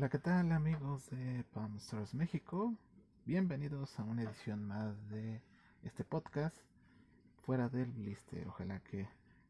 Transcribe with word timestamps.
Hola, 0.00 0.08
¿qué 0.08 0.18
tal 0.18 0.50
amigos 0.52 1.10
de 1.10 1.44
Palm 1.52 1.76
Stars 1.76 2.14
México? 2.14 2.74
Bienvenidos 3.26 4.00
a 4.00 4.02
una 4.02 4.22
edición 4.22 4.66
más 4.66 4.96
de 5.10 5.42
este 5.82 6.04
podcast 6.04 6.56
fuera 7.44 7.68
del 7.68 7.92
blister. 7.92 8.48
Ojalá 8.48 8.80
que 8.80 9.06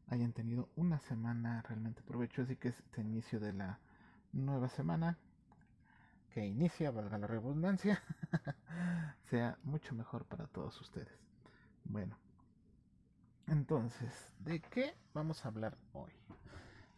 hayan 0.09 0.33
tenido 0.33 0.67
una 0.75 0.99
semana 0.99 1.61
realmente 1.61 2.01
provechosa 2.01 2.51
y 2.51 2.57
que 2.57 2.67
este 2.67 2.99
inicio 2.99 3.39
de 3.39 3.53
la 3.53 3.79
nueva 4.33 4.67
semana 4.67 5.17
que 6.33 6.45
inicia, 6.45 6.91
valga 6.91 7.17
la 7.17 7.27
redundancia, 7.27 8.03
sea 9.29 9.57
mucho 9.63 9.95
mejor 9.95 10.25
para 10.25 10.47
todos 10.47 10.81
ustedes. 10.81 11.17
Bueno, 11.85 12.17
entonces, 13.47 14.33
¿de 14.39 14.59
qué 14.59 14.95
vamos 15.13 15.45
a 15.45 15.47
hablar 15.47 15.77
hoy? 15.93 16.11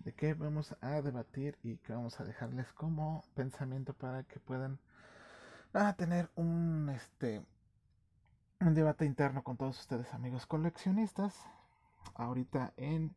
¿De 0.03 0.13
qué 0.13 0.33
vamos 0.33 0.75
a 0.81 1.01
debatir 1.01 1.57
y 1.63 1.77
que 1.77 1.93
vamos 1.93 2.19
a 2.19 2.25
dejarles 2.25 2.73
como 2.73 3.23
pensamiento 3.35 3.93
para 3.93 4.23
que 4.23 4.37
puedan 4.37 4.77
ah, 5.73 5.95
tener 5.95 6.29
un 6.35 6.89
este 6.89 7.41
un 8.59 8.73
debate 8.73 9.05
interno 9.05 9.43
con 9.43 9.55
todos 9.55 9.79
ustedes, 9.79 10.13
amigos 10.13 10.45
coleccionistas? 10.45 11.39
Ahorita 12.15 12.73
en 12.75 13.15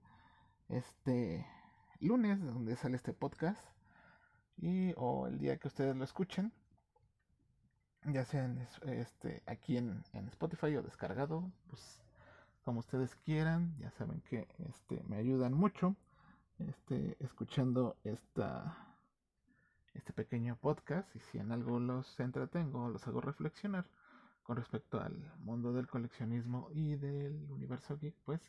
este 0.69 1.45
lunes, 1.99 2.41
donde 2.41 2.77
sale 2.77 2.95
este 2.95 3.13
podcast, 3.13 3.61
y 4.57 4.95
o 4.97 5.27
el 5.27 5.39
día 5.39 5.57
que 5.57 5.67
ustedes 5.67 5.97
lo 5.97 6.05
escuchen, 6.05 6.53
ya 8.05 8.25
sea 8.25 8.49
este, 8.85 9.43
aquí 9.47 9.77
en, 9.77 10.05
en 10.13 10.29
Spotify 10.29 10.77
o 10.77 10.83
descargado, 10.85 11.51
pues 11.69 12.01
como 12.65 12.79
ustedes 12.79 13.17
quieran. 13.17 13.77
Ya 13.81 13.91
saben 13.91 14.21
que 14.21 14.47
este, 14.69 15.03
me 15.09 15.17
ayudan 15.17 15.53
mucho 15.53 15.97
este, 16.59 17.17
escuchando 17.21 17.97
este 18.05 18.53
pequeño 20.15 20.57
podcast 20.57 21.15
y 21.15 21.21
si 21.21 21.39
en 21.39 21.53
algo 21.53 21.79
los 21.79 22.19
entretengo, 22.21 22.89
los 22.89 23.07
hago 23.07 23.21
reflexionar 23.21 23.87
con 24.43 24.57
respecto 24.57 25.01
al 25.01 25.35
mundo 25.41 25.73
del 25.73 25.89
coleccionismo 25.89 26.71
y 26.73 26.97
del 26.97 27.51
universo 27.51 27.99
geek, 27.99 28.15
pues 28.25 28.41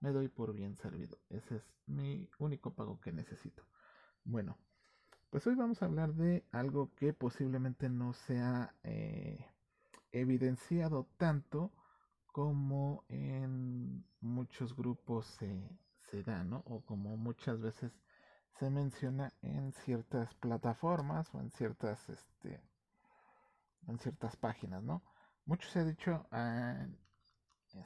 me 0.00 0.10
doy 0.10 0.28
por 0.28 0.52
bien 0.52 0.76
servido. 0.76 1.18
Ese 1.30 1.56
es 1.56 1.62
mi 1.86 2.28
único 2.38 2.74
pago 2.74 3.00
que 3.00 3.12
necesito. 3.12 3.62
Bueno, 4.24 4.58
pues 5.30 5.46
hoy 5.46 5.54
vamos 5.54 5.82
a 5.82 5.86
hablar 5.86 6.14
de 6.14 6.44
algo 6.50 6.90
que 6.96 7.12
posiblemente 7.12 7.88
no 7.88 8.12
sea 8.12 8.74
eh, 8.82 9.46
evidenciado 10.12 11.06
tanto 11.16 11.72
como 12.26 13.04
en 13.08 14.04
muchos 14.20 14.76
grupos 14.76 15.38
se, 16.10 16.22
¿no? 16.44 16.62
O 16.66 16.80
como 16.80 17.16
muchas 17.16 17.60
veces 17.60 17.92
se 18.58 18.70
menciona 18.70 19.32
en 19.42 19.72
ciertas 19.72 20.34
plataformas 20.34 21.32
o 21.34 21.40
en 21.40 21.50
ciertas, 21.50 22.08
este, 22.08 22.60
en 23.86 23.98
ciertas 23.98 24.36
páginas, 24.36 24.82
¿no? 24.82 25.02
Mucho 25.44 25.68
se 25.68 25.80
ha 25.80 25.84
dicho 25.84 26.26
ah, 26.30 26.86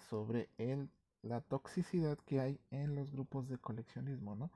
sobre 0.08 0.48
el, 0.58 0.90
la 1.22 1.40
toxicidad 1.40 2.18
que 2.18 2.40
hay 2.40 2.60
en 2.70 2.94
los 2.94 3.10
grupos 3.10 3.48
de 3.48 3.58
coleccionismo, 3.58 4.36
¿no? 4.36 4.50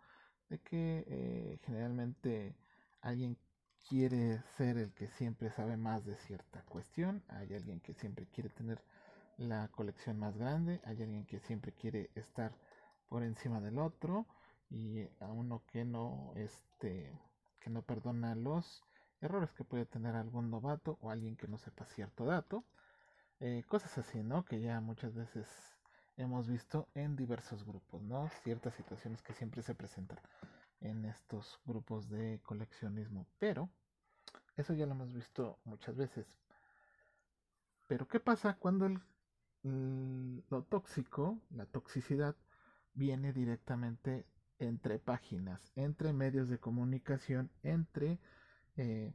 De 0.49 0.59
que 0.61 1.05
eh, 1.09 1.59
generalmente 1.65 2.57
alguien 3.01 3.37
quiere 3.89 4.43
ser 4.57 4.79
el 4.79 4.93
que 4.95 5.09
siempre 5.09 5.51
sabe 5.51 5.77
más 5.77 6.05
de 6.05 6.17
cierta 6.17 6.63
cuestión, 6.63 7.23
hay 7.29 7.53
alguien 7.55 7.81
que 7.81 7.95
siempre 7.95 8.27
quiere 8.27 8.49
tener 8.51 8.83
la 9.37 9.69
colección 9.69 10.19
más 10.19 10.37
grande, 10.37 10.81
hay 10.85 11.03
alguien 11.03 11.27
que 11.27 11.41
siempre 11.41 11.73
quiere 11.73 12.11
estar 12.15 12.53
por 13.09 13.23
encima 13.23 13.61
del 13.61 13.79
otro 13.79 14.27
y 14.71 15.03
a 15.21 15.27
uno 15.27 15.63
que 15.73 15.85
no 15.85 16.33
este 16.37 17.13
que 17.61 17.71
no 17.71 17.83
perdona 17.83 18.35
los 18.35 18.83
errores 19.21 19.53
que 19.53 19.65
puede 19.65 19.87
tener 19.87 20.15
algún 20.17 20.51
novato 20.51 20.99
o 21.01 21.11
alguien 21.11 21.37
que 21.37 21.49
no 21.49 21.57
sepa 21.57 21.87
cierto 21.87 22.27
dato. 22.27 22.65
Eh, 23.41 23.65
cosas 23.69 23.97
así 23.99 24.23
no 24.23 24.45
que 24.45 24.61
ya 24.61 24.81
muchas 24.81 25.15
veces 25.15 25.47
hemos 26.17 26.49
visto 26.49 26.89
en 26.95 27.17
diversos 27.17 27.65
grupos 27.65 28.03
no 28.03 28.29
ciertas 28.43 28.75
situaciones 28.75 29.23
que 29.23 29.33
siempre 29.33 29.63
se 29.63 29.75
presentan 29.75 30.21
en 30.81 31.05
estos 31.05 31.61
grupos 31.65 32.09
de 32.09 32.41
coleccionismo 32.45 33.27
pero 33.39 33.69
eso 34.57 34.73
ya 34.75 34.87
lo 34.87 34.93
hemos 34.93 35.13
visto 35.13 35.59
muchas 35.65 35.97
veces. 35.97 36.27
Pero 37.89 38.07
qué 38.07 38.21
pasa 38.21 38.55
cuando 38.55 38.87
el 38.87 39.01
lo 39.65 40.63
tóxico, 40.65 41.39
la 41.51 41.65
toxicidad, 41.65 42.37
viene 42.95 43.33
directamente 43.33 44.27
entre 44.59 44.99
páginas, 44.99 45.73
entre 45.75 46.13
medios 46.13 46.49
de 46.49 46.59
comunicación, 46.59 47.51
entre, 47.63 48.21
eh, 48.77 49.13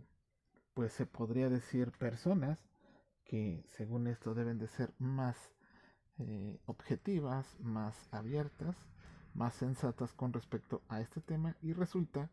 pues 0.74 0.94
se 0.94 1.06
podría 1.06 1.50
decir, 1.50 1.92
personas 1.94 2.60
que 3.24 3.64
según 3.68 4.08
esto 4.08 4.34
deben 4.34 4.58
de 4.58 4.68
ser 4.68 4.94
más 4.98 5.54
eh, 6.18 6.60
objetivas, 6.66 7.58
más 7.60 8.08
abiertas, 8.12 8.76
más 9.34 9.54
sensatas 9.54 10.14
con 10.14 10.34
respecto 10.34 10.84
a 10.90 11.00
este 11.00 11.22
tema 11.22 11.56
y 11.62 11.74
resulta 11.74 12.30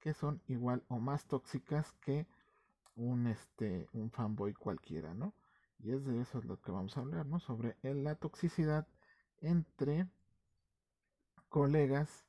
que 0.00 0.14
son 0.14 0.42
igual 0.46 0.84
o 0.88 0.98
más 0.98 1.26
tóxicas 1.26 1.92
que 2.00 2.26
un 2.94 3.26
este 3.26 3.88
un 3.92 4.10
fanboy 4.10 4.54
cualquiera, 4.54 5.14
¿no? 5.14 5.34
Y 5.78 5.92
es 5.92 6.04
de 6.04 6.20
eso 6.20 6.38
es 6.38 6.44
lo 6.44 6.60
que 6.60 6.70
vamos 6.70 6.96
a 6.96 7.00
hablar, 7.00 7.26
¿no? 7.26 7.40
Sobre 7.40 7.76
la 7.82 8.14
toxicidad 8.14 8.86
entre 9.40 10.06
colegas 11.50 12.24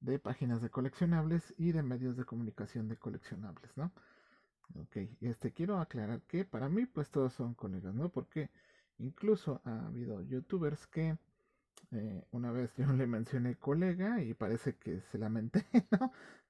de 0.00 0.18
páginas 0.18 0.60
de 0.62 0.70
coleccionables 0.70 1.54
y 1.56 1.72
de 1.72 1.84
medios 1.84 2.16
de 2.16 2.24
comunicación 2.24 2.88
de 2.88 2.96
coleccionables, 2.96 3.76
¿no? 3.76 3.92
Ok, 4.74 4.96
este 5.20 5.52
quiero 5.52 5.78
aclarar 5.78 6.22
que 6.22 6.44
para 6.44 6.68
mí 6.68 6.86
pues 6.86 7.10
todos 7.10 7.34
son 7.34 7.54
colegas, 7.54 7.94
¿no? 7.94 8.08
Porque 8.08 8.50
incluso 8.98 9.60
ha 9.64 9.86
habido 9.86 10.22
youtubers 10.22 10.86
que 10.86 11.18
eh, 11.92 12.24
una 12.32 12.50
vez 12.50 12.74
yo 12.76 12.86
le 12.92 13.06
mencioné 13.06 13.56
colega 13.56 14.22
y 14.22 14.34
parece 14.34 14.76
que 14.76 15.00
se 15.02 15.18
lamenté, 15.18 15.64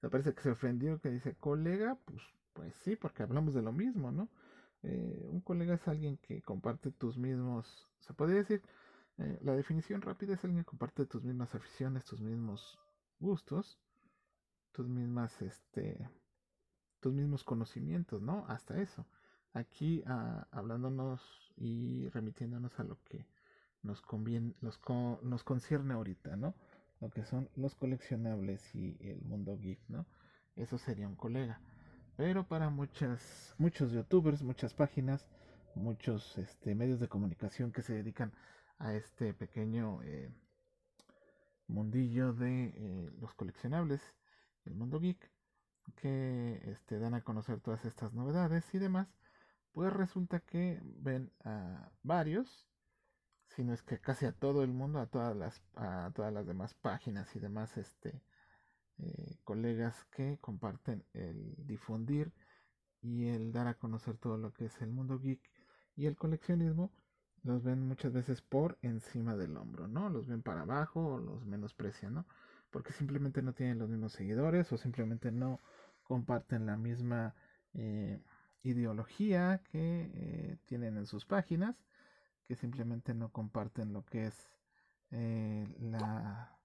¿no? 0.00 0.10
Parece 0.10 0.34
que 0.34 0.42
se 0.42 0.50
ofendió 0.50 1.00
que 1.00 1.10
dice 1.10 1.34
colega, 1.34 1.98
pues, 2.04 2.22
pues 2.52 2.74
sí, 2.76 2.96
porque 2.96 3.22
hablamos 3.24 3.54
de 3.54 3.62
lo 3.62 3.72
mismo, 3.72 4.12
¿no? 4.12 4.28
Eh, 4.84 5.28
un 5.30 5.40
colega 5.40 5.74
es 5.74 5.88
alguien 5.88 6.16
que 6.18 6.42
comparte 6.42 6.90
tus 6.92 7.18
mismos, 7.18 7.88
se 8.00 8.14
podría 8.14 8.38
decir, 8.38 8.62
eh, 9.22 9.38
la 9.42 9.54
definición 9.54 10.02
rápida 10.02 10.34
es 10.34 10.44
alguien 10.44 10.64
que 10.64 10.70
comparte 10.70 11.06
tus 11.06 11.22
mismas 11.22 11.54
aficiones, 11.54 12.04
tus 12.04 12.20
mismos 12.20 12.78
gustos, 13.20 13.78
tus 14.72 14.88
mismas, 14.88 15.40
este, 15.42 16.08
tus 17.00 17.12
mismos 17.12 17.44
conocimientos, 17.44 18.20
¿no? 18.20 18.44
Hasta 18.48 18.80
eso. 18.80 19.06
Aquí 19.52 20.02
ah, 20.06 20.48
hablándonos 20.50 21.20
y 21.56 22.08
remitiéndonos 22.08 22.78
a 22.80 22.84
lo 22.84 22.98
que 23.04 23.26
nos 23.82 24.00
conviene, 24.00 24.54
nos 24.60 25.44
concierne 25.44 25.94
ahorita, 25.94 26.36
¿no? 26.36 26.54
Lo 27.00 27.10
que 27.10 27.24
son 27.24 27.48
los 27.56 27.74
coleccionables 27.74 28.74
y 28.74 28.96
el 29.00 29.22
mundo 29.22 29.56
geek, 29.58 29.80
¿no? 29.88 30.06
Eso 30.56 30.78
sería 30.78 31.08
un 31.08 31.16
colega. 31.16 31.60
Pero 32.16 32.46
para 32.46 32.70
muchas, 32.70 33.54
muchos 33.58 33.92
youtubers, 33.92 34.42
muchas 34.42 34.74
páginas, 34.74 35.26
muchos 35.74 36.36
este, 36.38 36.74
medios 36.74 37.00
de 37.00 37.08
comunicación 37.08 37.72
que 37.72 37.82
se 37.82 37.94
dedican 37.94 38.32
a 38.82 38.94
este 38.94 39.32
pequeño 39.32 40.02
eh, 40.02 40.28
mundillo 41.68 42.32
de 42.32 42.64
eh, 42.74 43.10
los 43.20 43.32
coleccionables, 43.34 44.02
el 44.64 44.74
mundo 44.74 44.98
geek, 44.98 45.30
que 45.96 46.60
este, 46.64 46.98
dan 46.98 47.14
a 47.14 47.22
conocer 47.22 47.60
todas 47.60 47.84
estas 47.84 48.12
novedades 48.12 48.74
y 48.74 48.78
demás, 48.78 49.08
pues 49.72 49.92
resulta 49.92 50.40
que 50.40 50.80
ven 50.82 51.32
a 51.44 51.90
varios, 52.02 52.68
si 53.46 53.62
no 53.62 53.72
es 53.72 53.82
que 53.82 54.00
casi 54.00 54.26
a 54.26 54.32
todo 54.32 54.64
el 54.64 54.72
mundo, 54.72 54.98
a 54.98 55.06
todas 55.06 55.36
las, 55.36 55.62
a 55.76 56.10
todas 56.14 56.32
las 56.32 56.46
demás 56.46 56.74
páginas 56.74 57.34
y 57.36 57.38
demás 57.38 57.76
este, 57.76 58.20
eh, 58.98 59.36
colegas 59.44 60.04
que 60.10 60.38
comparten 60.40 61.04
el 61.12 61.54
difundir 61.66 62.32
y 63.00 63.28
el 63.28 63.52
dar 63.52 63.68
a 63.68 63.74
conocer 63.74 64.16
todo 64.18 64.38
lo 64.38 64.52
que 64.52 64.64
es 64.66 64.82
el 64.82 64.90
mundo 64.90 65.20
geek 65.20 65.40
y 65.94 66.06
el 66.06 66.16
coleccionismo, 66.16 66.90
los 67.42 67.62
ven 67.62 67.86
muchas 67.86 68.12
veces 68.12 68.40
por 68.42 68.78
encima 68.82 69.36
del 69.36 69.56
hombro, 69.56 69.88
¿no? 69.88 70.08
Los 70.08 70.26
ven 70.26 70.42
para 70.42 70.62
abajo 70.62 71.14
o 71.14 71.18
los 71.18 71.44
menosprecian, 71.44 72.14
¿no? 72.14 72.26
Porque 72.70 72.92
simplemente 72.92 73.42
no 73.42 73.52
tienen 73.52 73.78
los 73.78 73.88
mismos 73.88 74.12
seguidores 74.12 74.72
o 74.72 74.76
simplemente 74.76 75.32
no 75.32 75.60
comparten 76.04 76.66
la 76.66 76.76
misma 76.76 77.34
eh, 77.74 78.20
ideología 78.62 79.62
que 79.70 80.10
eh, 80.14 80.58
tienen 80.66 80.96
en 80.96 81.06
sus 81.06 81.26
páginas, 81.26 81.76
que 82.46 82.56
simplemente 82.56 83.14
no 83.14 83.30
comparten 83.30 83.92
lo 83.92 84.04
que 84.04 84.26
es 84.26 84.48
la, 85.10 86.56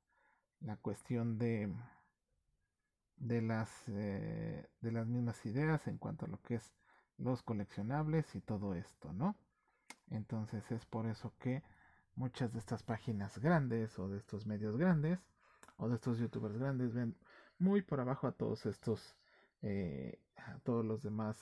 la 0.62 0.78
cuestión 0.78 1.38
de 1.38 1.70
de 3.18 3.42
las, 3.42 3.70
eh, 3.88 4.66
de 4.82 4.92
las 4.92 5.08
mismas 5.08 5.46
ideas 5.46 5.88
en 5.88 5.98
cuanto 5.98 6.26
a 6.26 6.30
lo 6.30 6.42
que 6.42 6.56
es 6.56 6.74
los 7.18 7.42
coleccionables 7.42 8.36
y 8.36 8.42
todo 8.42 8.76
esto, 8.76 9.12
¿no? 9.14 9.36
Entonces 10.10 10.72
es 10.72 10.86
por 10.86 11.06
eso 11.08 11.34
que 11.40 11.64
muchas 12.16 12.54
de 12.54 12.60
estas 12.60 12.84
páginas 12.84 13.38
grandes 13.40 13.98
o 14.00 14.08
de 14.08 14.18
estos 14.18 14.46
medios 14.46 14.78
grandes 14.78 15.20
o 15.78 15.90
de 15.90 15.96
estos 15.96 16.18
youtubers 16.18 16.58
grandes 16.58 16.94
ven 16.94 17.16
muy 17.60 17.82
por 17.82 18.00
abajo 18.00 18.28
a 18.28 18.32
todos 18.32 18.66
estos 18.66 19.16
eh, 19.62 20.20
a 20.38 20.60
todos 20.60 20.86
los 20.86 21.02
demás 21.02 21.38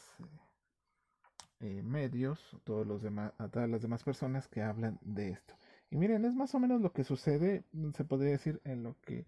eh, 1.59 1.81
medios, 1.83 2.39
todos 2.63 2.85
los 2.85 3.01
demás, 3.01 3.33
a 3.37 3.47
todas 3.47 3.69
las 3.69 3.81
demás 3.81 4.03
personas 4.03 4.47
que 4.47 4.61
hablan 4.61 4.99
de 5.01 5.29
esto. 5.31 5.55
Y 5.89 5.97
miren, 5.97 6.25
es 6.25 6.35
más 6.35 6.53
o 6.55 6.59
menos 6.59 6.81
lo 6.81 6.91
que 6.91 7.03
sucede, 7.03 7.63
se 7.95 8.03
podría 8.03 8.31
decir, 8.31 8.61
en 8.65 8.83
lo 8.83 8.99
que 9.01 9.25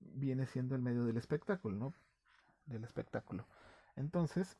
viene 0.00 0.46
siendo 0.46 0.74
el 0.74 0.82
medio 0.82 1.04
del 1.04 1.16
espectáculo, 1.16 1.76
¿no? 1.76 1.94
Del 2.66 2.84
espectáculo. 2.84 3.46
Entonces, 3.96 4.56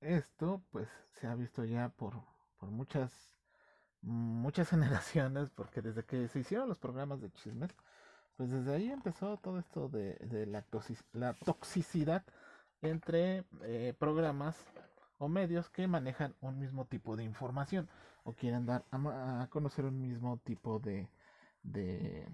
esto 0.00 0.62
pues 0.70 0.88
se 1.12 1.26
ha 1.26 1.34
visto 1.34 1.64
ya 1.64 1.88
por, 1.90 2.22
por 2.64 2.72
muchas 2.72 3.10
muchas 4.00 4.68
generaciones, 4.70 5.50
porque 5.50 5.82
desde 5.82 6.04
que 6.04 6.28
se 6.28 6.40
hicieron 6.40 6.68
los 6.68 6.78
programas 6.78 7.20
de 7.20 7.30
chismes, 7.32 7.70
pues 8.36 8.50
desde 8.50 8.74
ahí 8.74 8.90
empezó 8.90 9.36
todo 9.36 9.58
esto 9.58 9.88
de, 9.88 10.14
de 10.14 10.46
la, 10.46 10.64
la, 11.12 11.34
toxicidad 11.34 12.24
entre 12.82 13.44
eh, 13.62 13.94
programas 13.98 14.56
o 15.18 15.28
medios 15.28 15.68
que 15.70 15.86
manejan 15.86 16.34
un 16.40 16.58
mismo 16.58 16.86
tipo 16.86 17.16
de 17.16 17.24
información 17.24 17.88
o 18.24 18.32
quieren 18.32 18.66
dar 18.66 18.84
a, 18.90 19.46
conocer 19.50 19.84
un 19.84 20.00
mismo 20.00 20.38
tipo 20.38 20.80
de, 20.80 21.08
de, 21.62 22.26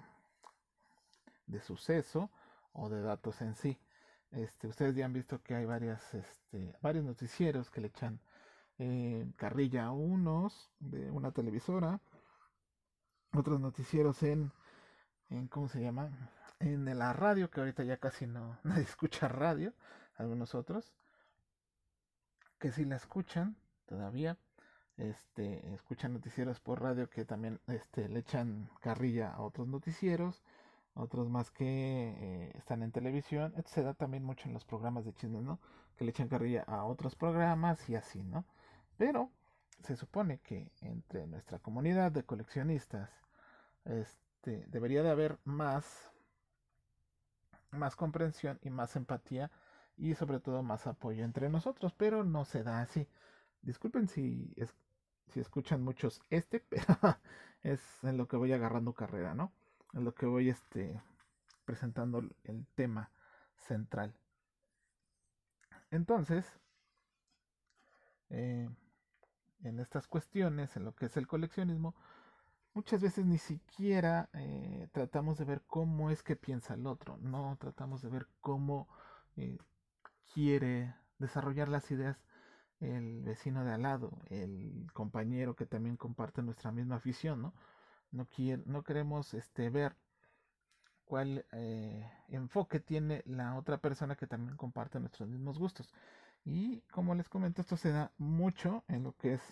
de 1.46 1.60
suceso 1.60 2.30
o 2.72 2.88
de 2.88 3.02
datos 3.02 3.42
en 3.42 3.54
sí. 3.54 3.78
Este, 4.30 4.68
ustedes 4.68 4.94
ya 4.94 5.04
han 5.04 5.12
visto 5.12 5.42
que 5.42 5.54
hay 5.54 5.66
varias, 5.66 6.14
este, 6.14 6.74
varios 6.80 7.04
noticieros 7.04 7.70
que 7.70 7.80
le 7.80 7.88
echan 7.88 8.20
eh, 8.80 9.26
carrilla 9.36 9.84
a 9.84 9.92
unos 9.92 10.70
de 10.78 11.10
una 11.10 11.32
televisora, 11.32 12.00
otros 13.34 13.60
noticieros 13.60 14.22
en, 14.22 14.52
en 15.28 15.48
¿cómo 15.48 15.68
se 15.68 15.82
llama? 15.82 16.10
En 16.60 16.86
la 16.98 17.12
radio, 17.12 17.50
que 17.50 17.60
ahorita 17.60 17.84
ya 17.84 17.98
casi 17.98 18.26
no 18.26 18.58
nadie 18.64 18.84
escucha 18.84 19.28
radio, 19.28 19.74
algunos 20.16 20.54
otros, 20.54 20.94
que 22.58 22.72
si 22.72 22.86
la 22.86 22.96
escuchan 22.96 23.54
todavía, 23.84 24.38
este, 24.96 25.74
escuchan 25.74 26.14
noticieros 26.14 26.58
por 26.60 26.80
radio 26.80 27.10
que 27.10 27.26
también 27.26 27.60
este, 27.66 28.08
le 28.08 28.20
echan 28.20 28.70
carrilla 28.80 29.30
a 29.30 29.42
otros 29.42 29.68
noticieros, 29.68 30.42
otros 30.94 31.28
más 31.28 31.50
que 31.50 31.64
eh, 31.66 32.52
están 32.56 32.82
en 32.82 32.92
televisión, 32.92 33.52
se 33.66 33.82
da 33.82 33.92
también 33.92 34.24
mucho 34.24 34.48
en 34.48 34.54
los 34.54 34.64
programas 34.64 35.04
de 35.04 35.12
chismes, 35.12 35.42
¿no? 35.42 35.60
Que 35.96 36.04
le 36.04 36.10
echan 36.12 36.28
carrilla 36.28 36.62
a 36.62 36.84
otros 36.84 37.14
programas 37.14 37.90
y 37.90 37.94
así, 37.94 38.22
¿no? 38.22 38.46
Pero 39.00 39.32
se 39.82 39.96
supone 39.96 40.40
que 40.40 40.70
entre 40.82 41.26
nuestra 41.26 41.58
comunidad 41.58 42.12
de 42.12 42.22
coleccionistas 42.22 43.08
este, 43.86 44.66
debería 44.66 45.02
de 45.02 45.08
haber 45.08 45.38
más, 45.44 46.12
más 47.70 47.96
comprensión 47.96 48.58
y 48.60 48.68
más 48.68 48.96
empatía 48.96 49.50
y 49.96 50.14
sobre 50.16 50.38
todo 50.38 50.62
más 50.62 50.86
apoyo 50.86 51.24
entre 51.24 51.48
nosotros, 51.48 51.94
pero 51.94 52.24
no 52.24 52.44
se 52.44 52.62
da 52.62 52.82
así. 52.82 53.08
Disculpen 53.62 54.06
si, 54.06 54.52
es, 54.58 54.74
si 55.28 55.40
escuchan 55.40 55.82
muchos 55.82 56.20
este, 56.28 56.60
pero 56.68 56.98
es 57.62 57.80
en 58.04 58.18
lo 58.18 58.28
que 58.28 58.36
voy 58.36 58.52
agarrando 58.52 58.92
carrera, 58.92 59.34
¿no? 59.34 59.50
En 59.94 60.04
lo 60.04 60.14
que 60.14 60.26
voy 60.26 60.50
este, 60.50 61.00
presentando 61.64 62.18
el 62.44 62.66
tema 62.74 63.10
central. 63.56 64.14
Entonces, 65.90 66.44
eh, 68.28 68.68
en 69.62 69.80
estas 69.80 70.06
cuestiones, 70.06 70.76
en 70.76 70.84
lo 70.84 70.94
que 70.94 71.06
es 71.06 71.16
el 71.16 71.26
coleccionismo, 71.26 71.94
muchas 72.74 73.02
veces 73.02 73.26
ni 73.26 73.38
siquiera 73.38 74.28
eh, 74.34 74.88
tratamos 74.92 75.38
de 75.38 75.44
ver 75.44 75.62
cómo 75.66 76.10
es 76.10 76.22
que 76.22 76.36
piensa 76.36 76.74
el 76.74 76.86
otro, 76.86 77.18
no 77.18 77.56
tratamos 77.60 78.02
de 78.02 78.10
ver 78.10 78.26
cómo 78.40 78.88
eh, 79.36 79.58
quiere 80.32 80.94
desarrollar 81.18 81.68
las 81.68 81.90
ideas 81.90 82.24
el 82.80 83.22
vecino 83.22 83.64
de 83.64 83.72
al 83.72 83.82
lado, 83.82 84.22
el 84.30 84.88
compañero 84.94 85.54
que 85.54 85.66
también 85.66 85.96
comparte 85.96 86.42
nuestra 86.42 86.72
misma 86.72 86.96
afición, 86.96 87.42
¿no? 87.42 87.54
No, 88.10 88.26
no 88.66 88.82
queremos 88.82 89.34
este, 89.34 89.70
ver 89.70 89.96
cuál 91.04 91.44
eh, 91.52 92.10
enfoque 92.28 92.80
tiene 92.80 93.22
la 93.26 93.56
otra 93.56 93.78
persona 93.78 94.16
que 94.16 94.26
también 94.26 94.56
comparte 94.56 94.98
nuestros 95.00 95.28
mismos 95.28 95.58
gustos. 95.58 95.92
Y 96.44 96.80
como 96.90 97.14
les 97.14 97.28
comento, 97.28 97.60
esto 97.60 97.76
se 97.76 97.90
da 97.90 98.12
mucho 98.18 98.84
en 98.88 99.04
lo 99.04 99.12
que 99.16 99.34
es 99.34 99.42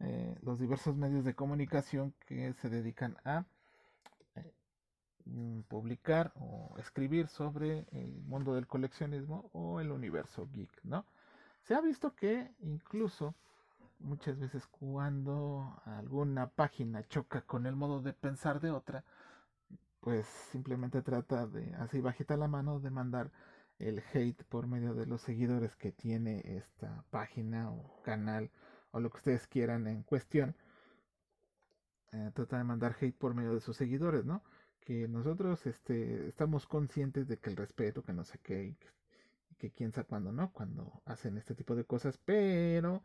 eh, 0.00 0.36
los 0.42 0.58
diversos 0.58 0.96
medios 0.96 1.24
de 1.24 1.34
comunicación 1.34 2.14
que 2.26 2.52
se 2.54 2.68
dedican 2.68 3.16
a 3.24 3.46
Mm, 5.28 5.60
publicar 5.68 6.32
o 6.36 6.74
escribir 6.78 7.28
sobre 7.28 7.86
el 7.92 8.22
mundo 8.22 8.54
del 8.54 8.66
coleccionismo 8.66 9.50
o 9.52 9.80
el 9.80 9.90
universo 9.90 10.48
geek, 10.50 10.70
¿no? 10.84 11.04
Se 11.62 11.74
ha 11.74 11.80
visto 11.82 12.14
que 12.14 12.50
incluso 12.60 13.34
muchas 13.98 14.38
veces 14.38 14.66
cuando 14.68 15.82
alguna 15.84 16.48
página 16.48 17.02
choca 17.08 17.42
con 17.42 17.66
el 17.66 17.76
modo 17.76 18.00
de 18.00 18.14
pensar 18.14 18.60
de 18.60 18.70
otra, 18.70 19.04
pues 20.00 20.26
simplemente 20.50 21.02
trata 21.02 21.46
de, 21.46 21.74
así 21.74 22.00
bajita 22.00 22.36
la 22.38 22.48
mano, 22.48 22.80
de 22.80 22.90
mandar 22.90 23.30
el 23.78 24.02
hate 24.12 24.42
por 24.44 24.66
medio 24.66 24.94
de 24.94 25.06
los 25.06 25.22
seguidores 25.22 25.76
que 25.76 25.92
tiene 25.92 26.42
esta 26.56 27.04
página 27.10 27.70
o 27.70 28.02
canal 28.02 28.50
o 28.90 29.00
lo 29.00 29.10
que 29.10 29.18
ustedes 29.18 29.46
quieran 29.46 29.86
en 29.86 30.02
cuestión. 30.02 30.56
Eh, 32.12 32.30
trata 32.34 32.58
de 32.58 32.64
mandar 32.64 32.96
hate 33.00 33.16
por 33.16 33.34
medio 33.34 33.54
de 33.54 33.60
sus 33.60 33.76
seguidores, 33.76 34.24
¿no? 34.24 34.42
que 34.88 35.06
nosotros 35.06 35.66
este, 35.66 36.28
estamos 36.28 36.66
conscientes 36.66 37.28
de 37.28 37.36
que 37.36 37.50
el 37.50 37.56
respeto, 37.56 38.02
que 38.02 38.14
no 38.14 38.24
sé 38.24 38.38
qué, 38.42 38.68
y 38.68 38.78
que, 39.58 39.70
quién 39.70 39.92
sabe 39.92 40.06
cuándo, 40.06 40.32
¿no? 40.32 40.50
Cuando 40.50 41.02
hacen 41.04 41.36
este 41.36 41.54
tipo 41.54 41.76
de 41.76 41.84
cosas, 41.84 42.18
pero 42.24 43.02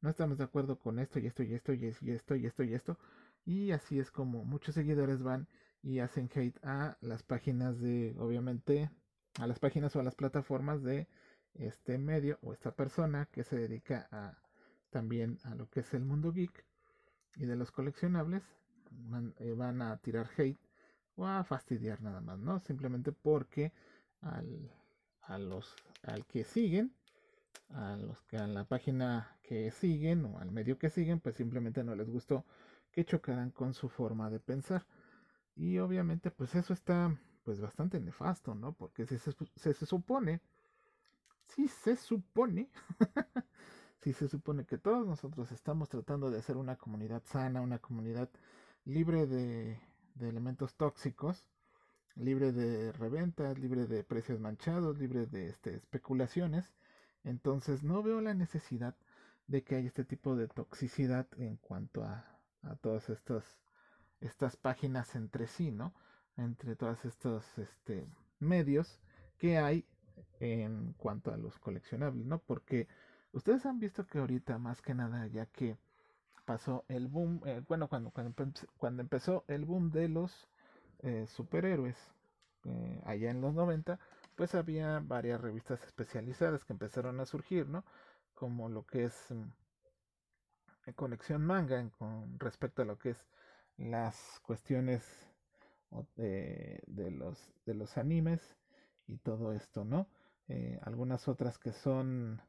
no 0.00 0.08
estamos 0.08 0.38
de 0.38 0.44
acuerdo 0.44 0.78
con 0.78 0.98
esto 0.98 1.18
y 1.18 1.26
esto 1.26 1.42
y 1.42 1.52
esto 1.52 1.74
y 1.74 1.84
esto 1.84 2.36
y 2.36 2.46
esto 2.46 2.62
y 2.64 2.72
esto. 2.72 2.98
Y 3.44 3.72
así 3.72 3.98
es 3.98 4.10
como 4.10 4.46
muchos 4.46 4.74
seguidores 4.76 5.22
van 5.22 5.46
y 5.82 5.98
hacen 5.98 6.30
hate 6.34 6.58
a 6.64 6.96
las 7.02 7.22
páginas 7.22 7.78
de, 7.80 8.16
obviamente, 8.18 8.90
a 9.38 9.46
las 9.46 9.58
páginas 9.58 9.94
o 9.96 10.00
a 10.00 10.02
las 10.02 10.14
plataformas 10.14 10.82
de 10.82 11.08
este 11.54 11.98
medio 11.98 12.38
o 12.42 12.52
esta 12.52 12.74
persona 12.74 13.26
que 13.26 13.44
se 13.44 13.56
dedica 13.56 14.08
a 14.10 14.38
también 14.90 15.38
a 15.44 15.54
lo 15.54 15.68
que 15.68 15.80
es 15.80 15.94
el 15.94 16.04
mundo 16.04 16.32
geek 16.32 16.64
y 17.36 17.46
de 17.46 17.56
los 17.56 17.70
coleccionables 17.70 18.42
van, 18.90 19.34
eh, 19.38 19.52
van 19.52 19.82
a 19.82 19.96
tirar 19.98 20.30
hate 20.36 20.60
o 21.16 21.26
a 21.26 21.44
fastidiar 21.44 22.00
nada 22.02 22.20
más, 22.20 22.38
¿no? 22.38 22.60
Simplemente 22.60 23.12
porque 23.12 23.72
al, 24.20 24.70
al 25.22 26.26
que 26.26 26.44
siguen, 26.44 26.94
a 27.70 27.96
los 27.96 28.22
que 28.22 28.36
a 28.36 28.46
la 28.46 28.64
página 28.64 29.36
que 29.42 29.70
siguen 29.70 30.24
o 30.26 30.38
al 30.38 30.50
medio 30.50 30.78
que 30.78 30.90
siguen, 30.90 31.20
pues 31.20 31.36
simplemente 31.36 31.82
no 31.84 31.94
les 31.94 32.08
gustó 32.08 32.44
que 32.92 33.04
chocaran 33.04 33.50
con 33.50 33.74
su 33.74 33.88
forma 33.88 34.30
de 34.30 34.40
pensar. 34.40 34.86
Y 35.54 35.78
obviamente, 35.78 36.30
pues 36.30 36.54
eso 36.54 36.72
está 36.72 37.16
pues 37.46 37.62
bastante 37.62 37.98
nefasto, 37.98 38.54
¿no? 38.54 38.74
Porque 38.74 39.06
si 39.06 39.16
se, 39.18 39.32
se, 39.56 39.86
supone, 39.86 40.42
si 41.46 41.68
se 41.68 41.96
supone, 41.96 42.68
si 44.02 44.12
se 44.12 44.28
supone 44.28 44.66
que 44.66 44.76
todos 44.76 45.06
nosotros 45.06 45.50
estamos 45.50 45.88
tratando 45.88 46.30
de 46.30 46.40
hacer 46.40 46.58
una 46.58 46.76
comunidad 46.76 47.22
sana, 47.24 47.62
una 47.62 47.78
comunidad 47.78 48.28
libre 48.84 49.26
de 49.26 49.80
de 50.16 50.28
elementos 50.28 50.74
tóxicos, 50.74 51.46
libre 52.14 52.52
de 52.52 52.92
reventas, 52.92 53.58
libre 53.58 53.86
de 53.86 54.02
precios 54.02 54.40
manchados, 54.40 54.98
libre 54.98 55.26
de 55.26 55.48
este, 55.48 55.74
especulaciones. 55.74 56.72
Entonces 57.24 57.82
no 57.82 58.02
veo 58.02 58.20
la 58.20 58.34
necesidad 58.34 58.96
de 59.46 59.62
que 59.62 59.76
haya 59.76 59.86
este 59.86 60.04
tipo 60.04 60.36
de 60.36 60.48
toxicidad 60.48 61.26
en 61.36 61.56
cuanto 61.56 62.02
a, 62.02 62.24
a 62.62 62.76
todas 62.76 63.10
estas, 63.10 63.44
estas 64.20 64.56
páginas 64.56 65.14
entre 65.14 65.46
sí, 65.46 65.70
¿no? 65.70 65.94
Entre 66.36 66.76
todos 66.76 67.04
estos 67.04 67.44
este, 67.58 68.06
medios 68.38 69.00
que 69.38 69.58
hay 69.58 69.86
en 70.40 70.92
cuanto 70.94 71.32
a 71.32 71.36
los 71.36 71.58
coleccionables, 71.58 72.26
¿no? 72.26 72.38
Porque 72.38 72.88
ustedes 73.32 73.66
han 73.66 73.78
visto 73.78 74.06
que 74.06 74.18
ahorita 74.18 74.58
más 74.58 74.82
que 74.82 74.94
nada, 74.94 75.26
ya 75.26 75.46
que 75.46 75.76
pasó 76.44 76.84
el 76.88 77.08
boom, 77.08 77.40
eh, 77.44 77.62
bueno, 77.68 77.88
cuando, 77.88 78.10
cuando, 78.10 79.02
empezó 79.02 79.44
el 79.48 79.64
boom 79.64 79.90
de 79.90 80.08
los 80.08 80.48
eh, 81.00 81.26
superhéroes 81.26 81.96
eh, 82.64 83.02
allá 83.04 83.30
en 83.30 83.40
los 83.40 83.54
90, 83.54 83.98
pues 84.36 84.54
había 84.54 85.00
varias 85.00 85.40
revistas 85.40 85.82
especializadas 85.82 86.64
que 86.64 86.72
empezaron 86.72 87.20
a 87.20 87.26
surgir, 87.26 87.68
¿no? 87.68 87.84
Como 88.34 88.68
lo 88.68 88.84
que 88.86 89.04
es 89.04 89.30
mm, 89.30 90.92
Conexión 90.94 91.44
Manga 91.44 91.88
con 91.98 92.38
respecto 92.38 92.82
a 92.82 92.84
lo 92.84 92.98
que 92.98 93.10
es 93.10 93.26
las 93.76 94.40
cuestiones 94.42 95.02
de, 96.16 97.10
los, 97.10 97.38
de 97.64 97.74
los 97.74 97.96
animes 97.96 98.40
y 99.06 99.18
todo 99.18 99.52
esto, 99.52 99.84
¿no? 99.84 100.08
algunas 100.82 101.26
otras 101.28 101.58
que 101.58 101.72
son 101.72 102.40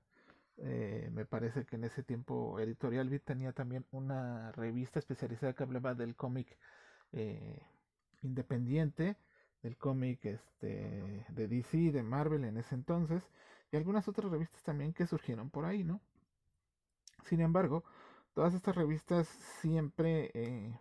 eh, 0.59 1.09
me 1.13 1.25
parece 1.25 1.65
que 1.65 1.75
en 1.75 1.83
ese 1.83 2.01
tiempo 2.03 2.59
Editorial 2.59 3.09
Beat 3.09 3.23
tenía 3.23 3.53
también 3.53 3.85
una 3.91 4.51
revista 4.53 4.97
especializada 4.99 5.53
que 5.53 5.63
hablaba 5.63 5.93
del 5.93 6.15
cómic 6.15 6.57
eh, 7.11 7.61
independiente, 8.23 9.17
el 9.61 9.77
cómic 9.77 10.25
este, 10.25 11.25
de 11.29 11.47
DC, 11.47 11.91
de 11.91 12.01
Marvel 12.01 12.43
en 12.43 12.57
ese 12.57 12.73
entonces, 12.73 13.23
y 13.71 13.77
algunas 13.77 14.07
otras 14.07 14.31
revistas 14.31 14.63
también 14.63 14.93
que 14.93 15.05
surgieron 15.05 15.49
por 15.51 15.65
ahí, 15.65 15.83
¿no? 15.83 16.01
Sin 17.25 17.41
embargo, 17.41 17.83
todas 18.33 18.53
estas 18.53 18.75
revistas 18.75 19.27
siempre 19.61 20.31
eh, 20.33 20.79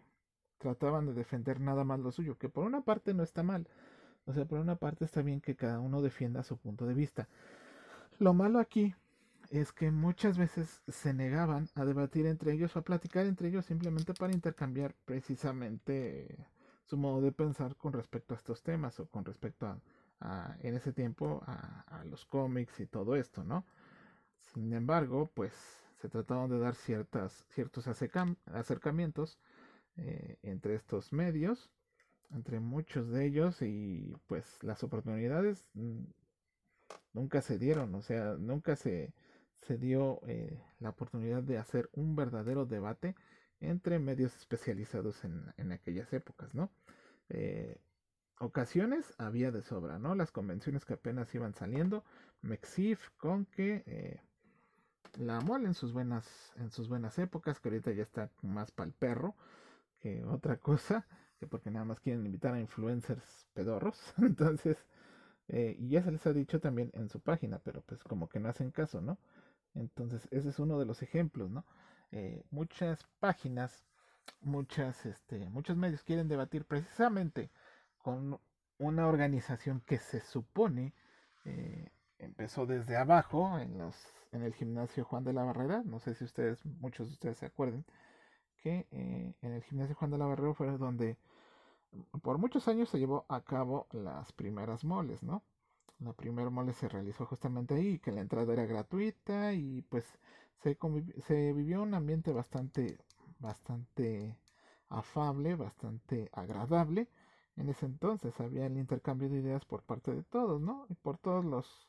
trataban 0.66 1.06
de 1.06 1.12
defender 1.12 1.60
nada 1.60 1.84
más 1.84 2.00
lo 2.00 2.10
suyo, 2.10 2.38
que 2.38 2.48
por 2.48 2.64
una 2.64 2.80
parte 2.80 3.14
no 3.14 3.22
está 3.22 3.44
mal, 3.44 3.68
o 4.24 4.32
sea, 4.32 4.44
por 4.46 4.58
una 4.58 4.74
parte 4.74 5.04
está 5.04 5.22
bien 5.22 5.40
que 5.40 5.54
cada 5.54 5.78
uno 5.78 6.02
defienda 6.02 6.42
su 6.42 6.56
punto 6.56 6.86
de 6.86 6.94
vista. 6.94 7.28
Lo 8.18 8.34
malo 8.34 8.58
aquí 8.58 8.94
es 9.50 9.72
que 9.72 9.92
muchas 9.92 10.36
veces 10.36 10.82
se 10.88 11.14
negaban 11.14 11.68
a 11.76 11.84
debatir 11.84 12.26
entre 12.26 12.52
ellos 12.52 12.74
o 12.74 12.80
a 12.80 12.82
platicar 12.82 13.26
entre 13.26 13.48
ellos 13.48 13.64
simplemente 13.64 14.12
para 14.12 14.32
intercambiar 14.32 14.96
precisamente 15.04 16.48
su 16.84 16.96
modo 16.96 17.20
de 17.20 17.30
pensar 17.30 17.76
con 17.76 17.92
respecto 17.92 18.34
a 18.34 18.36
estos 18.36 18.64
temas 18.64 18.98
o 18.98 19.06
con 19.06 19.24
respecto 19.24 19.66
a, 20.20 20.56
en 20.62 20.74
ese 20.74 20.92
tiempo 20.92 21.44
a, 21.46 22.02
los 22.06 22.24
cómics 22.24 22.80
y 22.80 22.86
todo 22.86 23.14
esto, 23.14 23.44
¿no? 23.44 23.64
Sin 24.40 24.72
embargo, 24.72 25.30
pues 25.32 25.52
se 26.00 26.08
trataban 26.08 26.50
de 26.50 26.58
dar 26.58 26.74
ciertas, 26.74 27.44
ciertos 27.50 27.86
acercamientos 27.86 29.38
eh, 29.96 30.38
entre 30.42 30.74
estos 30.74 31.12
medios, 31.12 31.70
entre 32.30 32.60
muchos 32.60 33.08
de 33.10 33.26
ellos 33.26 33.62
y 33.62 34.14
pues 34.26 34.58
las 34.62 34.82
oportunidades 34.82 35.64
mm, 35.74 36.04
nunca 37.12 37.40
se 37.40 37.58
dieron, 37.58 37.94
o 37.94 38.02
sea, 38.02 38.36
nunca 38.38 38.76
se, 38.76 39.12
se 39.62 39.78
dio 39.78 40.20
eh, 40.26 40.62
la 40.80 40.90
oportunidad 40.90 41.42
de 41.42 41.58
hacer 41.58 41.88
un 41.92 42.16
verdadero 42.16 42.66
debate 42.66 43.14
entre 43.60 43.98
medios 43.98 44.36
especializados 44.36 45.24
en, 45.24 45.52
en 45.56 45.72
aquellas 45.72 46.12
épocas, 46.12 46.54
¿no? 46.54 46.70
Eh, 47.28 47.78
ocasiones 48.38 49.14
había 49.18 49.50
de 49.50 49.62
sobra, 49.62 49.98
¿no? 49.98 50.14
Las 50.14 50.30
convenciones 50.30 50.84
que 50.84 50.94
apenas 50.94 51.34
iban 51.34 51.54
saliendo, 51.54 52.04
Mexif, 52.42 53.08
Conque, 53.16 53.82
eh, 53.86 54.20
la 55.18 55.40
mole 55.40 55.66
en 55.66 55.74
sus 55.74 55.92
buenas, 55.92 56.52
en 56.56 56.70
sus 56.70 56.88
buenas 56.88 57.18
épocas, 57.18 57.60
que 57.60 57.68
ahorita 57.68 57.92
ya 57.92 58.02
está 58.02 58.30
más 58.42 58.70
para 58.70 58.88
el 58.88 58.92
perro 58.92 59.34
otra 60.28 60.56
cosa, 60.58 61.06
que 61.38 61.46
porque 61.46 61.70
nada 61.70 61.84
más 61.84 62.00
quieren 62.00 62.24
invitar 62.26 62.54
a 62.54 62.60
influencers 62.60 63.46
pedorros, 63.54 63.98
entonces, 64.18 64.76
eh, 65.48 65.76
y 65.78 65.88
ya 65.90 66.02
se 66.02 66.12
les 66.12 66.26
ha 66.26 66.32
dicho 66.32 66.60
también 66.60 66.90
en 66.94 67.08
su 67.08 67.20
página, 67.20 67.58
pero 67.58 67.82
pues 67.82 68.02
como 68.04 68.28
que 68.28 68.40
no 68.40 68.48
hacen 68.48 68.70
caso, 68.70 69.00
¿no? 69.00 69.18
Entonces, 69.74 70.26
ese 70.30 70.48
es 70.50 70.58
uno 70.58 70.78
de 70.78 70.86
los 70.86 71.02
ejemplos, 71.02 71.50
¿no? 71.50 71.64
Eh, 72.12 72.42
muchas 72.50 73.06
páginas, 73.20 73.84
muchas, 74.40 75.04
este, 75.06 75.48
muchos 75.50 75.76
medios 75.76 76.02
quieren 76.02 76.28
debatir 76.28 76.64
precisamente 76.64 77.50
con 77.98 78.38
una 78.78 79.06
organización 79.08 79.80
que 79.80 79.98
se 79.98 80.20
supone 80.20 80.92
eh, 81.44 81.90
empezó 82.18 82.66
desde 82.66 82.96
abajo 82.96 83.58
en 83.58 83.78
los 83.78 83.94
en 84.32 84.42
el 84.42 84.54
gimnasio 84.54 85.04
Juan 85.04 85.24
de 85.24 85.32
la 85.32 85.44
Barrera 85.44 85.82
no 85.84 85.98
sé 85.98 86.14
si 86.14 86.24
ustedes 86.24 86.64
muchos 86.64 87.08
de 87.08 87.12
ustedes 87.14 87.38
se 87.38 87.46
acuerden 87.46 87.84
eh, 88.68 89.34
en 89.42 89.52
el 89.52 89.62
gimnasio 89.62 89.96
Juan 89.96 90.10
de 90.10 90.18
la 90.18 90.26
Barrera 90.26 90.54
fue 90.54 90.76
donde 90.78 91.16
por 92.22 92.38
muchos 92.38 92.68
años 92.68 92.88
se 92.88 92.98
llevó 92.98 93.26
a 93.28 93.42
cabo 93.42 93.86
las 93.92 94.32
primeras 94.32 94.84
moles 94.84 95.22
no 95.22 95.42
la 96.00 96.12
primera 96.12 96.50
mole 96.50 96.72
se 96.74 96.88
realizó 96.88 97.24
justamente 97.26 97.74
ahí, 97.74 97.98
que 97.98 98.12
la 98.12 98.20
entrada 98.20 98.52
era 98.52 98.66
gratuita 98.66 99.54
y 99.54 99.82
pues 99.82 100.04
se, 100.62 100.78
se 101.26 101.52
vivió 101.52 101.82
un 101.82 101.94
ambiente 101.94 102.32
bastante, 102.32 102.98
bastante 103.38 104.36
afable, 104.88 105.54
bastante 105.56 106.28
agradable. 106.32 107.08
En 107.56 107.70
ese 107.70 107.86
entonces 107.86 108.38
había 108.40 108.66
el 108.66 108.76
intercambio 108.76 109.30
de 109.30 109.38
ideas 109.38 109.64
por 109.64 109.82
parte 109.82 110.14
de 110.14 110.22
todos, 110.22 110.60
¿no? 110.60 110.86
Y 110.90 110.94
por 110.94 111.16
todos 111.18 111.44
los, 111.44 111.88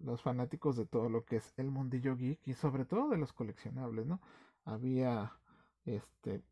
los 0.00 0.20
fanáticos 0.22 0.76
de 0.76 0.86
todo 0.86 1.08
lo 1.08 1.24
que 1.24 1.36
es 1.36 1.54
el 1.56 1.70
mundillo 1.70 2.16
geek 2.16 2.40
y 2.48 2.54
sobre 2.54 2.84
todo 2.84 3.10
de 3.10 3.18
los 3.18 3.32
coleccionables, 3.32 4.06
¿no? 4.06 4.20
Había 4.64 5.32
este 5.96 6.42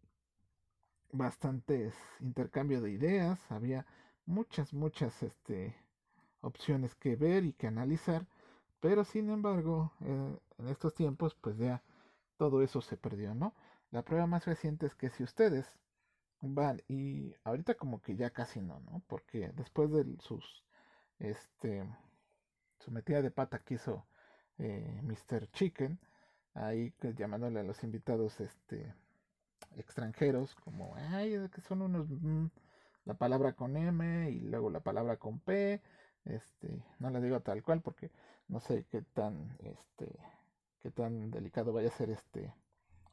bastantes 1.13 1.95
intercambio 2.21 2.81
de 2.81 2.91
ideas, 2.91 3.41
había 3.51 3.87
muchas, 4.27 4.75
muchas 4.75 5.23
este 5.23 5.75
opciones 6.41 6.95
que 6.95 7.17
ver 7.17 7.45
y 7.45 7.53
que 7.53 7.67
analizar, 7.67 8.27
pero 8.81 9.05
sin 9.05 9.31
embargo, 9.31 9.93
eh, 10.01 10.39
en 10.59 10.69
estos 10.69 10.95
tiempos, 10.95 11.35
pues 11.35 11.57
ya 11.59 11.83
todo 12.37 12.63
eso 12.63 12.81
se 12.81 12.97
perdió, 12.97 13.35
¿no? 13.35 13.55
La 13.91 14.03
prueba 14.05 14.27
más 14.27 14.47
reciente 14.47 14.87
es 14.87 14.95
que 14.95 15.11
si 15.11 15.25
ustedes 15.25 15.73
van 16.41 16.83
y 16.89 17.35
ahorita 17.45 17.75
como 17.75 18.01
que 18.01 18.17
ya 18.17 18.31
casi 18.31 18.61
no, 18.61 18.81
¿no? 18.81 19.03
Porque 19.09 19.51
después 19.55 19.91
de 19.91 20.05
sus, 20.21 20.65
este, 21.19 21.85
su 22.79 22.91
metida 22.93 23.23
de 23.23 23.31
pata 23.31 23.59
que 23.61 23.75
hizo 23.75 24.07
eh, 24.59 25.01
Mr. 25.03 25.51
Chicken, 25.53 25.99
ahí 26.55 26.95
llamándole 27.17 27.61
a 27.61 27.65
los 27.65 27.83
invitados, 27.85 28.41
este, 28.41 28.95
extranjeros, 29.79 30.55
como, 30.57 30.95
ay, 30.97 31.49
que 31.55 31.61
son 31.63 31.83
unos, 31.83 32.09
mm, 32.09 32.47
la 33.05 33.15
palabra 33.15 33.55
con 33.55 33.77
M 33.77 34.31
y 34.31 34.41
luego 34.41 34.71
la 34.71 34.81
palabra 34.81 35.17
con 35.17 35.41
P, 35.41 35.81
este, 36.25 36.83
no 36.99 37.11
le 37.11 37.21
digo 37.21 37.41
tal 37.41 37.63
cual 37.63 37.81
porque 37.81 38.11
no 38.49 38.61
sé 38.61 38.85
qué 38.91 39.03
tan, 39.03 39.57
este, 39.61 40.09
qué 40.83 40.91
tan 40.91 41.31
delicado 41.31 41.73
vaya 41.73 41.89
a 41.89 41.93
ser 41.93 42.11
este 42.11 42.53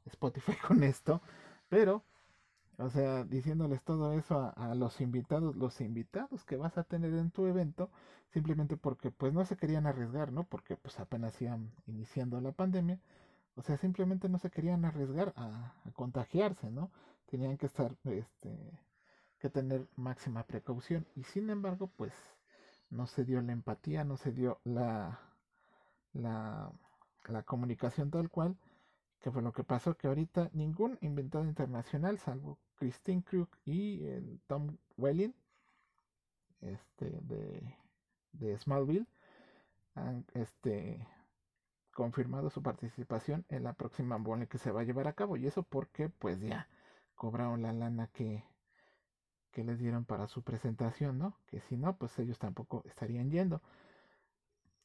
Spotify 0.06 0.54
con 0.68 0.84
esto, 0.84 1.22
pero, 1.70 2.04
o 2.78 2.90
sea, 2.90 3.24
diciéndoles 3.24 3.82
todo 3.84 4.14
eso 4.14 4.40
a, 4.40 4.50
a, 4.50 4.76
los 4.76 5.00
invitados, 5.02 5.56
los 5.56 5.80
invitados 5.82 6.44
que 6.44 6.58
vas 6.58 6.78
a 6.78 6.84
tener 6.84 7.14
en 7.14 7.32
tu 7.32 7.46
evento, 7.46 7.90
simplemente 8.34 8.78
porque 8.78 9.12
pues 9.12 9.34
no 9.34 9.46
se 9.46 9.56
querían 9.56 9.88
arriesgar, 9.88 10.32
¿no? 10.32 10.44
Porque 10.44 10.76
pues 10.78 11.00
apenas 11.00 11.42
iban 11.42 11.72
iniciando 11.88 12.42
la 12.42 12.52
pandemia, 12.52 13.00
o 13.56 13.62
sea, 13.62 13.78
simplemente 13.78 14.30
no 14.30 14.38
se 14.38 14.50
querían 14.50 14.86
arriesgar 14.86 15.34
a, 15.38 15.74
contagiarse, 15.94 16.70
¿no? 16.70 16.92
Tenían 17.26 17.58
que 17.58 17.66
estar, 17.68 17.96
este, 18.04 18.80
que 19.40 19.50
tener 19.50 19.88
máxima 19.96 20.44
precaución 20.44 21.08
y 21.16 21.24
sin 21.24 21.50
embargo, 21.50 21.88
pues 21.96 22.14
no 22.90 23.08
se 23.08 23.24
dio 23.24 23.42
la 23.42 23.54
empatía, 23.54 24.04
no 24.04 24.18
se 24.18 24.32
dio 24.32 24.60
la, 24.64 25.20
la, 26.14 26.72
comunicación 27.46 28.12
tal 28.12 28.30
cual, 28.30 28.58
que 29.22 29.32
fue 29.32 29.42
lo 29.42 29.54
que 29.54 29.64
pasó, 29.64 29.96
que 29.96 30.08
ahorita 30.08 30.50
ningún 30.54 30.98
inventado 31.02 31.46
internacional, 31.46 32.20
salvo 32.20 32.60
Christine 32.76 33.24
Krug 33.24 33.50
y 33.64 34.06
el 34.06 34.42
Tom 34.48 34.78
Welling, 34.98 35.34
este, 36.62 37.10
de, 37.22 37.76
de 38.34 38.58
Smallville, 38.58 39.08
este, 40.34 41.08
confirmado 41.96 42.50
su 42.50 42.62
participación 42.62 43.46
en 43.50 43.64
la 43.64 43.74
próxima 43.74 44.18
mole 44.18 44.48
que 44.48 44.58
se 44.60 44.70
va 44.70 44.82
a 44.82 44.84
llevar 44.84 45.08
a 45.08 45.14
cabo. 45.14 45.38
Y 45.38 45.48
eso 45.48 45.64
porque 45.64 46.10
pues 46.10 46.40
ya 46.42 46.68
cobraron 47.16 47.64
la 47.64 47.72
lana 47.72 48.08
que, 48.14 48.44
que 49.52 49.64
les 49.64 49.80
dieron 49.80 50.04
para 50.06 50.28
su 50.28 50.44
presentación, 50.44 51.18
¿no? 51.18 51.38
Que 51.48 51.62
si 51.62 51.78
no, 51.78 51.98
pues 51.98 52.20
ellos 52.20 52.38
tampoco 52.38 52.84
estarían 52.86 53.32
yendo. 53.32 53.62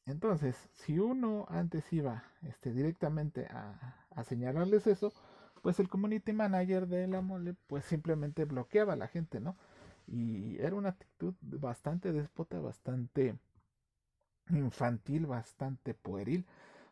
Entonces, 0.05 0.55
si 0.73 0.99
uno 0.99 1.45
antes 1.49 1.91
iba 1.91 2.23
este, 2.43 2.71
directamente 2.71 3.45
a, 3.47 4.07
a 4.09 4.23
señalarles 4.23 4.87
eso, 4.87 5.13
pues 5.61 5.79
el 5.81 5.89
community 5.89 6.31
manager 6.31 6.87
de 6.87 7.07
la 7.07 7.21
mole, 7.21 7.55
pues 7.67 7.83
simplemente 7.85 8.45
bloqueaba 8.45 8.93
a 8.93 8.95
la 8.95 9.09
gente, 9.09 9.41
¿no? 9.41 9.57
Y 10.07 10.57
era 10.59 10.75
una 10.75 10.89
actitud 10.89 11.35
bastante 11.41 12.13
déspota, 12.13 12.59
bastante 12.61 13.37
infantil, 14.49 15.25
bastante 15.27 15.93
pueril 15.93 16.45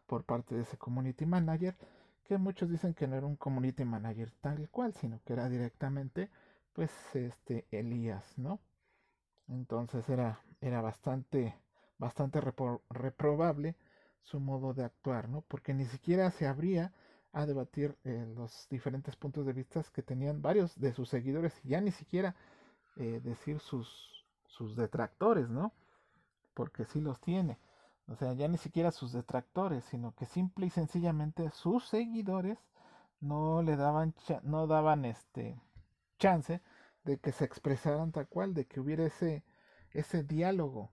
por 0.10 0.24
parte 0.24 0.56
de 0.56 0.64
ese 0.64 0.78
community 0.78 1.28
manager, 1.28 1.78
que 2.24 2.38
muchos 2.40 2.68
dicen 2.68 2.96
que 2.96 3.08
no 3.08 3.16
era 3.16 3.28
un 3.28 3.36
community 3.36 3.86
manager 3.86 4.32
tal 4.42 4.68
cual, 4.70 4.94
sino 4.96 5.22
que 5.24 5.34
era 5.34 5.48
directamente 5.48 6.32
pues 6.74 6.92
este 7.14 7.68
Elías, 7.72 8.26
¿no? 8.38 8.60
Entonces 9.48 10.10
era, 10.10 10.42
era 10.62 10.82
bastante, 10.82 11.56
bastante 12.00 12.42
reprobable 12.90 13.76
su 14.24 14.40
modo 14.40 14.74
de 14.74 14.84
actuar, 14.84 15.30
¿no? 15.30 15.42
Porque 15.42 15.76
ni 15.76 15.86
siquiera 15.86 16.32
se 16.32 16.48
abría 16.48 16.92
a 17.32 17.46
debatir 17.46 17.96
eh, 18.04 18.26
los 18.36 18.68
diferentes 18.70 19.16
puntos 19.16 19.46
de 19.46 19.54
vista 19.54 19.84
que 19.94 20.02
tenían 20.02 20.42
varios 20.42 20.76
de 20.80 20.92
sus 20.94 21.10
seguidores 21.10 21.54
y 21.64 21.70
ya 21.70 21.82
ni 21.82 21.92
siquiera 21.92 22.36
eh, 22.96 23.22
decir 23.24 23.60
sus, 23.60 24.26
sus 24.48 24.76
detractores, 24.76 25.50
¿no? 25.50 25.72
Porque 26.56 26.86
sí 26.86 27.00
los 27.00 27.20
tiene. 27.22 27.60
O 28.10 28.16
sea, 28.16 28.34
ya 28.34 28.48
ni 28.48 28.58
siquiera 28.58 28.92
sus 28.92 29.14
detractores, 29.14 29.86
sino 29.86 30.16
que 30.16 30.26
simple 30.26 30.66
y 30.66 30.70
sencillamente 30.72 31.52
sus 31.52 31.88
seguidores 31.88 32.58
no 33.22 33.62
le 33.62 33.76
daban, 33.76 34.16
no 34.44 34.66
daban 34.66 35.06
este, 35.06 35.62
chance 36.18 36.62
de 37.04 37.20
que 37.20 37.32
se 37.32 37.46
expresaran 37.46 38.12
tal 38.12 38.28
cual, 38.28 38.56
de 38.56 38.66
que 38.66 38.80
hubiera 38.80 39.06
ese, 39.06 39.44
ese 39.92 40.24
diálogo, 40.24 40.92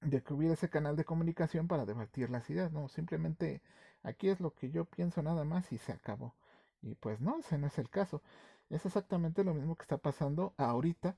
de 0.00 0.22
que 0.22 0.32
hubiera 0.32 0.54
ese 0.54 0.70
canal 0.70 0.94
de 0.94 1.04
comunicación 1.04 1.66
para 1.66 1.84
debatir 1.84 2.30
las 2.30 2.48
ideas. 2.50 2.70
No, 2.72 2.88
simplemente 2.88 3.60
aquí 4.04 4.28
es 4.28 4.40
lo 4.40 4.54
que 4.54 4.70
yo 4.70 4.84
pienso 4.84 5.22
nada 5.22 5.44
más 5.44 5.72
y 5.72 5.78
se 5.78 5.92
acabó. 5.92 6.36
Y 6.82 6.94
pues 6.94 7.20
no, 7.20 7.38
ese 7.40 7.58
no 7.58 7.66
es 7.66 7.78
el 7.78 7.90
caso. 7.90 8.22
Es 8.70 8.86
exactamente 8.86 9.42
lo 9.42 9.54
mismo 9.54 9.74
que 9.74 9.82
está 9.82 9.98
pasando 9.98 10.54
ahorita 10.56 11.16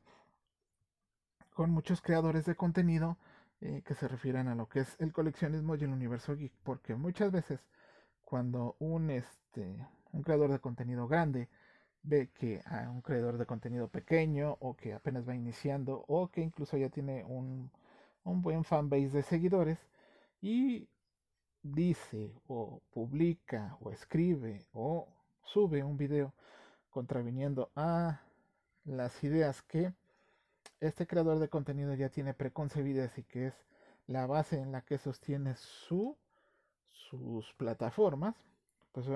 con 1.53 1.71
muchos 1.71 2.01
creadores 2.01 2.47
de 2.47 2.55
contenido 2.55 3.19
eh, 3.61 3.83
que 3.85 3.95
se 3.95 4.09
refieren 4.09 4.49
a 4.49 4.55
lo 4.55 4.69
que 4.69 4.81
es 4.81 4.97
el 5.01 5.13
coleccionismo 5.13 5.75
y 5.75 5.85
el 5.85 5.91
universo 5.91 6.37
geek, 6.37 6.53
porque 6.63 6.95
muchas 6.95 7.33
veces 7.33 7.61
cuando 8.23 8.77
un, 8.79 9.11
este, 9.11 9.87
un 10.13 10.23
creador 10.23 10.53
de 10.53 10.61
contenido 10.61 11.09
grande 11.09 11.49
ve 12.03 12.31
que 12.33 12.63
a 12.67 12.91
un 12.91 13.03
creador 13.03 13.39
de 13.39 13.47
contenido 13.47 13.89
pequeño 13.89 14.57
o 14.61 14.77
que 14.77 14.95
apenas 14.95 15.29
va 15.29 15.35
iniciando 15.35 16.05
o 16.09 16.29
que 16.29 16.41
incluso 16.41 16.77
ya 16.77 16.89
tiene 16.89 17.25
un, 17.25 17.71
un 18.25 18.43
buen 18.43 18.65
fanbase 18.65 19.11
de 19.11 19.23
seguidores 19.23 19.79
y 20.41 20.89
dice 21.63 22.33
o 22.47 22.81
publica 22.91 23.77
o 23.81 23.91
escribe 23.91 24.67
o 24.73 25.09
sube 25.43 25.83
un 25.83 25.97
video 25.97 26.35
contraviniendo 26.91 27.71
a 27.75 28.21
las 28.85 29.23
ideas 29.25 29.63
que 29.63 29.93
este 30.81 31.07
creador 31.07 31.39
de 31.39 31.49
contenido 31.49 31.95
ya 31.95 32.09
tiene 32.09 32.35
preconcebidas 32.35 33.19
y 33.19 33.25
que 33.25 33.49
es 33.49 33.55
la 34.07 34.27
base 34.27 34.61
en 34.61 34.73
la 34.73 34.83
que 34.83 34.99
sostiene 34.99 35.55
su, 35.57 36.17
sus 36.91 37.53
plataformas, 37.55 38.35
pues 38.93 39.07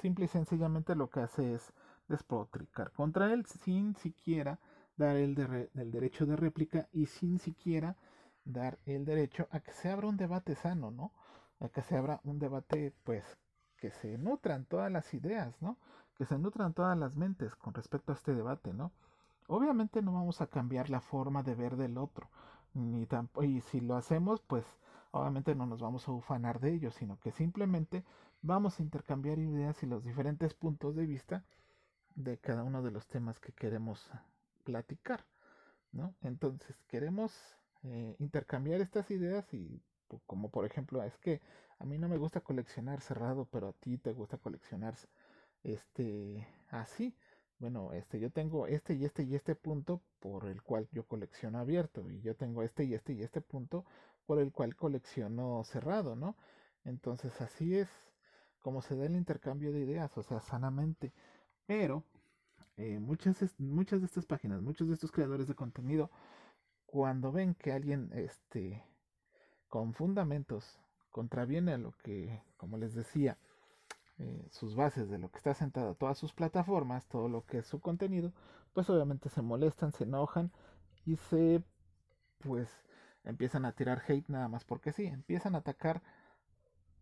simple 0.00 0.24
y 0.24 0.28
sencillamente 0.28 0.94
lo 0.94 1.10
que 1.10 1.20
hace 1.20 1.54
es 1.54 1.72
despotricar 2.08 2.92
contra 2.92 3.32
él 3.32 3.44
sin 3.46 3.94
siquiera 3.94 4.58
dar 4.96 5.16
el, 5.16 5.70
el 5.74 5.90
derecho 5.90 6.26
de 6.26 6.36
réplica 6.36 6.88
y 6.92 7.06
sin 7.06 7.38
siquiera 7.38 7.96
dar 8.44 8.78
el 8.86 9.04
derecho 9.04 9.46
a 9.50 9.60
que 9.60 9.72
se 9.72 9.90
abra 9.90 10.08
un 10.08 10.16
debate 10.16 10.54
sano, 10.54 10.90
¿no? 10.90 11.12
A 11.60 11.68
que 11.68 11.82
se 11.82 11.96
abra 11.96 12.20
un 12.24 12.38
debate, 12.38 12.94
pues, 13.04 13.38
que 13.76 13.90
se 13.90 14.18
nutran 14.18 14.64
todas 14.64 14.90
las 14.90 15.12
ideas, 15.14 15.54
¿no? 15.60 15.78
Que 16.16 16.24
se 16.24 16.38
nutran 16.38 16.72
todas 16.72 16.96
las 16.98 17.16
mentes 17.16 17.54
con 17.56 17.74
respecto 17.74 18.12
a 18.12 18.14
este 18.14 18.34
debate, 18.34 18.72
¿no? 18.72 18.92
Obviamente 19.48 20.02
no 20.02 20.12
vamos 20.12 20.42
a 20.42 20.46
cambiar 20.46 20.90
la 20.90 21.00
forma 21.00 21.42
de 21.42 21.54
ver 21.54 21.76
del 21.76 21.96
otro, 21.96 22.28
ni 22.74 23.06
tampoco, 23.06 23.44
y 23.44 23.62
si 23.62 23.80
lo 23.80 23.96
hacemos, 23.96 24.42
pues 24.42 24.64
obviamente 25.10 25.54
no 25.54 25.64
nos 25.64 25.80
vamos 25.80 26.06
a 26.06 26.12
ufanar 26.12 26.60
de 26.60 26.74
ello, 26.74 26.90
sino 26.90 27.18
que 27.18 27.32
simplemente 27.32 28.04
vamos 28.42 28.78
a 28.78 28.82
intercambiar 28.82 29.38
ideas 29.38 29.82
y 29.82 29.86
los 29.86 30.04
diferentes 30.04 30.52
puntos 30.52 30.94
de 30.94 31.06
vista 31.06 31.44
de 32.14 32.36
cada 32.38 32.62
uno 32.62 32.82
de 32.82 32.90
los 32.90 33.06
temas 33.06 33.40
que 33.40 33.52
queremos 33.52 34.10
platicar, 34.64 35.24
¿no? 35.92 36.14
Entonces 36.20 36.76
queremos 36.86 37.32
eh, 37.84 38.16
intercambiar 38.18 38.82
estas 38.82 39.10
ideas 39.10 39.54
y 39.54 39.80
como 40.26 40.50
por 40.50 40.66
ejemplo 40.66 41.02
es 41.02 41.16
que 41.16 41.40
a 41.78 41.86
mí 41.86 41.96
no 41.96 42.08
me 42.08 42.18
gusta 42.18 42.42
coleccionar 42.42 43.00
cerrado, 43.00 43.46
pero 43.50 43.68
a 43.68 43.72
ti 43.72 43.96
te 43.96 44.12
gusta 44.12 44.36
coleccionar 44.36 44.94
este 45.62 46.46
así 46.70 47.16
bueno, 47.58 47.92
este, 47.92 48.20
yo 48.20 48.30
tengo 48.30 48.66
este 48.66 48.94
y 48.94 49.04
este 49.04 49.24
y 49.24 49.34
este 49.34 49.54
punto 49.54 50.00
por 50.20 50.46
el 50.46 50.62
cual 50.62 50.88
yo 50.92 51.04
colecciono 51.04 51.58
abierto 51.58 52.08
y 52.10 52.20
yo 52.20 52.36
tengo 52.36 52.62
este 52.62 52.84
y 52.84 52.94
este 52.94 53.12
y 53.14 53.22
este 53.22 53.40
punto 53.40 53.84
por 54.26 54.38
el 54.38 54.52
cual 54.52 54.76
colecciono 54.76 55.64
cerrado, 55.64 56.14
¿no? 56.14 56.36
Entonces 56.84 57.40
así 57.40 57.76
es 57.76 57.88
como 58.60 58.82
se 58.82 58.96
da 58.96 59.06
el 59.06 59.16
intercambio 59.16 59.72
de 59.72 59.80
ideas, 59.80 60.16
o 60.18 60.22
sea, 60.22 60.40
sanamente. 60.40 61.12
Pero 61.66 62.04
eh, 62.76 62.98
muchas, 62.98 63.36
muchas 63.58 64.00
de 64.00 64.06
estas 64.06 64.26
páginas, 64.26 64.62
muchos 64.62 64.88
de 64.88 64.94
estos 64.94 65.10
creadores 65.10 65.48
de 65.48 65.54
contenido, 65.54 66.10
cuando 66.86 67.32
ven 67.32 67.54
que 67.54 67.72
alguien 67.72 68.10
este, 68.14 68.84
con 69.68 69.94
fundamentos 69.94 70.80
contraviene 71.10 71.72
a 71.72 71.78
lo 71.78 71.92
que, 72.02 72.42
como 72.56 72.78
les 72.78 72.94
decía, 72.94 73.38
eh, 74.18 74.48
sus 74.50 74.74
bases 74.74 75.08
de 75.10 75.18
lo 75.18 75.30
que 75.30 75.38
está 75.38 75.54
sentado, 75.54 75.94
todas 75.94 76.18
sus 76.18 76.32
plataformas, 76.32 77.06
todo 77.06 77.28
lo 77.28 77.44
que 77.46 77.58
es 77.58 77.66
su 77.66 77.80
contenido, 77.80 78.32
pues 78.72 78.90
obviamente 78.90 79.28
se 79.28 79.42
molestan, 79.42 79.92
se 79.92 80.04
enojan 80.04 80.50
y 81.06 81.16
se 81.16 81.62
pues 82.38 82.68
empiezan 83.24 83.64
a 83.64 83.72
tirar 83.72 84.02
hate 84.06 84.28
nada 84.28 84.48
más 84.48 84.64
porque 84.64 84.92
sí, 84.92 85.06
empiezan 85.06 85.54
a 85.54 85.58
atacar 85.58 86.02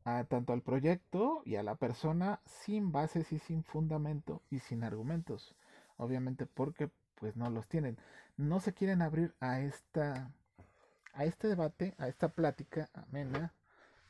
a, 0.05 0.25
tanto 0.25 0.53
al 0.53 0.63
proyecto 0.63 1.43
y 1.45 1.57
a 1.57 1.63
la 1.63 1.77
persona 1.77 2.41
sin 2.45 2.93
bases 2.93 3.33
y 3.33 3.39
sin 3.39 3.65
fundamento 3.65 4.43
y 4.51 4.61
sin 4.61 4.85
argumentos, 4.85 5.57
obviamente 5.97 6.47
porque 6.47 6.91
pues 7.17 7.37
no 7.37 7.49
los 7.51 7.67
tienen, 7.67 7.99
no 8.37 8.61
se 8.61 8.75
quieren 8.75 9.03
abrir 9.03 9.35
a 9.41 9.61
esta 9.61 10.31
a 11.15 11.25
este 11.25 11.49
debate, 11.49 11.95
a 11.99 12.09
esta 12.09 12.29
plática 12.29 12.91
amena 12.93 13.55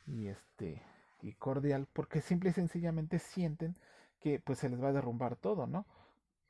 y 0.05 0.27
este 0.27 0.83
y 1.21 1.33
cordial 1.33 1.87
porque 1.93 2.21
simple 2.21 2.51
y 2.51 2.53
sencillamente 2.53 3.19
sienten 3.19 3.75
que 4.19 4.39
pues 4.39 4.59
se 4.59 4.69
les 4.69 4.81
va 4.81 4.89
a 4.89 4.93
derrumbar 4.93 5.35
todo, 5.35 5.67
¿no? 5.67 5.85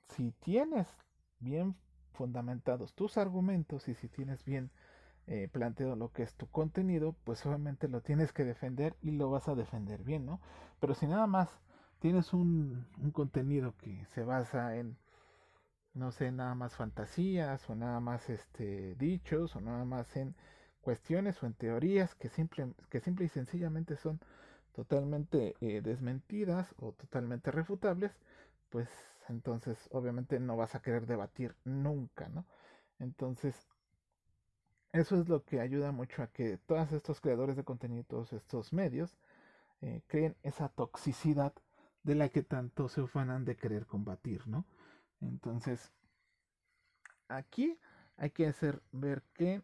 Si 0.10 0.32
tienes 0.32 0.88
bien 1.39 1.75
fundamentados 2.13 2.93
tus 2.93 3.17
argumentos 3.17 3.88
y 3.88 3.93
si 3.93 4.08
tienes 4.08 4.43
bien 4.43 4.71
eh, 5.27 5.49
planteado 5.51 5.95
lo 5.95 6.12
que 6.12 6.23
es 6.23 6.36
tu 6.36 6.47
contenido, 6.47 7.13
pues 7.23 7.45
obviamente 7.45 7.88
lo 7.88 8.01
tienes 8.01 8.32
que 8.32 8.45
defender 8.45 8.95
y 9.01 9.12
lo 9.12 9.30
vas 9.30 9.47
a 9.47 9.56
defender 9.56 10.03
bien, 10.03 10.25
¿no? 10.25 10.39
Pero 10.80 10.95
si 10.95 11.06
nada 11.06 11.27
más 11.27 11.49
tienes 11.99 12.34
un, 12.34 12.88
un 13.01 13.12
contenido 13.12 13.75
que 13.77 14.06
se 14.06 14.23
basa 14.23 14.77
en, 14.77 14.97
no 15.93 16.12
sé, 16.12 16.32
nada 16.32 16.56
más 16.56 16.75
fantasías 16.75 17.69
o 17.69 17.75
nada 17.75 17.99
más 17.99 18.30
este, 18.30 18.95
dichos 18.95 19.56
o 19.56 19.62
nada 19.62 19.84
más 19.84 20.15
en 20.15 20.36
cuestiones 20.82 21.43
o 21.43 21.45
en 21.45 21.53
teorías 21.53 22.15
que 22.15 22.30
simple, 22.30 22.73
que 22.89 23.01
simple 23.01 23.25
y 23.25 23.30
sencillamente 23.30 23.97
son 23.97 24.21
totalmente 24.78 25.56
eh, 25.60 25.82
desmentidas 25.82 26.76
o 26.78 26.92
totalmente 26.92 27.50
refutables, 27.50 28.12
pues 28.70 28.88
entonces 29.28 29.90
obviamente 29.92 30.40
no 30.40 30.56
vas 30.56 30.76
a 30.76 30.84
querer 30.84 31.08
debatir 31.08 31.56
nunca, 31.63 32.30
¿no? 32.30 32.46
Entonces, 33.00 33.68
eso 34.92 35.20
es 35.20 35.28
lo 35.30 35.44
que 35.44 35.62
ayuda 35.62 35.92
mucho 35.92 36.22
a 36.22 36.28
que 36.28 36.60
todos 36.60 36.92
estos 36.92 37.22
creadores 37.22 37.56
de 37.56 37.63
contenido, 37.63 38.04
todos 38.04 38.34
estos 38.34 38.72
medios, 38.72 39.18
eh, 39.82 40.04
creen 40.06 40.36
esa 40.44 40.70
toxicidad 40.70 41.54
de 42.04 42.13
la 42.13 42.30
que 42.30 42.44
tanto 42.44 42.88
se 42.88 43.02
ufanan 43.02 43.46
de 43.46 43.56
querer 43.56 43.88
combatir, 43.88 44.48
¿no? 44.48 44.63
Entonces, 45.22 45.92
aquí 47.30 47.80
hay 48.16 48.30
que 48.30 48.46
hacer 48.46 48.84
ver 48.92 49.24
que 49.34 49.63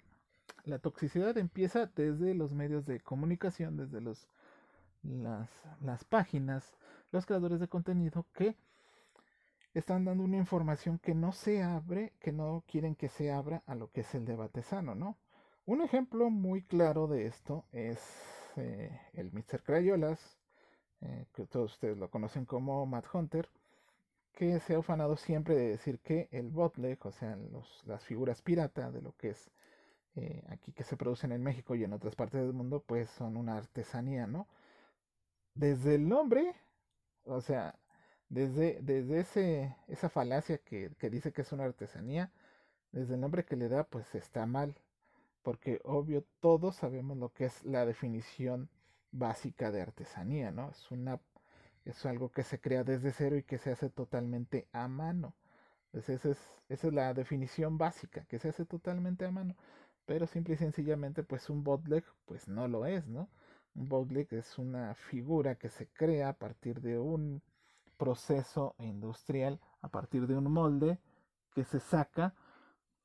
la 0.64 0.80
toxicidad 0.80 1.38
empieza 1.38 1.86
desde 1.86 2.34
los 2.34 2.56
medios 2.56 2.88
de 2.88 3.00
comunicación, 3.00 3.78
desde 3.78 4.02
los 4.02 4.28
las, 5.04 5.50
las 5.82 6.04
páginas, 6.04 6.74
los 7.12 7.26
creadores 7.26 7.60
de 7.60 7.68
contenido 7.68 8.26
que 8.34 8.56
están 9.74 10.06
dando 10.06 10.24
una 10.24 10.38
información 10.38 11.00
que 11.00 11.16
no 11.16 11.32
se 11.32 11.64
abre, 11.64 12.14
que 12.20 12.32
no 12.32 12.64
quieren 12.68 12.96
que 12.96 13.10
se 13.10 13.32
abra 13.32 13.64
a 13.66 13.76
lo 13.76 13.92
que 13.92 14.02
es 14.02 14.16
el 14.16 14.26
debate 14.26 14.62
sano, 14.62 14.96
¿no? 14.96 15.18
Un 15.66 15.82
ejemplo 15.82 16.30
muy 16.30 16.62
claro 16.64 17.08
de 17.08 17.26
esto 17.26 17.66
es 17.72 18.00
eh, 18.58 19.00
el 19.14 19.32
Mr. 19.32 19.64
Crayolas, 19.64 20.38
eh, 21.02 21.26
que 21.34 21.46
todos 21.48 21.74
ustedes 21.74 21.98
lo 21.98 22.10
conocen 22.10 22.46
como 22.46 22.86
Matt 22.86 23.08
Hunter, 23.14 23.50
que 24.34 24.60
se 24.60 24.76
ha 24.76 24.80
ufanado 24.80 25.16
siempre 25.16 25.56
de 25.56 25.70
decir 25.70 26.00
que 26.00 26.28
el 26.32 26.50
botleg, 26.50 27.04
o 27.06 27.12
sea, 27.12 27.38
las 27.86 28.04
figuras 28.06 28.42
pirata 28.42 28.92
de 28.92 29.02
lo 29.02 29.16
que 29.16 29.30
es 29.30 29.52
eh, 30.16 30.44
aquí 30.50 30.72
que 30.74 30.84
se 30.84 30.98
producen 30.98 31.32
en 31.32 31.42
México 31.44 31.76
y 31.76 31.84
en 31.84 31.94
otras 31.94 32.16
partes 32.16 32.42
del 32.42 32.54
mundo, 32.54 32.84
pues 32.86 33.10
son 33.12 33.38
una 33.38 33.58
artesanía, 33.58 34.28
¿no? 34.28 34.48
Desde 35.56 35.96
el 35.96 36.08
nombre, 36.08 36.56
o 37.26 37.42
sea, 37.42 37.80
desde, 38.30 38.80
desde 38.82 39.20
ese, 39.20 39.76
esa 39.88 40.10
falacia 40.10 40.58
que, 40.60 40.92
que, 41.00 41.10
dice 41.10 41.34
que 41.34 41.42
es 41.44 41.52
una 41.52 41.66
artesanía, 41.66 42.32
desde 42.92 43.16
el 43.16 43.22
nombre 43.22 43.46
que 43.46 43.56
le 43.56 43.70
da, 43.70 43.86
pues 43.86 44.16
está 44.16 44.46
mal. 44.46 44.76
Porque 45.44 45.82
obvio, 45.84 46.26
todos 46.40 46.78
sabemos 46.78 47.18
lo 47.18 47.34
que 47.34 47.46
es 47.46 47.64
la 47.66 47.86
definición 47.86 48.70
básica 49.12 49.72
de 49.72 49.82
artesanía, 49.82 50.52
¿no? 50.52 50.70
Es 50.72 50.92
una 50.92 51.20
es 51.86 52.06
algo 52.06 52.32
que 52.32 52.44
se 52.44 52.60
crea 52.60 52.84
desde 52.84 53.12
cero 53.12 53.38
y 53.38 53.44
que 53.44 53.58
se 53.58 53.72
hace 53.72 53.90
totalmente 53.90 54.68
a 54.72 54.88
mano. 54.88 55.36
Entonces 55.88 56.20
esa 56.20 56.30
es, 56.32 56.38
esa 56.70 56.88
es 56.88 56.94
la 56.94 57.14
definición 57.14 57.78
básica, 57.78 58.26
que 58.26 58.40
se 58.40 58.50
hace 58.50 58.66
totalmente 58.66 59.26
a 59.26 59.32
mano. 59.32 59.56
Pero 60.06 60.28
simple 60.28 60.56
y 60.56 60.58
sencillamente, 60.58 61.24
pues 61.24 61.50
un 61.50 61.64
botleg, 61.64 62.04
pues 62.26 62.48
no 62.48 62.68
lo 62.68 62.86
es, 62.86 63.08
¿no? 63.08 63.30
Bootleg 63.74 64.34
es 64.34 64.58
una 64.58 64.94
figura 64.94 65.56
que 65.56 65.70
se 65.70 65.88
crea 65.88 66.30
a 66.30 66.34
partir 66.34 66.82
de 66.82 67.00
un 67.00 67.42
proceso 67.98 68.76
industrial, 68.80 69.60
a 69.82 69.88
partir 69.88 70.28
de 70.28 70.36
un 70.36 70.52
molde 70.52 71.00
que 71.54 71.64
se 71.64 71.80
saca 71.80 72.34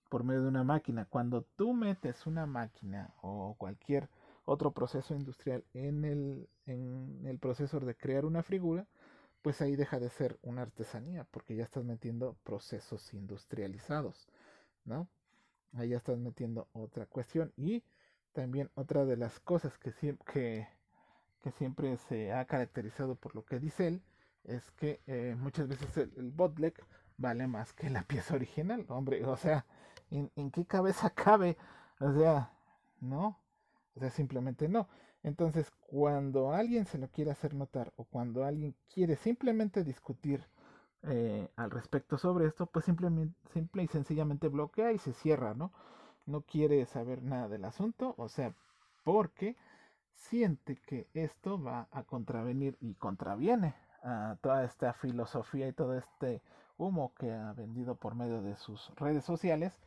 por 0.08 0.24
medio 0.24 0.42
de 0.42 0.48
una 0.48 0.64
máquina. 0.64 1.04
Cuando 1.04 1.42
tú 1.56 1.72
metes 1.72 2.26
una 2.26 2.46
máquina 2.46 3.14
o 3.20 3.54
cualquier 3.58 4.08
otro 4.44 4.72
proceso 4.72 5.14
industrial 5.14 5.64
en 5.74 6.04
el, 6.04 6.48
en 6.66 7.26
el 7.26 7.38
proceso 7.38 7.80
de 7.80 7.94
crear 7.94 8.24
una 8.24 8.42
figura, 8.42 8.86
pues 9.42 9.60
ahí 9.60 9.76
deja 9.76 10.00
de 10.00 10.10
ser 10.10 10.38
una 10.42 10.62
artesanía, 10.62 11.24
porque 11.30 11.54
ya 11.54 11.64
estás 11.64 11.84
metiendo 11.84 12.36
procesos 12.44 13.12
industrializados, 13.14 14.28
¿no? 14.84 15.08
Ahí 15.74 15.90
ya 15.90 15.98
estás 15.98 16.18
metiendo 16.18 16.68
otra 16.72 17.06
cuestión. 17.06 17.52
Y 17.56 17.84
también 18.32 18.70
otra 18.74 19.04
de 19.04 19.16
las 19.16 19.40
cosas 19.40 19.78
que, 19.78 19.92
que, 20.32 20.68
siempre 21.56 21.96
se 21.96 22.32
ha 22.32 22.44
caracterizado 22.44 23.14
por 23.14 23.34
lo 23.34 23.42
que 23.46 23.58
dice 23.58 23.88
él 23.88 24.02
es 24.44 24.70
que 24.72 25.00
eh, 25.06 25.34
muchas 25.38 25.66
veces 25.66 25.96
el, 25.96 26.30
botleg 26.30 26.74
vale 27.16 27.46
más 27.46 27.72
que 27.72 27.88
la 27.88 28.02
pieza 28.08 28.34
original, 28.34 28.84
hombre, 28.88 29.24
o 29.24 29.36
sea, 29.36 29.64
¿En, 30.10 30.30
en 30.36 30.50
qué 30.50 30.64
cabeza 30.64 31.10
cabe? 31.10 31.56
O 32.00 32.12
sea, 32.12 32.52
no. 33.00 33.38
O 33.94 34.00
sea, 34.00 34.10
simplemente 34.10 34.68
no. 34.68 34.88
Entonces, 35.22 35.70
cuando 35.80 36.52
alguien 36.52 36.86
se 36.86 36.98
lo 36.98 37.08
quiere 37.08 37.30
hacer 37.30 37.54
notar 37.54 37.92
o 37.96 38.04
cuando 38.04 38.44
alguien 38.44 38.74
quiere 38.92 39.16
simplemente 39.16 39.84
discutir 39.84 40.44
eh, 41.02 41.48
al 41.56 41.70
respecto 41.70 42.18
sobre 42.18 42.46
esto, 42.46 42.66
pues 42.66 42.84
simplemente, 42.84 43.34
simple 43.52 43.82
y 43.82 43.88
sencillamente 43.88 44.48
bloquea 44.48 44.92
y 44.92 44.98
se 44.98 45.12
cierra, 45.12 45.54
¿no? 45.54 45.72
No 46.28 46.42
quiere 46.42 46.84
saber 46.84 47.22
nada 47.22 47.48
del 47.48 47.64
asunto, 47.64 48.14
o 48.18 48.28
sea, 48.28 48.54
porque 49.02 49.56
siente 50.12 50.76
que 50.76 51.08
esto 51.14 51.58
va 51.62 51.88
a 51.90 52.02
contravenir 52.02 52.76
y 52.80 52.94
contraviene 52.96 53.74
a 54.02 54.36
toda 54.42 54.62
esta 54.64 54.92
filosofía 54.92 55.66
y 55.68 55.72
todo 55.72 55.96
este 55.96 56.42
humo 56.76 57.14
que 57.14 57.32
ha 57.32 57.54
vendido 57.54 57.94
por 57.94 58.14
medio 58.14 58.42
de 58.42 58.56
sus 58.56 58.94
redes 58.96 59.24
sociales 59.24 59.80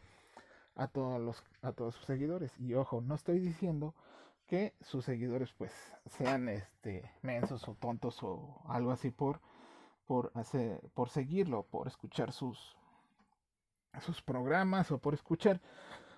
a 0.75 0.87
todos 0.87 1.21
los 1.21 1.43
a 1.61 1.73
todos 1.73 1.93
sus 1.93 2.05
seguidores. 2.05 2.51
Y 2.59 2.73
ojo 2.73 3.01
no 3.01 3.13
estoy 3.13 3.37
diciendo 3.37 3.93
que 4.47 4.73
sus 4.81 5.05
seguidores 5.05 5.53
pues 5.53 5.71
sean 6.07 6.49
este 6.49 7.11
mensos 7.21 7.67
o 7.67 7.75
tontos 7.75 8.23
o 8.23 8.63
algo 8.67 8.89
así 8.89 9.11
por 9.11 9.39
por 10.07 10.31
hacer 10.33 10.81
por 10.95 11.09
seguirlo 11.09 11.67
por 11.67 11.87
escuchar 11.87 12.31
sus 12.31 12.75
sus 13.99 14.23
programas 14.23 14.89
o 14.91 14.97
por 14.97 15.13
escuchar 15.13 15.61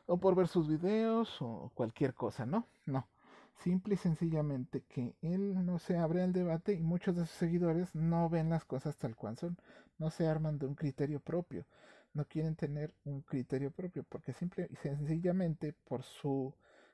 o 0.05 0.17
por 0.17 0.35
ver 0.35 0.47
sus 0.47 0.67
videos 0.67 1.41
o 1.41 1.71
cualquier 1.75 2.13
cosa 2.13 2.45
no 2.45 2.67
no 2.85 3.07
simple 3.55 3.95
y 3.95 3.97
sencillamente 3.97 4.81
que 4.81 5.15
él 5.21 5.65
no 5.65 5.79
se 5.79 5.97
abre 5.97 6.21
al 6.23 6.33
debate 6.33 6.73
y 6.73 6.81
muchos 6.81 7.15
de 7.15 7.25
sus 7.25 7.35
seguidores 7.35 7.95
no 7.95 8.29
ven 8.29 8.49
las 8.49 8.65
cosas 8.65 8.97
tal 8.97 9.15
cual 9.15 9.37
son 9.37 9.57
no 9.97 10.09
se 10.09 10.27
arman 10.27 10.57
de 10.59 10.65
un 10.65 10.75
criterio 10.75 11.19
propio 11.19 11.65
no 12.13 12.25
quieren 12.25 12.55
tener 12.55 12.93
un 13.05 13.21
criterio 13.21 13.71
propio 13.71 14.03
porque 14.03 14.33
simple 14.33 14.67
y 14.71 14.75
sencillamente 14.75 15.73
por 15.85 16.03
su 16.03 16.53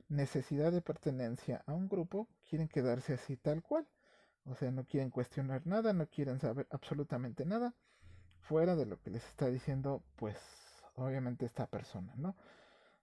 necesidad 0.09 0.71
de 0.71 0.81
pertenencia 0.81 1.63
a 1.67 1.73
un 1.73 1.87
grupo 1.87 2.27
quieren 2.49 2.67
quedarse 2.67 3.13
así 3.13 3.37
tal 3.37 3.61
cual. 3.61 3.87
O 4.45 4.55
sea, 4.55 4.71
no 4.71 4.85
quieren 4.85 5.11
cuestionar 5.11 5.65
nada, 5.65 5.93
no 5.93 6.07
quieren 6.07 6.39
saber 6.39 6.67
absolutamente 6.71 7.45
nada 7.45 7.75
fuera 8.41 8.75
de 8.75 8.85
lo 8.85 8.99
que 8.99 9.11
les 9.11 9.23
está 9.25 9.47
diciendo, 9.47 10.01
pues 10.15 10.37
obviamente 10.95 11.45
esta 11.45 11.67
persona, 11.67 12.13
¿no? 12.17 12.35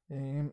Eh, 0.08 0.50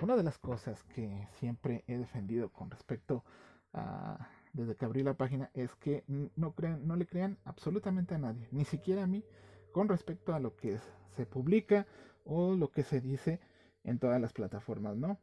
una 0.00 0.16
de 0.16 0.22
las 0.22 0.38
cosas 0.38 0.82
que 0.94 1.28
siempre 1.38 1.84
he 1.86 1.98
defendido 1.98 2.50
con 2.50 2.70
respecto 2.70 3.24
a 3.72 4.28
desde 4.52 4.76
que 4.76 4.84
abrí 4.84 5.02
la 5.02 5.14
página 5.14 5.50
es 5.54 5.74
que 5.76 6.04
no 6.06 6.54
crean, 6.54 6.86
no 6.86 6.96
le 6.96 7.06
crean 7.06 7.38
absolutamente 7.44 8.14
a 8.14 8.18
nadie, 8.18 8.48
ni 8.50 8.64
siquiera 8.64 9.04
a 9.04 9.06
mí, 9.06 9.24
con 9.72 9.88
respecto 9.88 10.34
a 10.34 10.40
lo 10.40 10.56
que 10.56 10.78
se 11.16 11.26
publica 11.26 11.86
o 12.24 12.54
lo 12.54 12.70
que 12.70 12.82
se 12.82 13.00
dice 13.00 13.40
en 13.84 13.98
todas 13.98 14.20
las 14.20 14.32
plataformas, 14.32 14.96
¿no? 14.96 15.18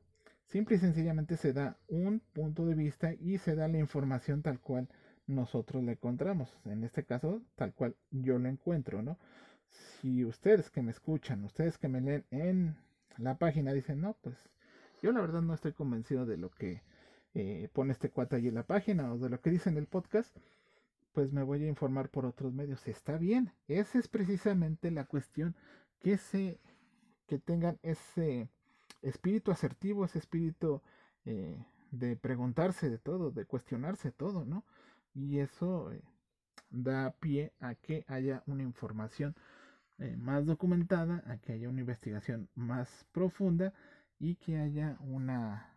Simple 0.46 0.76
y 0.76 0.80
sencillamente 0.80 1.38
se 1.38 1.54
da 1.54 1.78
un 1.88 2.20
punto 2.20 2.66
de 2.66 2.76
vista 2.76 3.14
y 3.14 3.38
se 3.40 3.56
da 3.56 3.68
la 3.68 3.80
información 3.80 4.42
tal 4.42 4.60
cual 4.60 4.88
nosotros 5.28 5.84
la 5.84 5.94
encontramos. 5.94 6.56
En 6.66 6.84
este 6.84 7.04
caso, 7.04 7.42
tal 7.56 7.74
cual 7.74 7.96
yo 8.12 8.38
la 8.38 8.50
encuentro, 8.50 9.02
¿no? 9.02 9.18
Si 9.70 10.24
ustedes 10.24 10.70
que 10.70 10.84
me 10.84 10.92
escuchan, 10.92 11.44
ustedes 11.44 11.78
que 11.78 11.88
me 11.88 12.00
leen 12.00 12.26
en 12.30 12.78
la 13.17 13.38
página 13.38 13.73
dicen, 13.73 14.01
no, 14.01 14.15
pues 14.21 14.36
yo 15.01 15.12
la 15.12 15.21
verdad 15.21 15.41
no 15.41 15.54
estoy 15.54 15.73
convencido 15.73 16.25
de 16.25 16.38
lo 16.38 16.49
que 16.51 16.82
eh, 17.34 17.69
pone 17.73 17.91
este 17.91 18.10
cuate 18.10 18.38
ahí 18.38 18.47
en 18.47 18.56
la 18.56 18.63
página 18.63 19.13
o 19.13 19.17
de 19.17 19.30
lo 19.30 19.41
que 19.41 19.49
dice 19.49 19.69
en 19.69 19.78
el 19.78 19.88
podcast, 19.88 20.36
pues 21.13 21.32
me 21.32 21.43
voy 21.43 21.63
a 21.63 21.67
informar 21.67 22.10
por 22.10 22.25
otros 22.25 22.54
medios. 22.54 22.88
Está 22.88 23.17
bien, 23.17 23.51
esa 23.67 23.99
es 23.99 24.08
precisamente 24.08 24.91
la 24.91 25.06
cuestión 25.06 25.56
que 25.99 26.17
se 26.17 26.60
que 27.28 27.39
tengan 27.39 27.80
ese 27.82 28.49
espíritu 29.01 29.51
asertivo, 29.51 30.06
ese 30.06 30.19
espíritu 30.19 30.82
eh, 31.25 31.65
de 31.91 32.15
preguntarse 32.15 32.89
de 32.89 32.97
todo, 32.97 33.32
de 33.32 33.45
cuestionarse 33.45 34.12
todo, 34.12 34.45
¿no? 34.45 34.63
Y 35.13 35.39
eso 35.39 35.91
eh, 35.91 36.04
da 36.69 37.15
pie 37.19 37.54
a 37.60 37.75
que 37.75 38.06
haya 38.08 38.43
una 38.45 38.63
información 38.63 39.36
eh, 40.00 40.16
más 40.18 40.46
documentada, 40.46 41.24
a 41.28 41.38
que 41.38 41.54
haya 41.54 41.70
una 41.70 41.82
investigación 41.82 42.50
más 42.56 43.06
profunda 43.12 43.74
y 44.20 44.36
que 44.36 44.58
haya 44.58 44.98
una, 45.00 45.74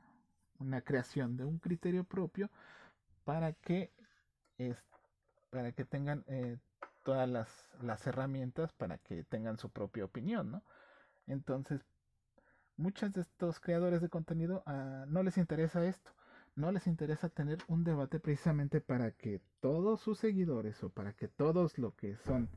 una 0.59 0.81
creación 0.81 1.37
de 1.37 1.45
un 1.45 1.59
criterio 1.59 2.05
propio 2.05 2.51
para 3.25 3.53
que 3.53 3.93
es, 4.59 4.77
para 5.51 5.73
que 5.73 5.85
tengan 5.85 6.25
eh, 6.29 6.59
todas 7.05 7.29
las, 7.29 7.49
las, 7.81 8.07
herramientas 8.07 8.73
para 8.73 8.99
que 8.99 9.25
tengan 9.25 9.57
su 9.59 9.71
propia 9.71 10.05
opinión, 10.05 10.51
¿no? 10.51 10.63
Entonces, 11.27 11.81
muchos 12.77 13.13
de 13.13 13.21
estos 13.21 13.61
creadores 13.61 14.01
de 14.01 14.09
contenido 14.09 14.63
uh, 14.67 15.07
no 15.07 15.23
les 15.23 15.39
interesa 15.39 15.85
esto, 15.87 16.11
no 16.57 16.73
les 16.73 16.87
interesa 16.87 17.29
tener 17.29 17.59
un 17.69 17.85
debate 17.85 18.19
precisamente 18.19 18.81
para 18.81 19.13
que 19.13 19.41
todos 19.61 20.01
sus 20.01 20.19
seguidores 20.19 20.83
o 20.83 20.91
para 20.91 21.13
que 21.13 21.29
todos 21.29 21.79
lo 21.79 21.95
que 21.95 22.17
son, 22.17 22.49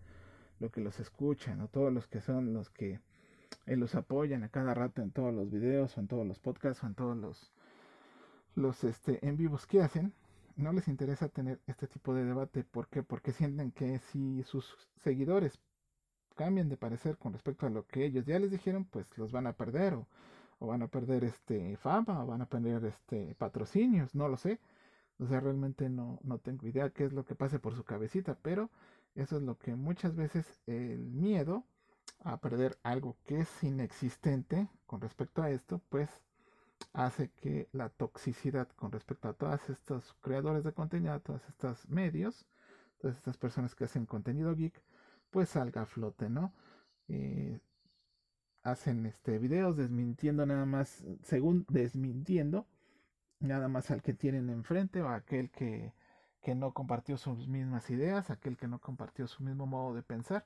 lo 0.62 0.72
que 0.72 0.80
los 0.80 1.00
escuchan 1.00 1.60
o 1.62 1.68
todos 1.68 1.92
los 1.92 2.08
que 2.08 2.22
son 2.22 2.54
los 2.54 2.70
que 2.70 3.02
eh, 3.66 3.76
los 3.76 3.96
apoyan 3.96 4.44
a 4.44 4.50
cada 4.50 4.74
rato 4.74 5.02
en 5.02 5.12
todos 5.12 5.34
los 5.34 5.50
videos 5.50 5.98
o 5.98 6.00
en 6.00 6.08
todos 6.08 6.26
los 6.26 6.40
podcasts 6.40 6.84
o 6.84 6.88
en 6.88 6.96
todos 6.96 7.18
los, 7.18 7.52
los 8.56 8.84
este, 8.84 9.26
en 9.28 9.38
vivos 9.38 9.66
que 9.66 9.82
hacen, 9.82 10.14
no 10.56 10.72
les 10.72 10.88
interesa 10.88 11.30
tener 11.30 11.60
este 11.66 11.88
tipo 11.88 12.14
de 12.14 12.24
debate. 12.26 12.64
¿Por 12.64 12.88
qué? 12.88 13.02
Porque 13.04 13.32
sienten 13.32 13.72
que 13.72 14.00
si 14.00 14.44
sus 14.44 14.78
seguidores 15.04 15.60
cambian 16.36 16.70
de 16.70 16.78
parecer 16.78 17.18
con 17.18 17.34
respecto 17.34 17.66
a 17.66 17.70
lo 17.70 17.86
que 17.88 18.06
ellos 18.06 18.26
ya 18.26 18.40
les 18.40 18.52
dijeron, 18.52 18.86
pues 18.86 19.06
los 19.18 19.32
van 19.32 19.48
a 19.48 19.54
perder 19.54 19.96
o, 19.96 20.08
o 20.60 20.68
van 20.68 20.84
a 20.84 20.88
perder 20.88 21.24
este 21.24 21.76
fama 21.78 22.24
o 22.24 22.28
van 22.28 22.42
a 22.42 22.46
perder 22.46 22.86
este 22.86 23.36
patrocinios, 23.36 24.14
no 24.16 24.28
lo 24.28 24.38
sé. 24.38 24.60
O 25.20 25.28
sea, 25.28 25.40
realmente 25.40 25.90
no, 25.90 26.20
no 26.24 26.40
tengo 26.40 26.68
idea 26.68 26.90
qué 26.90 27.06
es 27.06 27.14
lo 27.14 27.26
que 27.26 27.36
pase 27.36 27.60
por 27.60 27.76
su 27.76 27.84
cabecita, 27.84 28.38
pero 28.42 28.70
eso 29.16 29.38
es 29.38 29.44
lo 29.44 29.58
que 29.58 29.76
muchas 29.76 30.16
veces 30.16 30.62
el 30.68 31.12
miedo 31.12 31.66
a 32.20 32.40
perder 32.40 32.78
algo 32.84 33.18
que 33.26 33.42
es 33.42 33.64
inexistente 33.64 34.70
con 34.86 35.02
respecto 35.02 35.42
a 35.42 35.50
esto, 35.50 35.82
pues 35.90 36.10
hace 36.94 37.30
que 37.32 37.70
la 37.72 37.90
toxicidad 37.90 38.68
con 38.76 38.92
respecto 38.92 39.30
a 39.30 39.34
todos 39.34 39.70
estos 39.70 40.14
creadores 40.22 40.64
de 40.64 40.74
contenido, 40.74 41.14
a 41.14 41.20
todos 41.20 41.42
estos 41.48 41.88
medios, 41.90 42.46
todas 43.00 43.18
estas 43.18 43.38
personas 43.38 43.76
que 43.76 43.86
hacen 43.86 44.06
contenido 44.06 44.56
geek, 44.56 44.82
pues 45.30 45.50
salga 45.50 45.84
a 45.84 45.86
flote, 45.86 46.30
¿no? 46.30 46.54
Eh, 47.08 47.60
hacen 48.64 49.06
este 49.06 49.40
videos 49.40 49.78
desmintiendo 49.78 50.46
nada 50.46 50.66
más, 50.66 51.04
según 51.24 51.66
desmintiendo, 51.70 52.68
nada 53.40 53.68
más 53.68 53.90
al 53.92 54.02
que 54.02 54.14
tienen 54.14 54.50
enfrente 54.50 55.02
o 55.02 55.10
aquel 55.10 55.50
que, 55.50 55.94
que 56.42 56.56
no 56.56 56.74
compartió 56.74 57.18
sus 57.18 57.48
mismas 57.48 57.90
ideas, 57.90 58.30
aquel 58.30 58.58
que 58.58 58.68
no 58.68 58.80
compartió 58.80 59.28
su 59.28 59.44
mismo 59.44 59.66
modo 59.68 59.94
de 59.94 60.04
pensar, 60.04 60.44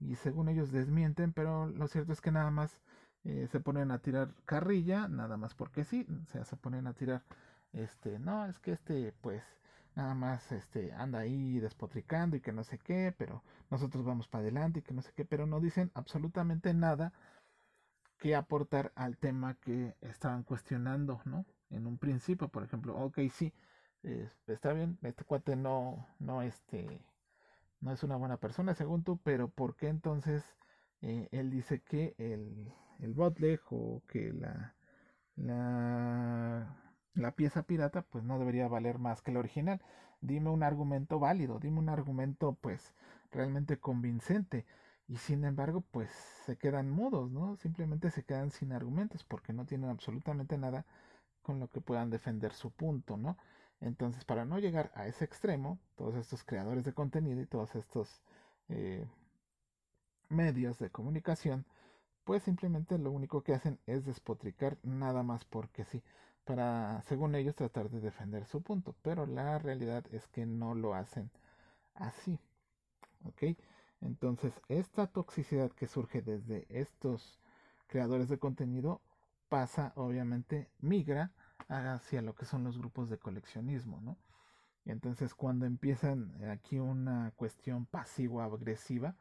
y 0.00 0.16
según 0.16 0.48
ellos 0.48 0.72
desmienten, 0.72 1.32
pero 1.32 1.66
lo 1.68 1.88
cierto 1.88 2.12
es 2.12 2.20
que 2.20 2.32
nada 2.32 2.50
más 2.50 2.78
eh, 3.24 3.48
se 3.50 3.60
ponen 3.60 3.90
a 3.90 3.98
tirar 3.98 4.34
carrilla, 4.44 5.08
nada 5.08 5.36
más 5.36 5.54
porque 5.54 5.84
sí, 5.84 6.06
o 6.22 6.26
sea, 6.26 6.44
se 6.44 6.56
ponen 6.56 6.86
a 6.86 6.94
tirar, 6.94 7.22
este, 7.72 8.18
no, 8.18 8.46
es 8.46 8.58
que 8.58 8.72
este, 8.72 9.12
pues, 9.20 9.42
nada 9.96 10.14
más, 10.14 10.52
este, 10.52 10.92
anda 10.92 11.20
ahí 11.20 11.58
despotricando 11.60 12.36
y 12.36 12.40
que 12.40 12.52
no 12.52 12.62
sé 12.64 12.78
qué, 12.78 13.14
pero 13.16 13.42
nosotros 13.70 14.04
vamos 14.04 14.28
para 14.28 14.42
adelante 14.42 14.80
y 14.80 14.82
que 14.82 14.94
no 14.94 15.02
sé 15.02 15.12
qué, 15.14 15.24
pero 15.24 15.46
no 15.46 15.60
dicen 15.60 15.90
absolutamente 15.94 16.72
nada 16.74 17.12
que 18.18 18.34
aportar 18.34 18.92
al 18.96 19.16
tema 19.16 19.54
que 19.54 19.96
estaban 20.00 20.42
cuestionando, 20.42 21.20
¿no? 21.24 21.46
En 21.70 21.86
un 21.86 21.98
principio, 21.98 22.48
por 22.48 22.62
ejemplo, 22.64 22.96
ok, 22.96 23.18
sí, 23.32 23.52
está 24.46 24.72
bien, 24.72 24.98
este 25.02 25.24
cuate 25.24 25.56
no, 25.56 26.06
no, 26.18 26.42
este, 26.42 27.00
no 27.80 27.92
es 27.92 28.02
una 28.02 28.16
buena 28.16 28.38
persona 28.38 28.74
según 28.74 29.04
tú, 29.04 29.18
pero 29.22 29.48
¿por 29.50 29.76
qué 29.76 29.88
entonces 29.88 30.56
eh, 31.02 31.28
él 31.32 31.50
dice 31.50 31.82
que 31.82 32.14
el, 32.18 32.72
el 33.00 33.14
botleg 33.14 33.60
o 33.70 34.02
que 34.08 34.32
la, 34.32 34.74
la, 35.36 36.76
la 37.14 37.32
pieza 37.36 37.64
pirata 37.64 38.02
pues 38.02 38.24
no 38.24 38.38
debería 38.38 38.68
valer 38.68 38.98
más 38.98 39.22
que 39.22 39.32
la 39.32 39.40
original? 39.40 39.82
Dime 40.20 40.50
un 40.50 40.62
argumento 40.64 41.18
válido, 41.20 41.58
dime 41.60 41.78
un 41.80 41.88
argumento 41.90 42.54
pues 42.60 42.94
realmente 43.32 43.78
convincente 43.80 44.66
y 45.08 45.16
sin 45.18 45.44
embargo 45.44 45.82
pues 45.82 46.10
se 46.10 46.58
quedan 46.58 46.90
mudos, 46.90 47.30
¿no? 47.30 47.56
Simplemente 47.56 48.10
se 48.10 48.24
quedan 48.24 48.50
sin 48.52 48.72
argumentos 48.72 49.24
porque 49.24 49.52
no 49.52 49.66
tienen 49.66 49.90
absolutamente 49.90 50.58
nada 50.58 50.86
con 51.42 51.60
lo 51.60 51.68
que 51.68 51.80
puedan 51.80 52.10
defender 52.10 52.52
su 52.52 52.70
punto, 52.72 53.16
¿no? 53.16 53.36
Entonces, 53.80 54.24
para 54.24 54.44
no 54.44 54.58
llegar 54.58 54.90
a 54.94 55.06
ese 55.06 55.24
extremo, 55.24 55.78
todos 55.96 56.14
estos 56.16 56.44
creadores 56.44 56.84
de 56.84 56.92
contenido 56.92 57.40
y 57.40 57.46
todos 57.46 57.74
estos 57.76 58.22
eh, 58.68 59.06
medios 60.28 60.78
de 60.78 60.90
comunicación, 60.90 61.64
pues 62.24 62.42
simplemente 62.42 62.98
lo 62.98 63.10
único 63.12 63.42
que 63.42 63.54
hacen 63.54 63.78
es 63.86 64.04
despotricar 64.04 64.78
nada 64.82 65.22
más 65.22 65.44
porque 65.44 65.84
sí, 65.84 66.02
para, 66.44 67.02
según 67.02 67.34
ellos, 67.34 67.54
tratar 67.54 67.88
de 67.90 68.00
defender 68.00 68.46
su 68.46 68.62
punto. 68.62 68.94
Pero 69.02 69.26
la 69.26 69.58
realidad 69.58 70.04
es 70.12 70.26
que 70.28 70.44
no 70.44 70.74
lo 70.74 70.94
hacen 70.94 71.30
así. 71.94 72.38
¿Ok? 73.24 73.56
Entonces, 74.00 74.52
esta 74.68 75.06
toxicidad 75.06 75.70
que 75.72 75.86
surge 75.86 76.22
desde 76.22 76.66
estos 76.68 77.38
creadores 77.86 78.28
de 78.28 78.38
contenido 78.38 79.00
pasa, 79.48 79.92
obviamente, 79.96 80.68
migra 80.80 81.32
hacia 81.68 82.22
lo 82.22 82.34
que 82.34 82.46
son 82.46 82.64
los 82.64 82.78
grupos 82.78 83.10
de 83.10 83.18
coleccionismo, 83.18 84.00
¿no? 84.00 84.18
Entonces 84.84 85.34
cuando 85.34 85.66
empiezan 85.66 86.42
aquí 86.44 86.78
una 86.78 87.32
cuestión 87.36 87.86
pasivo-agresiva, 87.86 89.16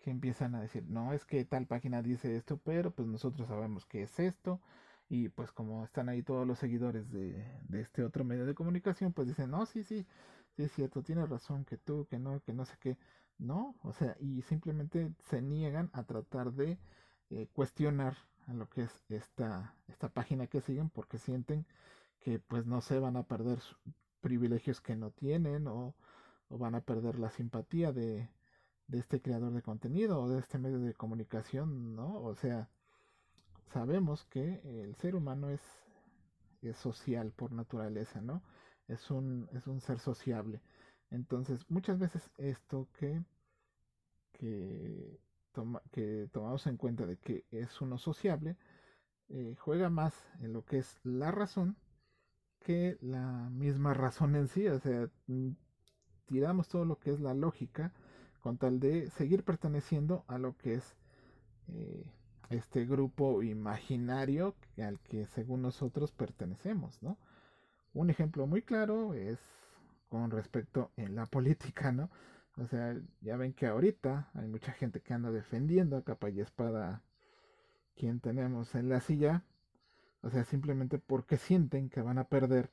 que 0.00 0.10
empiezan 0.10 0.54
a 0.54 0.60
decir, 0.60 0.84
no, 0.88 1.12
es 1.14 1.24
que 1.24 1.44
tal 1.44 1.66
página 1.66 2.02
dice 2.02 2.36
esto, 2.36 2.58
pero 2.58 2.90
pues 2.90 3.08
nosotros 3.08 3.48
sabemos 3.48 3.86
que 3.86 4.02
es 4.02 4.18
esto, 4.18 4.60
y 5.08 5.28
pues 5.30 5.52
como 5.52 5.84
están 5.84 6.08
ahí 6.08 6.22
todos 6.22 6.46
los 6.46 6.58
seguidores 6.58 7.10
de, 7.10 7.60
de 7.68 7.80
este 7.80 8.04
otro 8.04 8.24
medio 8.24 8.44
de 8.46 8.54
comunicación, 8.54 9.12
pues 9.12 9.28
dicen, 9.28 9.50
no, 9.50 9.66
sí, 9.66 9.82
sí, 9.84 10.06
sí 10.56 10.64
es 10.64 10.72
cierto, 10.72 11.02
tienes 11.02 11.28
razón, 11.28 11.64
que 11.64 11.78
tú, 11.78 12.06
que 12.10 12.18
no, 12.18 12.40
que 12.42 12.52
no 12.52 12.64
sé 12.64 12.76
qué, 12.80 12.98
no, 13.38 13.76
o 13.82 13.92
sea, 13.92 14.16
y 14.20 14.42
simplemente 14.42 15.12
se 15.20 15.42
niegan 15.42 15.90
a 15.92 16.04
tratar 16.04 16.52
de 16.52 16.78
eh, 17.30 17.48
cuestionar 17.52 18.16
a 18.46 18.54
lo 18.54 18.68
que 18.68 18.82
es 18.82 19.04
esta, 19.08 19.74
esta 19.88 20.08
página 20.08 20.46
que 20.46 20.60
siguen 20.60 20.90
porque 20.90 21.18
sienten 21.18 21.66
que 22.20 22.38
pues 22.38 22.66
no 22.66 22.80
se 22.80 22.98
van 22.98 23.16
a 23.16 23.24
perder 23.24 23.58
privilegios 24.20 24.80
que 24.80 24.96
no 24.96 25.10
tienen 25.10 25.66
o, 25.68 25.94
o 26.48 26.58
van 26.58 26.74
a 26.74 26.80
perder 26.80 27.18
la 27.18 27.30
simpatía 27.30 27.92
de, 27.92 28.28
de 28.86 28.98
este 28.98 29.20
creador 29.20 29.52
de 29.52 29.62
contenido 29.62 30.20
o 30.20 30.28
de 30.28 30.40
este 30.40 30.58
medio 30.58 30.78
de 30.80 30.94
comunicación, 30.94 31.94
¿no? 31.94 32.20
O 32.22 32.34
sea, 32.34 32.68
sabemos 33.72 34.24
que 34.26 34.60
el 34.64 34.94
ser 34.96 35.14
humano 35.14 35.50
es, 35.50 35.60
es 36.62 36.76
social 36.76 37.32
por 37.32 37.52
naturaleza, 37.52 38.20
¿no? 38.20 38.42
Es 38.88 39.10
un, 39.10 39.48
es 39.52 39.66
un 39.66 39.80
ser 39.80 39.98
sociable. 39.98 40.60
Entonces, 41.10 41.64
muchas 41.70 41.98
veces 41.98 42.30
esto 42.38 42.88
que, 42.98 43.22
que, 44.32 45.20
que 45.92 46.28
tomamos 46.32 46.66
en 46.66 46.76
cuenta 46.76 47.06
de 47.06 47.16
que 47.16 47.44
es 47.50 47.80
uno 47.80 47.98
sociable, 47.98 48.56
eh, 49.28 49.54
juega 49.58 49.90
más 49.90 50.14
en 50.40 50.52
lo 50.52 50.64
que 50.64 50.78
es 50.78 51.00
la 51.02 51.30
razón 51.30 51.76
que 52.60 52.98
la 53.00 53.50
misma 53.50 53.94
razón 53.94 54.34
en 54.36 54.48
sí. 54.48 54.66
O 54.68 54.78
sea, 54.80 55.08
mm, 55.26 55.50
tiramos 56.26 56.68
todo 56.68 56.84
lo 56.84 56.98
que 56.98 57.12
es 57.12 57.20
la 57.20 57.34
lógica 57.34 57.92
con 58.40 58.58
tal 58.58 58.80
de 58.80 59.10
seguir 59.10 59.44
perteneciendo 59.44 60.24
a 60.28 60.38
lo 60.38 60.56
que 60.56 60.74
es 60.74 60.96
eh, 61.68 62.10
este 62.50 62.84
grupo 62.84 63.42
imaginario 63.42 64.54
al 64.78 65.00
que 65.00 65.26
según 65.26 65.62
nosotros 65.62 66.12
pertenecemos, 66.12 67.02
¿no? 67.02 67.18
Un 67.94 68.10
ejemplo 68.10 68.46
muy 68.46 68.62
claro 68.62 69.14
es 69.14 69.38
con 70.08 70.30
respecto 70.30 70.90
en 70.96 71.14
la 71.14 71.26
política, 71.36 71.92
¿no? 71.92 72.10
O 72.56 72.66
sea, 72.66 72.96
ya 73.20 73.36
ven 73.36 73.52
que 73.52 73.66
ahorita 73.66 74.30
hay 74.34 74.46
mucha 74.46 74.72
gente 74.72 75.00
que 75.00 75.12
anda 75.14 75.30
defendiendo 75.30 75.96
a 75.96 76.04
capa 76.04 76.30
y 76.30 76.40
espada 76.40 77.02
quien 77.96 78.20
tenemos 78.20 78.74
en 78.74 78.88
la 78.88 79.00
silla, 79.00 79.44
o 80.22 80.30
sea, 80.30 80.44
simplemente 80.44 80.98
porque 80.98 81.36
sienten 81.36 81.90
que 81.90 82.00
van 82.00 82.18
a 82.18 82.28
perder 82.28 82.70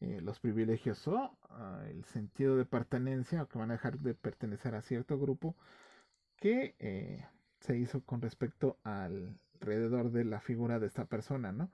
eh, 0.00 0.20
los 0.20 0.40
privilegios 0.40 1.06
o 1.08 1.14
uh, 1.50 1.84
el 1.88 2.04
sentido 2.04 2.56
de 2.56 2.64
pertenencia 2.64 3.42
o 3.42 3.48
que 3.48 3.58
van 3.58 3.70
a 3.70 3.74
dejar 3.74 3.98
de 3.98 4.14
pertenecer 4.14 4.74
a 4.74 4.82
cierto 4.82 5.18
grupo 5.18 5.56
que 6.36 6.74
eh, 6.78 7.24
se 7.60 7.78
hizo 7.78 8.04
con 8.04 8.20
respecto 8.20 8.78
al 8.82 9.38
alrededor 9.62 10.10
de 10.10 10.24
la 10.24 10.40
figura 10.40 10.80
de 10.80 10.88
esta 10.88 11.04
persona, 11.04 11.52
¿no? 11.52 11.70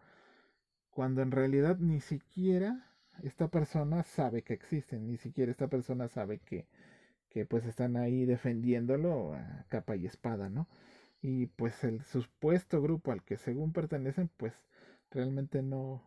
Cuando 0.91 1.23
en 1.23 1.31
realidad 1.31 1.79
ni 1.79 2.01
siquiera 2.01 2.87
esta 3.23 3.49
persona 3.49 4.03
sabe 4.03 4.43
que 4.43 4.53
existen, 4.55 5.07
ni 5.07 5.17
siquiera 5.17 5.51
esta 5.51 5.69
persona 5.69 6.09
sabe 6.09 6.39
que, 6.39 6.67
que 7.31 7.47
pues 7.47 7.67
están 7.67 7.97
ahí 7.97 8.25
defendiéndolo 8.25 9.35
a 9.35 9.65
capa 9.69 9.97
y 9.97 10.07
espada, 10.07 10.49
¿no? 10.49 10.69
Y 11.21 11.47
pues 11.47 11.85
el 11.85 12.03
supuesto 12.05 12.81
grupo 12.83 13.13
al 13.13 13.23
que 13.25 13.37
según 13.37 13.73
pertenecen, 13.73 14.31
pues 14.37 14.55
realmente 15.11 15.63
no, 15.63 16.03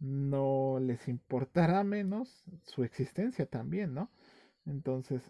no 0.00 0.78
les 0.80 1.08
importará 1.08 1.84
menos 1.84 2.44
su 2.64 2.84
existencia 2.84 3.46
también, 3.46 3.94
¿no? 3.94 4.10
Entonces, 4.66 5.22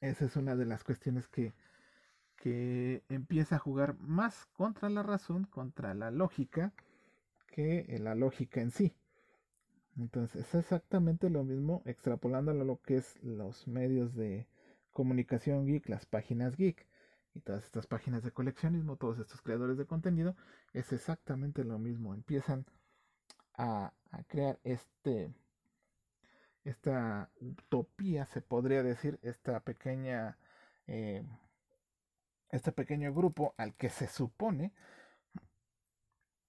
esa 0.00 0.24
es 0.26 0.36
una 0.36 0.56
de 0.56 0.66
las 0.66 0.84
cuestiones 0.84 1.28
que, 1.28 1.54
que 2.36 3.02
empieza 3.08 3.56
a 3.56 3.60
jugar 3.60 3.98
más 3.98 4.46
contra 4.46 4.88
la 4.88 5.02
razón, 5.02 5.44
contra 5.44 5.94
la 5.94 6.10
lógica, 6.10 6.72
que 7.46 7.98
la 8.00 8.14
lógica 8.14 8.60
en 8.60 8.70
sí. 8.70 8.94
Entonces 9.96 10.46
es 10.46 10.54
exactamente 10.54 11.30
lo 11.30 11.42
mismo 11.44 11.82
extrapolándolo 11.86 12.62
a 12.62 12.64
lo 12.64 12.80
que 12.82 12.96
es 12.96 13.22
los 13.22 13.66
medios 13.66 14.14
de 14.14 14.46
comunicación 14.92 15.66
geek, 15.66 15.88
las 15.88 16.06
páginas 16.06 16.56
geek 16.56 16.86
y 17.34 17.40
todas 17.40 17.64
estas 17.64 17.86
páginas 17.86 18.22
de 18.22 18.30
coleccionismo, 18.30 18.96
todos 18.96 19.18
estos 19.18 19.42
creadores 19.42 19.76
de 19.76 19.86
contenido, 19.86 20.36
es 20.72 20.92
exactamente 20.92 21.64
lo 21.64 21.78
mismo. 21.78 22.14
Empiezan 22.14 22.66
a, 23.54 23.92
crear 24.28 24.58
este 24.64 25.30
esta 26.64 27.30
utopía, 27.40 28.26
se 28.26 28.40
podría 28.40 28.82
decir, 28.82 29.18
esta 29.22 29.60
pequeña 29.60 30.36
eh, 30.86 31.22
este 32.50 32.72
pequeño 32.72 33.12
grupo 33.12 33.54
al 33.56 33.74
que 33.74 33.90
se 33.90 34.08
supone 34.08 34.72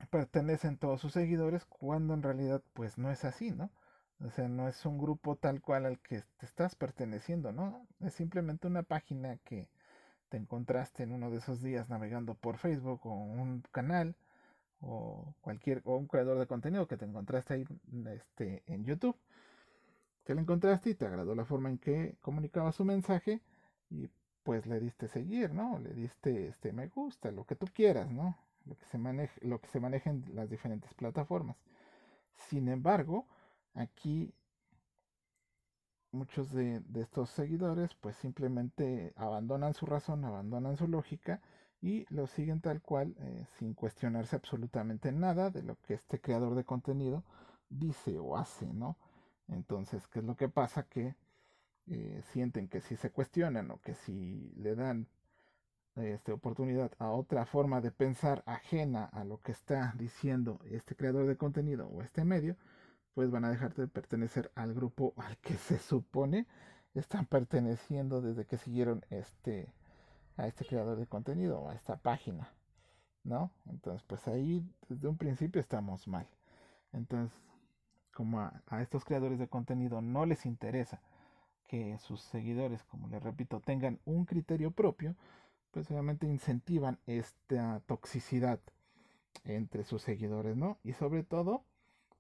pertenecen 0.06 0.78
todos 0.78 1.02
sus 1.02 1.14
seguidores 1.14 1.66
cuando 1.66 2.14
en 2.14 2.24
realidad 2.24 2.62
pues 2.74 2.98
no 2.98 3.12
es 3.12 3.26
así, 3.26 3.52
¿no? 3.52 3.72
O 4.20 4.32
sea, 4.32 4.48
no 4.48 4.68
es 4.68 4.86
un 4.86 4.98
grupo 4.98 5.36
tal 5.36 5.62
cual 5.62 5.86
al 5.86 6.00
que 6.00 6.24
te 6.38 6.46
estás 6.46 6.76
perteneciendo, 6.76 7.52
¿no? 7.52 7.86
Es 8.00 8.14
simplemente 8.14 8.68
una 8.68 8.84
página 8.84 9.38
que 9.38 9.70
te 10.30 10.38
encontraste 10.38 11.04
en 11.04 11.12
uno 11.14 11.30
de 11.30 11.38
esos 11.38 11.62
días 11.62 11.90
navegando 11.90 12.34
por 12.36 12.58
Facebook 12.58 13.02
o 13.06 13.14
un 13.14 13.64
canal 13.72 14.16
o 14.82 15.34
cualquier 15.42 15.82
o 15.86 15.98
un 15.98 16.08
creador 16.08 16.40
de 16.40 16.48
contenido 16.48 16.88
que 16.88 16.98
te 16.98 17.06
encontraste 17.06 17.54
ahí 17.54 17.66
este, 18.08 18.64
en 18.68 18.86
YouTube. 18.86 19.16
Te 20.24 20.34
lo 20.36 20.42
encontraste 20.42 20.92
y 20.92 20.96
te 20.96 21.06
agradó 21.06 21.36
la 21.36 21.46
forma 21.46 21.70
en 21.70 21.78
que 21.78 22.18
comunicaba 22.22 22.72
su 22.72 22.86
mensaje 22.86 23.42
y 23.90 24.10
pues 24.44 24.66
le 24.66 24.80
diste 24.80 25.08
seguir, 25.08 25.54
¿no? 25.54 25.80
Le 25.80 25.94
diste 25.94 26.48
este 26.48 26.74
me 26.74 26.88
gusta, 26.88 27.32
lo 27.32 27.46
que 27.46 27.56
tú 27.56 27.68
quieras, 27.74 28.10
¿no? 28.12 28.38
Lo 28.68 28.76
que 28.78 28.86
se 28.86 28.98
maneja, 28.98 29.34
lo 29.42 29.60
que 29.60 29.68
se 29.68 29.78
en 29.78 30.26
las 30.36 30.50
diferentes 30.50 30.94
plataformas. 30.94 31.58
Sin 32.36 32.68
embargo, 32.68 33.28
aquí 33.74 34.34
muchos 36.12 36.52
de, 36.52 36.82
estos 36.96 37.30
seguidores 37.30 37.94
pues 37.96 38.16
simplemente 38.18 39.14
abandonan 39.16 39.74
su 39.74 39.86
razón, 39.86 40.26
abandonan 40.26 40.78
su 40.78 40.88
lógica 40.88 41.42
y 41.82 42.06
lo 42.10 42.28
siguen 42.28 42.62
tal 42.62 42.82
cual 42.82 43.16
eh, 43.20 43.46
sin 43.58 43.74
cuestionarse 43.74 44.36
absolutamente 44.36 45.12
nada 45.12 45.50
de 45.50 45.64
lo 45.64 45.76
que 45.82 45.94
este 45.94 46.20
creador 46.20 46.56
de 46.56 46.64
contenido 46.64 47.24
dice 47.70 48.18
o 48.18 48.38
hace, 48.38 48.66
¿no? 48.74 48.98
Entonces, 49.48 50.08
¿qué 50.08 50.20
es 50.20 50.26
lo 50.26 50.36
que 50.36 50.50
pasa? 50.50 50.84
Que 50.84 51.16
eh, 51.88 52.22
sienten 52.32 52.68
que 52.68 52.82
si 52.82 52.96
se 52.98 53.12
cuestionan 53.12 53.72
o 53.72 53.80
que 53.80 53.94
si 53.94 54.52
le 54.58 54.76
dan 54.76 55.08
este, 55.98 56.32
oportunidad 56.32 56.92
a 57.00 57.10
otra 57.10 57.46
forma 57.46 57.82
de 57.82 57.92
pensar 57.92 58.44
ajena 58.46 59.06
a 59.06 59.24
lo 59.24 59.42
que 59.42 59.52
está 59.52 59.94
diciendo 59.98 60.60
este 60.70 60.96
creador 60.96 61.28
de 61.28 61.38
contenido 61.38 61.88
o 61.88 62.02
este 62.02 62.24
medio, 62.24 62.56
pues 63.14 63.32
van 63.32 63.46
a 63.46 63.50
dejar 63.50 63.74
de 63.74 63.88
pertenecer 63.88 64.52
al 64.56 64.74
grupo 64.74 65.14
al 65.18 65.38
que 65.38 65.56
se 65.56 65.80
supone 65.80 66.46
están 66.94 67.26
perteneciendo 67.26 68.22
desde 68.22 68.46
que 68.46 68.58
siguieron 68.58 69.06
este 69.10 69.74
a 70.38 70.48
este 70.48 70.66
creador 70.66 70.98
de 70.98 71.08
contenido 71.08 71.60
o 71.60 71.70
a 71.70 71.74
esta 71.74 71.98
página, 71.98 72.48
¿no? 73.24 73.52
Entonces, 73.66 74.04
pues 74.04 74.28
ahí 74.28 74.64
desde 74.88 75.08
un 75.08 75.18
principio 75.18 75.60
estamos 75.60 76.08
mal. 76.08 76.28
Entonces, 76.94 77.36
como 78.14 78.40
a, 78.42 78.62
a 78.68 78.84
estos 78.84 79.04
creadores 79.04 79.40
de 79.40 79.48
contenido 79.48 80.00
no 80.02 80.28
les 80.28 80.46
interesa 80.46 81.02
que 81.68 81.98
sus 82.00 82.22
seguidores, 82.22 82.84
como 82.84 83.08
les 83.10 83.22
repito, 83.22 83.60
tengan 83.60 84.00
un 84.06 84.26
criterio 84.26 84.72
propio, 84.72 85.16
pues 85.78 85.92
obviamente 85.92 86.26
incentivan 86.26 86.98
esta 87.06 87.82
toxicidad 87.86 88.60
entre 89.44 89.84
sus 89.84 90.02
seguidores, 90.02 90.58
¿no? 90.58 90.80
Y 90.84 90.94
sobre 90.94 91.22
todo, 91.22 91.66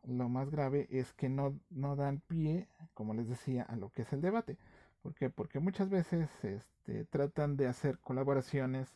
lo 0.03 0.29
más 0.29 0.51
grave 0.51 0.87
es 0.91 1.11
que 1.13 1.27
no, 1.27 1.59
no 1.71 1.95
dan 1.95 2.19
pie, 2.19 2.67
como 2.93 3.15
les 3.15 3.27
decía, 3.27 3.63
a 3.63 3.75
lo 3.75 3.89
que 3.89 4.03
es 4.03 4.13
el 4.13 4.21
debate. 4.21 4.59
¿Por 5.01 5.15
qué? 5.15 5.31
Porque 5.31 5.59
muchas 5.59 5.89
veces 5.89 6.29
este, 6.43 7.05
tratan 7.05 7.57
de 7.57 7.65
hacer 7.65 7.97
colaboraciones, 7.97 8.95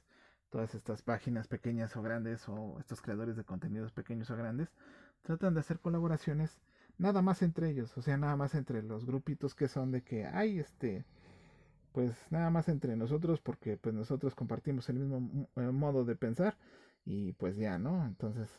todas 0.52 0.76
estas 0.76 1.02
páginas 1.02 1.48
pequeñas 1.48 1.98
o 1.98 2.04
grandes, 2.04 2.48
o 2.48 2.78
estos 2.80 3.02
creadores 3.02 3.36
de 3.38 3.44
contenidos 3.44 3.92
pequeños 3.92 4.30
o 4.30 4.36
grandes, 4.36 4.70
tratan 5.24 5.56
de 5.56 5.62
hacer 5.62 5.80
colaboraciones 5.80 6.60
nada 7.00 7.24
más 7.24 7.42
entre 7.42 7.72
ellos, 7.72 7.98
o 7.98 8.04
sea, 8.04 8.16
nada 8.16 8.36
más 8.36 8.54
entre 8.54 8.84
los 8.84 9.08
grupitos 9.08 9.56
que 9.56 9.68
son 9.68 9.90
de 9.90 10.04
que 10.04 10.28
hay 10.28 10.60
este 10.60 11.04
pues 11.92 12.16
nada 12.30 12.50
más 12.50 12.70
entre 12.70 12.96
nosotros 12.96 13.42
porque 13.42 13.78
pues 13.78 13.94
nosotros 13.96 14.36
compartimos 14.36 14.90
el 14.90 15.00
mismo 15.00 15.50
eh, 15.56 15.62
modo 15.72 16.06
de 16.06 16.16
pensar 16.16 16.58
y 17.06 17.34
pues 17.34 17.58
ya, 17.58 17.78
¿no? 17.78 18.06
Entonces 18.06 18.50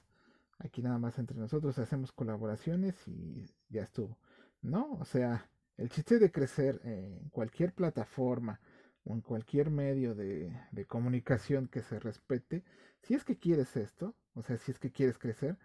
aquí 0.59 0.83
nada 0.83 0.99
más 0.99 1.19
entre 1.19 1.37
nosotros 1.39 1.79
hacemos 1.79 2.13
colaboraciones 2.13 2.97
y 3.09 3.47
ya 3.69 3.83
estuvo, 3.83 4.19
¿no? 4.63 4.93
O 4.95 5.05
sea, 5.05 5.49
el 5.77 5.89
chiste 5.89 6.19
de 6.19 6.31
crecer 6.31 6.81
en 6.85 7.29
cualquier 7.31 7.73
plataforma 7.73 8.61
o 9.05 9.15
en 9.15 9.21
cualquier 9.21 9.71
medio 9.71 10.15
de, 10.15 10.53
comunicación 10.87 11.69
que 11.69 11.83
se 11.83 11.99
respete, 11.99 12.65
si 13.01 13.15
es 13.15 13.25
que 13.25 13.37
quieres 13.37 13.77
esto, 13.77 14.15
o 14.35 14.43
sea, 14.43 14.57
si 14.59 14.71
es 14.71 14.79
que 14.79 14.93
quieres 14.93 15.19
crecer, 15.19 15.59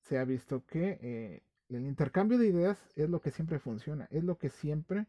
se 0.00 0.18
ha 0.18 0.24
visto 0.24 0.64
que 0.66 0.98
eh, 1.00 1.42
el 1.68 1.86
intercambio 1.86 2.38
de 2.38 2.48
ideas 2.48 2.78
es 2.96 3.08
lo 3.08 3.20
que 3.20 3.30
siempre 3.30 3.58
funciona, 3.58 4.06
es 4.10 4.24
lo 4.24 4.38
que 4.38 4.50
siempre, 4.50 5.06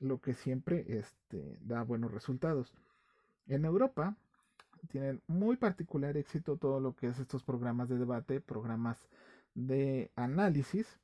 lo 0.00 0.20
que 0.20 0.34
siempre 0.34 0.84
este, 0.98 1.58
da 1.60 1.82
buenos 1.82 2.12
resultados. 2.12 2.72
En 3.46 3.64
Europa 3.64 4.16
tienen 4.88 5.22
muy 5.26 5.56
particular 5.56 6.16
éxito 6.16 6.56
todo 6.56 6.80
lo 6.80 6.94
que 6.94 7.08
es 7.08 7.18
estos 7.18 7.42
programas 7.42 7.88
de 7.88 7.98
debate, 7.98 8.40
programas 8.40 9.08
de 9.54 10.10
análisis. 10.16 10.98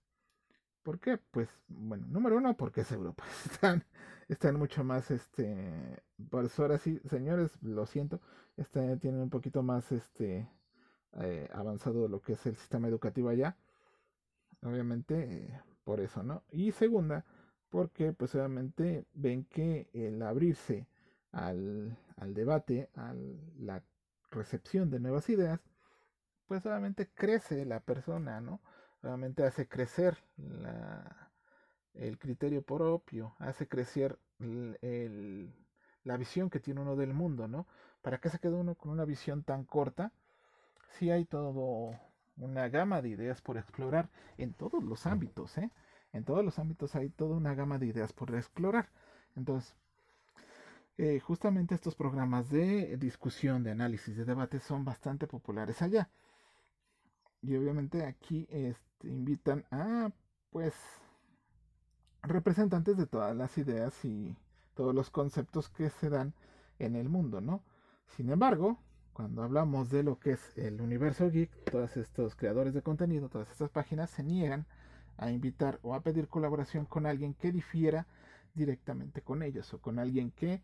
¿Por 0.83 0.98
qué? 0.98 1.18
Pues, 1.18 1.48
bueno, 1.68 2.07
número 2.09 2.37
uno, 2.37 2.57
porque 2.57 2.83
es 2.83 2.92
Europa. 2.92 3.24
Están, 3.50 3.85
están 4.29 4.57
mucho 4.57 4.85
más, 4.85 5.11
este, 5.11 6.03
pues 6.31 6.59
ahora 6.59 6.79
sí, 6.79 7.00
señores, 7.09 7.50
lo 7.62 7.85
siento, 7.87 8.20
este, 8.57 8.96
tienen 8.96 9.20
un 9.20 9.31
poquito 9.31 9.62
más, 9.62 9.92
este, 9.92 10.48
eh, 11.14 11.48
avanzado 11.53 12.09
lo 12.09 12.20
que 12.20 12.35
es 12.35 12.46
el 12.46 12.57
sistema 12.57 12.88
educativo 12.88 13.29
allá. 13.29 13.57
Obviamente, 14.62 15.46
eh, 15.46 15.61
por 15.85 16.00
eso, 16.00 16.22
¿no? 16.22 16.42
Y 16.50 16.72
segunda, 16.72 17.24
porque 17.70 18.12
pues 18.12 18.35
obviamente 18.35 19.06
ven 19.14 19.44
que 19.44 19.88
el 19.94 20.22
abrirse 20.22 20.87
al, 21.33 21.96
al 22.16 22.35
debate, 22.35 22.90
a 22.96 23.14
la 23.59 23.83
recepción 24.30 24.90
de 24.90 25.00
nuevas 25.00 25.28
ideas, 25.30 25.61
pues 26.46 26.66
obviamente 26.66 27.09
crece 27.14 27.64
la 27.64 27.80
persona, 27.80 28.40
¿no? 28.40 28.61
Obviamente 29.02 29.44
hace 29.44 29.68
crecer 29.68 30.18
la, 30.37 31.30
el 31.94 32.18
criterio 32.18 32.62
propio, 32.62 33.35
hace 33.38 33.68
crecer 33.68 34.18
el, 34.40 35.52
la 36.04 36.16
visión 36.16 36.50
que 36.50 36.61
tiene 36.61 36.80
uno 36.80 36.96
del 36.96 37.14
mundo, 37.14 37.48
¿no? 37.48 37.66
¿Para 38.02 38.18
qué 38.18 38.28
se 38.30 38.38
queda 38.38 38.56
uno 38.56 38.74
con 38.74 38.90
una 38.92 39.04
visión 39.04 39.42
tan 39.44 39.64
corta? 39.64 40.12
Si 40.90 41.11
hay 41.11 41.24
todo 41.24 41.92
una 42.37 42.68
gama 42.68 43.02
de 43.02 43.11
ideas 43.11 43.40
por 43.42 43.56
explorar 43.59 44.09
en 44.38 44.52
todos 44.54 44.83
los 44.83 45.06
ámbitos, 45.06 45.59
¿eh? 45.59 45.70
En 46.12 46.25
todos 46.25 46.44
los 46.44 46.59
ámbitos 46.59 46.94
hay 46.96 47.09
toda 47.11 47.37
una 47.37 47.55
gama 47.55 47.79
de 47.79 47.87
ideas 47.87 48.12
por 48.12 48.35
explorar. 48.35 48.88
Entonces, 49.37 49.75
eh, 50.99 51.20
justamente 51.20 51.75
estos 51.75 51.94
programas 51.94 52.51
de 52.51 52.96
discusión, 52.96 53.62
de 53.62 53.70
análisis, 53.70 54.16
de 54.16 54.25
debate 54.25 54.61
son 54.61 54.85
bastante 54.85 55.27
populares 55.27 55.83
allá. 55.83 56.11
Y 57.42 57.57
obviamente 57.57 58.05
aquí 58.05 58.46
este, 58.51 59.09
invitan 59.09 59.64
a, 59.70 60.11
pues, 60.51 60.75
representantes 62.23 62.96
de 62.96 63.07
todas 63.07 63.35
las 63.35 63.57
ideas 63.57 64.05
y 64.05 64.37
todos 64.75 64.94
los 64.94 65.11
conceptos 65.11 65.68
que 65.70 65.90
se 65.90 66.11
dan 66.11 66.35
en 66.79 66.96
el 66.96 67.09
mundo, 67.09 67.40
¿no? 67.40 67.62
Sin 68.16 68.31
embargo, 68.31 68.79
cuando 69.12 69.42
hablamos 69.42 69.90
de 69.90 70.03
lo 70.03 70.18
que 70.18 70.33
es 70.33 70.57
el 70.57 70.81
universo 70.81 71.31
geek, 71.31 71.51
todos 71.70 71.96
estos 71.96 72.35
creadores 72.35 72.75
de 72.75 72.83
contenido, 72.83 73.29
todas 73.29 73.51
estas 73.51 73.70
páginas 73.70 74.11
se 74.11 74.23
niegan 74.23 74.66
a 75.20 75.30
invitar 75.30 75.78
o 75.83 75.94
a 75.94 76.00
pedir 76.00 76.28
colaboración 76.28 76.87
con 76.87 77.06
alguien 77.06 77.35
que 77.35 77.52
difiera 77.52 78.06
directamente 78.54 79.20
con 79.20 79.42
ellos 79.42 79.72
o 79.74 79.78
con 79.80 79.98
alguien 79.98 80.30
que 80.33 80.62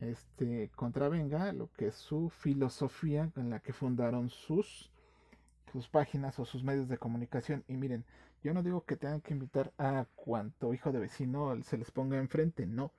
este, 0.00 0.70
contravenga 0.74 1.52
lo 1.52 1.70
que 1.72 1.86
es 1.88 1.94
su 1.94 2.30
filosofía 2.30 3.30
en 3.36 3.50
la 3.50 3.60
que 3.60 3.72
fundaron 3.72 4.28
sus, 4.28 4.90
sus 5.72 5.88
páginas 5.88 6.38
o 6.40 6.44
sus 6.44 6.64
medios 6.64 6.88
de 6.88 6.98
comunicación. 6.98 7.64
Y 7.68 7.76
miren, 7.76 8.04
yo 8.42 8.52
no 8.52 8.62
digo 8.62 8.84
que 8.84 8.96
tengan 8.96 9.20
que 9.20 9.34
invitar 9.34 9.72
a 9.78 10.06
cuanto 10.16 10.74
hijo 10.74 10.90
de 10.90 10.98
vecino 10.98 11.56
se 11.62 11.78
les 11.78 11.92
ponga 11.92 12.18
enfrente, 12.18 12.66
no. 12.66 12.92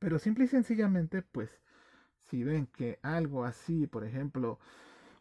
Pero 0.00 0.18
simple 0.18 0.46
y 0.46 0.48
sencillamente, 0.48 1.22
pues, 1.22 1.50
si 2.16 2.42
ven 2.42 2.66
que 2.66 2.98
algo 3.02 3.44
así, 3.44 3.86
por 3.86 4.04
ejemplo, 4.04 4.58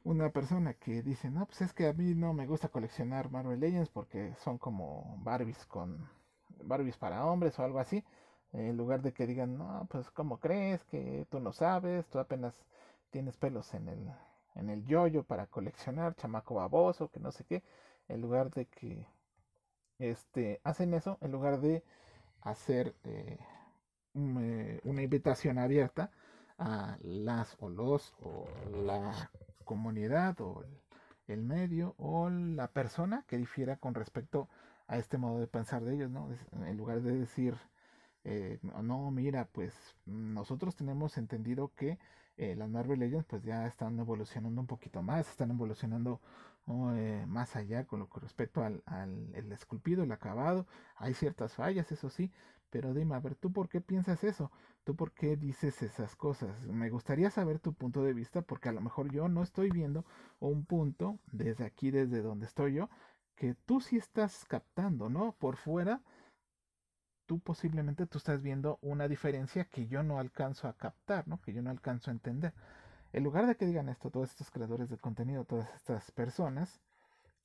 una 0.04 0.30
persona 0.30 0.74
que 0.74 1.02
dice, 1.02 1.30
no, 1.30 1.46
pues 1.46 1.62
es 1.62 1.74
que 1.74 1.88
a 1.88 1.94
mí 1.94 2.16
no 2.16 2.34
me 2.34 2.48
gusta 2.48 2.70
coleccionar 2.70 3.30
Marvel 3.32 3.60
Legends 3.60 3.90
porque 3.90 4.34
son 4.36 4.58
como 4.58 5.18
Barbies 5.24 5.66
con 5.66 6.10
Barbies 6.64 6.98
para 6.98 7.26
hombres 7.26 7.58
o 7.60 7.64
algo 7.64 7.80
así, 7.80 8.04
en 8.54 8.78
lugar 8.78 9.02
de 9.02 9.14
que 9.14 9.28
digan, 9.28 9.58
no, 9.58 9.88
pues 9.90 10.10
¿cómo 10.12 10.40
crees 10.40 10.84
que 10.86 11.28
tú 11.30 11.40
no 11.40 11.52
sabes? 11.54 12.08
Tú 12.08 12.20
apenas 12.20 12.66
tienes 13.12 13.38
pelos 13.38 13.74
en 13.74 13.90
el, 13.90 14.12
en 14.56 14.70
el 14.70 14.86
yoyo 14.86 15.24
para 15.24 15.48
coleccionar, 15.48 16.16
chamaco 16.16 16.56
baboso, 16.56 17.10
que 17.10 17.20
no 17.20 17.32
sé 17.32 17.44
qué, 17.46 17.64
en 18.08 18.22
lugar 18.22 18.52
de 18.52 18.66
que 18.66 19.06
este, 20.00 20.62
hacen 20.64 20.94
eso, 20.94 21.18
en 21.22 21.32
lugar 21.32 21.60
de 21.62 21.84
hacer 22.42 22.96
eh, 23.04 23.38
eh, 24.16 24.82
una 24.84 25.02
invitación 25.02 25.60
abierta 25.60 26.12
a 26.58 26.98
las 27.02 27.56
o 27.60 27.70
los 27.70 28.14
o 28.22 28.46
la 28.84 29.30
comunidad 29.70 30.42
o 30.42 30.66
el, 31.28 31.44
medio 31.44 31.94
o 32.00 32.28
la 32.32 32.70
persona 32.70 33.24
que 33.28 33.38
difiera 33.38 33.78
con 33.78 33.94
respecto 33.94 34.50
a 34.88 34.98
este 34.98 35.20
modo 35.20 35.40
de 35.40 35.46
pensar 35.46 35.84
de 35.84 35.94
ellos, 35.94 36.10
¿no? 36.10 36.28
En 36.66 36.76
lugar 36.76 37.02
de 37.04 37.16
decir, 37.16 37.56
eh, 38.24 38.58
no, 38.82 39.12
mira, 39.12 39.46
pues 39.46 39.74
nosotros 40.08 40.76
tenemos 40.76 41.20
entendido 41.20 41.72
que 41.76 42.00
eh, 42.38 42.56
las 42.56 42.68
Marvel 42.68 43.00
Legends 43.00 43.28
pues 43.28 43.44
ya 43.44 43.68
están 43.68 44.00
evolucionando 44.00 44.60
un 44.60 44.66
poquito 44.66 45.04
más, 45.04 45.30
están 45.30 45.52
evolucionando 45.52 46.20
eh, 46.96 47.26
más 47.28 47.56
allá 47.56 47.86
con 47.86 48.00
lo 48.00 48.10
que 48.10 48.22
respecto 48.22 48.64
al, 48.64 48.82
al 48.88 49.30
el 49.36 49.52
esculpido, 49.52 50.02
el 50.02 50.12
acabado, 50.12 50.66
hay 50.96 51.14
ciertas 51.14 51.54
fallas, 51.54 51.92
eso 51.92 52.10
sí, 52.10 52.32
pero 52.70 52.94
dime, 52.94 53.16
a 53.16 53.20
ver, 53.20 53.36
¿tú 53.36 53.52
por 53.52 53.70
qué 53.70 53.82
piensas 53.82 54.24
eso? 54.24 54.52
¿Tú 54.84 54.96
por 54.96 55.12
qué 55.14 55.36
dices 55.36 55.82
esas 55.82 56.16
cosas? 56.16 56.68
Me 56.68 56.90
gustaría 56.90 57.30
saber 57.30 57.60
tu 57.60 57.74
punto 57.74 58.04
de 58.04 58.14
vista 58.14 58.42
porque 58.42 58.70
a 58.70 58.72
lo 58.72 58.82
mejor 58.82 59.12
yo 59.12 59.28
no 59.28 59.44
estoy 59.44 59.70
viendo 59.72 60.06
un 60.40 60.66
punto 60.66 61.20
desde 61.32 61.66
aquí, 61.66 61.92
desde 61.92 62.22
donde 62.22 62.46
estoy 62.46 62.74
yo, 62.76 62.90
que 63.36 63.56
tú 63.66 63.82
sí 63.82 63.98
estás 63.98 64.46
captando, 64.46 65.10
¿no? 65.10 65.34
Por 65.34 65.58
fuera, 65.58 66.02
tú 67.26 67.40
posiblemente 67.40 68.06
tú 68.06 68.18
estás 68.18 68.42
viendo 68.42 68.80
una 68.82 69.08
diferencia 69.08 69.66
que 69.66 69.88
yo 69.88 70.04
no 70.04 70.20
alcanzo 70.20 70.68
a 70.68 70.74
captar, 70.74 71.28
¿no? 71.28 71.40
Que 71.42 71.54
yo 71.54 71.62
no 71.62 71.70
alcanzo 71.70 72.12
a 72.12 72.14
entender. 72.14 72.54
En 73.14 73.24
lugar 73.24 73.48
de 73.48 73.56
que 73.56 73.66
digan 73.66 73.90
esto 73.90 74.12
todos 74.12 74.30
estos 74.30 74.52
creadores 74.52 74.90
de 74.90 74.98
contenido, 74.98 75.46
todas 75.46 75.74
estas 75.76 76.12
personas, 76.12 76.82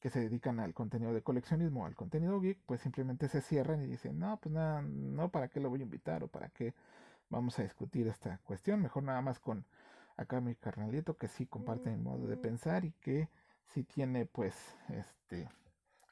que 0.04 0.10
se 0.10 0.20
dedican 0.20 0.60
al 0.60 0.74
contenido 0.74 1.14
de 1.14 1.22
coleccionismo, 1.22 1.86
al 1.86 1.94
contenido 1.94 2.38
geek, 2.38 2.58
pues 2.66 2.82
simplemente 2.82 3.26
se 3.26 3.40
cierran 3.40 3.82
y 3.82 3.86
dicen, 3.86 4.18
no, 4.18 4.36
pues 4.36 4.54
nada, 4.54 4.82
no, 4.82 5.30
¿para 5.30 5.48
qué 5.48 5.60
lo 5.60 5.70
voy 5.70 5.80
a 5.80 5.84
invitar 5.84 6.22
o 6.22 6.28
para 6.28 6.50
qué 6.50 6.74
vamos 7.30 7.58
a 7.58 7.62
discutir 7.62 8.06
esta 8.06 8.36
cuestión? 8.44 8.82
Mejor 8.82 9.02
nada 9.02 9.22
más 9.22 9.38
con 9.38 9.64
acá 10.18 10.42
mi 10.42 10.56
carnalito 10.56 11.16
que 11.16 11.26
sí 11.26 11.46
comparte 11.46 11.88
mi 11.88 11.96
modo 11.96 12.26
de 12.26 12.36
pensar 12.36 12.84
y 12.84 12.92
que 13.00 13.30
sí 13.68 13.82
tiene, 13.82 14.26
pues, 14.26 14.76
este, 14.90 15.48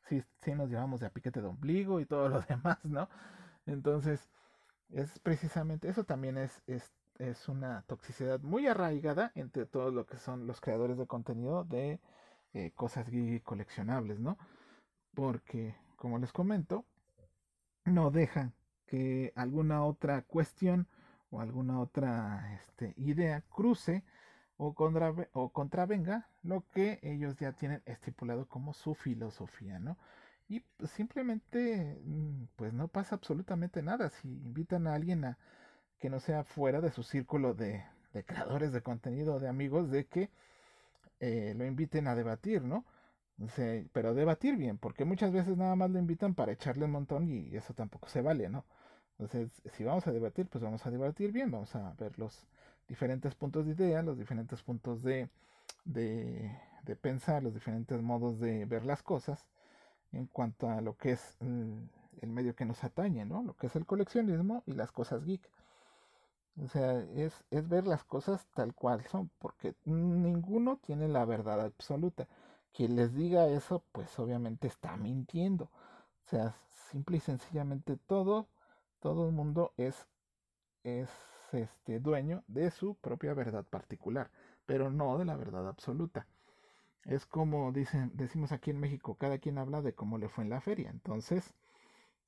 sí, 0.09 0.25
sí 0.41 0.55
nos 0.55 0.71
llevamos 0.71 1.01
de 1.01 1.09
a 1.09 1.11
piquete 1.11 1.43
de 1.43 1.49
ombligo 1.49 2.01
y 2.01 2.07
todo 2.07 2.31
lo 2.31 2.41
demás, 2.49 2.83
¿no? 2.85 3.11
Entonces, 3.67 4.31
es 4.89 5.19
precisamente, 5.19 5.91
eso 5.91 6.05
también 6.05 6.39
es, 6.39 6.63
es, 6.67 6.95
es 7.19 7.47
una 7.47 7.83
toxicidad 7.83 8.41
muy 8.41 8.67
arraigada 8.69 9.33
entre 9.35 9.67
todos 9.67 9.93
lo 9.93 10.07
que 10.07 10.17
son 10.17 10.47
los 10.47 10.63
creadores 10.63 10.97
de 10.97 11.07
contenido 11.07 11.65
de 11.65 12.01
eh, 12.55 12.73
cosas 12.75 13.07
coleccionables, 13.45 14.21
¿no? 14.21 14.39
Porque, 15.15 15.75
como 15.97 16.19
les 16.19 16.33
comento, 16.33 16.85
no 17.85 18.11
dejan 18.11 18.55
que 18.87 19.33
alguna 19.37 19.85
otra 19.85 20.23
cuestión 20.23 20.87
o 21.31 21.41
alguna 21.41 21.81
otra 21.81 22.55
este, 22.55 22.95
idea 22.99 23.43
cruce 23.49 24.05
o, 24.59 24.75
o 25.33 25.49
contravenga 25.53 26.29
lo 26.43 26.65
que 26.69 27.01
ellos 27.03 27.37
ya 27.39 27.53
tienen 27.53 27.83
estipulado 27.87 28.47
como 28.47 28.75
su 28.75 28.95
filosofía, 28.95 29.79
¿no? 29.79 29.97
Y 30.49 30.61
pues, 30.61 30.91
simplemente, 30.91 31.99
mm, 32.05 32.49
pues 32.57 32.73
no 32.75 32.89
pasa 32.89 33.15
absolutamente 33.15 33.83
nada. 33.83 34.11
Si 34.11 34.29
invitan 34.29 34.87
a 34.87 34.95
alguien 34.95 35.25
a 35.25 35.39
que 35.99 36.11
no 36.11 36.21
sea 36.21 36.45
fuera 36.45 36.81
de 36.81 36.91
su 36.91 37.03
círculo 37.03 37.55
de, 37.55 37.85
de 38.13 38.25
creadores 38.25 38.73
de 38.73 38.83
contenido, 38.83 39.41
de 39.41 39.49
amigos, 39.49 39.91
de 39.91 40.07
que 40.07 40.31
eh, 41.23 41.55
lo 41.57 41.65
inviten 41.67 42.09
a 42.09 42.17
debatir, 42.17 42.63
¿no? 42.65 42.85
pero 43.93 44.15
debatir 44.15 44.57
bien, 44.57 44.79
porque 44.79 45.05
muchas 45.05 45.33
veces 45.33 45.57
nada 45.57 45.75
más 45.77 45.91
lo 45.91 45.99
invitan 45.99 46.35
para 46.35 46.53
echarle 46.53 46.85
un 46.85 46.93
montón 46.93 47.29
y 47.29 47.55
eso 47.57 47.75
tampoco 47.75 48.09
se 48.09 48.23
vale, 48.23 48.49
¿no? 48.49 48.65
Entonces, 49.19 49.63
si 49.73 49.85
vamos 49.85 50.07
a 50.07 50.13
debatir, 50.13 50.49
pues 50.49 50.63
vamos 50.63 50.87
a 50.87 50.91
debatir 50.91 51.33
bien, 51.33 51.51
vamos 51.51 51.75
a 51.77 51.95
ver 51.95 52.19
los 52.19 52.47
diferentes 52.89 53.35
puntos 53.35 53.67
de 53.67 53.73
idea, 53.73 54.03
los 54.03 54.19
diferentes 54.19 54.63
puntos 54.63 55.03
de, 55.03 55.29
de, 55.85 56.51
de 56.85 56.97
pensar, 56.97 57.43
los 57.43 57.55
diferentes 57.55 58.01
modos 58.03 58.41
de 58.41 58.65
ver 58.67 58.85
las 58.85 59.03
cosas 59.03 59.47
en 60.13 60.27
cuanto 60.27 60.71
a 60.71 60.81
lo 60.81 60.97
que 60.97 61.13
es 61.13 61.37
el, 61.41 61.89
el 62.23 62.31
medio 62.31 62.55
que 62.55 62.65
nos 62.67 62.85
atañe, 62.85 63.25
¿no? 63.25 63.43
Lo 63.43 63.57
que 63.57 63.69
es 63.69 63.77
el 63.77 63.87
coleccionismo 63.87 64.63
y 64.67 64.73
las 64.75 64.93
cosas 64.93 65.25
geek. 65.25 65.49
O 66.57 66.69
sea, 66.69 67.01
es, 67.15 67.45
es 67.51 67.69
ver 67.69 67.87
las 67.87 68.05
cosas 68.05 68.47
tal 68.55 68.75
cual 68.75 69.03
son, 69.05 69.31
porque 69.39 69.75
ninguno 69.85 70.79
tiene 70.79 71.09
la 71.09 71.25
verdad 71.25 71.61
absoluta. 71.61 72.29
Quien 72.73 72.97
les 72.97 73.15
diga 73.15 73.49
eso, 73.49 73.85
pues 73.93 74.19
obviamente 74.19 74.67
está 74.67 74.97
mintiendo. 74.97 75.65
O 75.65 76.29
sea, 76.29 76.55
simple 76.91 77.19
y 77.19 77.21
sencillamente 77.21 77.97
todo, 77.97 78.49
todo 79.01 79.27
el 79.27 79.33
mundo 79.33 79.73
es 79.77 80.07
es 80.85 81.11
este 81.53 82.01
dueño 82.01 82.43
de 82.49 82.71
su 82.71 82.95
propia 82.97 83.35
verdad 83.35 83.65
particular, 83.65 84.31
pero 84.67 84.91
no 84.91 85.19
de 85.19 85.25
la 85.25 85.37
verdad 85.37 85.69
absoluta. 85.69 86.27
Es 87.05 87.27
como 87.27 87.73
dicen, 87.73 88.13
decimos 88.15 88.53
aquí 88.53 88.71
en 88.71 88.81
México, 88.81 89.17
cada 89.17 89.39
quien 89.39 89.59
habla 89.59 89.83
de 89.83 89.95
cómo 89.95 90.19
le 90.19 90.29
fue 90.29 90.45
en 90.45 90.51
la 90.51 90.61
feria. 90.61 90.91
Entonces, 90.91 91.53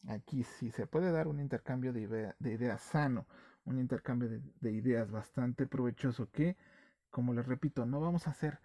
aquí 0.09 0.45
sí 0.45 0.70
se 0.70 0.87
puede 0.87 1.12
dar 1.12 1.29
un 1.29 1.41
intercambio 1.41 1.93
de, 1.93 2.35
ideas 2.41 2.83
sano, 2.83 3.27
un 3.65 3.79
intercambio 3.79 4.29
de, 4.61 4.73
ideas 4.73 5.11
bastante 5.11 5.67
provechoso 5.67 6.31
que, 6.31 6.57
como 7.11 7.35
les 7.35 7.47
repito, 7.47 7.87
no 7.87 8.01
vamos 8.01 8.27
a 8.27 8.31
hacer 8.31 8.61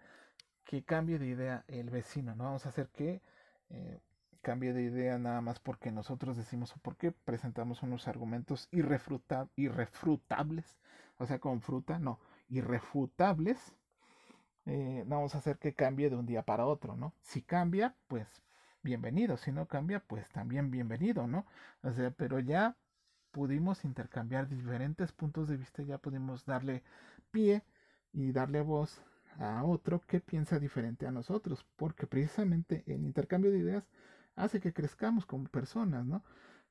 que 0.64 0.84
cambie 0.84 1.18
de 1.18 1.26
idea 1.26 1.64
el 1.68 1.90
vecino, 1.90 2.34
no 2.34 2.44
vamos 2.44 2.66
a 2.66 2.70
hacer 2.70 2.88
que 2.88 3.22
eh, 3.70 4.00
cambie 4.42 4.72
de 4.72 4.82
idea 4.82 5.18
nada 5.18 5.40
más 5.40 5.58
porque 5.58 5.90
nosotros 5.90 6.36
decimos 6.36 6.74
o 6.76 6.80
porque 6.80 7.12
presentamos 7.12 7.82
unos 7.82 8.08
argumentos 8.08 8.68
irrefrutables, 8.70 10.78
o 11.18 11.26
sea, 11.26 11.38
con 11.38 11.60
fruta, 11.60 11.98
no, 11.98 12.18
irrefutables, 12.48 13.74
eh, 14.66 15.04
no 15.06 15.16
vamos 15.16 15.34
a 15.34 15.38
hacer 15.38 15.58
que 15.58 15.74
cambie 15.74 16.10
de 16.10 16.16
un 16.16 16.26
día 16.26 16.42
para 16.42 16.66
otro, 16.66 16.96
¿no? 16.96 17.14
Si 17.22 17.42
cambia, 17.42 17.94
pues 18.06 18.42
bienvenido, 18.82 19.36
si 19.36 19.52
no 19.52 19.66
cambia, 19.66 20.00
pues 20.00 20.28
también 20.30 20.70
bienvenido, 20.70 21.26
¿no? 21.26 21.46
O 21.82 21.92
sea, 21.92 22.10
pero 22.10 22.40
ya 22.40 22.76
pudimos 23.32 23.84
intercambiar 23.84 24.48
diferentes 24.48 25.12
puntos 25.12 25.48
de 25.48 25.56
vista, 25.56 25.82
ya 25.82 25.98
pudimos 25.98 26.44
darle 26.44 26.82
pie 27.30 27.64
y 28.12 28.32
darle 28.32 28.60
voz 28.60 29.02
a 29.38 29.64
otro 29.64 30.00
que 30.00 30.20
piensa 30.20 30.58
diferente 30.58 31.06
a 31.06 31.10
nosotros, 31.10 31.66
porque 31.76 32.06
precisamente 32.06 32.82
el 32.86 33.04
intercambio 33.04 33.50
de 33.50 33.58
ideas 33.58 33.88
hace 34.36 34.60
que 34.60 34.72
crezcamos 34.72 35.26
como 35.26 35.44
personas, 35.48 36.04
¿no? 36.04 36.22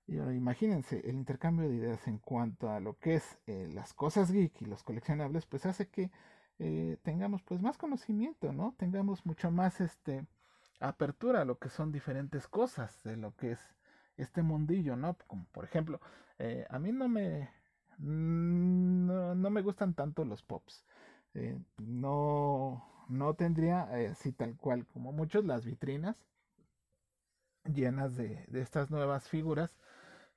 Y 0.07 0.17
ahora 0.17 0.33
imagínense, 0.33 1.01
el 1.07 1.15
intercambio 1.15 1.69
de 1.69 1.75
ideas 1.75 2.07
en 2.07 2.17
cuanto 2.17 2.71
a 2.71 2.79
lo 2.79 2.97
que 2.97 3.15
es 3.15 3.37
eh, 3.45 3.69
las 3.71 3.93
cosas 3.93 4.31
geek 4.31 4.61
y 4.61 4.65
los 4.65 4.83
coleccionables, 4.83 5.45
pues 5.45 5.65
hace 5.67 5.87
que 5.87 6.11
eh, 6.57 6.97
tengamos 7.03 7.43
pues 7.43 7.61
más 7.61 7.77
conocimiento, 7.77 8.51
¿no? 8.51 8.73
Tengamos 8.77 9.25
mucho 9.25 9.51
más 9.51 9.81
este 9.81 10.25
apertura 10.79 11.41
a 11.41 11.45
lo 11.45 11.59
que 11.59 11.69
son 11.69 11.91
diferentes 11.91 12.47
cosas 12.47 13.03
de 13.03 13.17
lo 13.17 13.35
que 13.35 13.51
es 13.51 13.59
este 14.17 14.41
mundillo, 14.41 14.95
¿no? 14.95 15.15
Como 15.27 15.45
por 15.51 15.63
ejemplo, 15.63 15.99
eh, 16.39 16.65
a 16.69 16.79
mí 16.79 16.91
no 16.91 17.07
me 17.07 17.49
no, 17.99 19.35
no, 19.35 19.49
me 19.49 19.61
gustan 19.61 19.93
tanto 19.93 20.25
los 20.25 20.41
pops. 20.41 20.85
no, 21.77 23.05
no 23.09 23.33
tendría 23.35 23.83
así 24.11 24.31
tal 24.31 24.55
cual 24.57 24.85
como 24.87 25.11
muchos 25.11 25.45
las 25.45 25.65
vitrinas 25.65 26.15
llenas 27.65 28.15
de, 28.15 28.45
estas 28.53 28.89
nuevas 28.89 29.27
figuras 29.27 29.71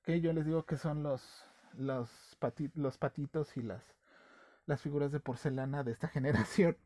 que 0.02 0.20
yo 0.20 0.32
les 0.32 0.46
digo 0.46 0.64
que 0.64 0.76
son 0.76 1.02
los, 1.02 1.44
los, 1.74 2.36
los 2.74 2.98
patitos 2.98 3.56
y 3.56 3.62
las, 3.62 3.82
las 4.66 4.80
figuras 4.80 5.12
de 5.12 5.20
porcelana 5.20 5.84
de 5.84 5.92
esta 5.92 6.08
generación. 6.08 6.76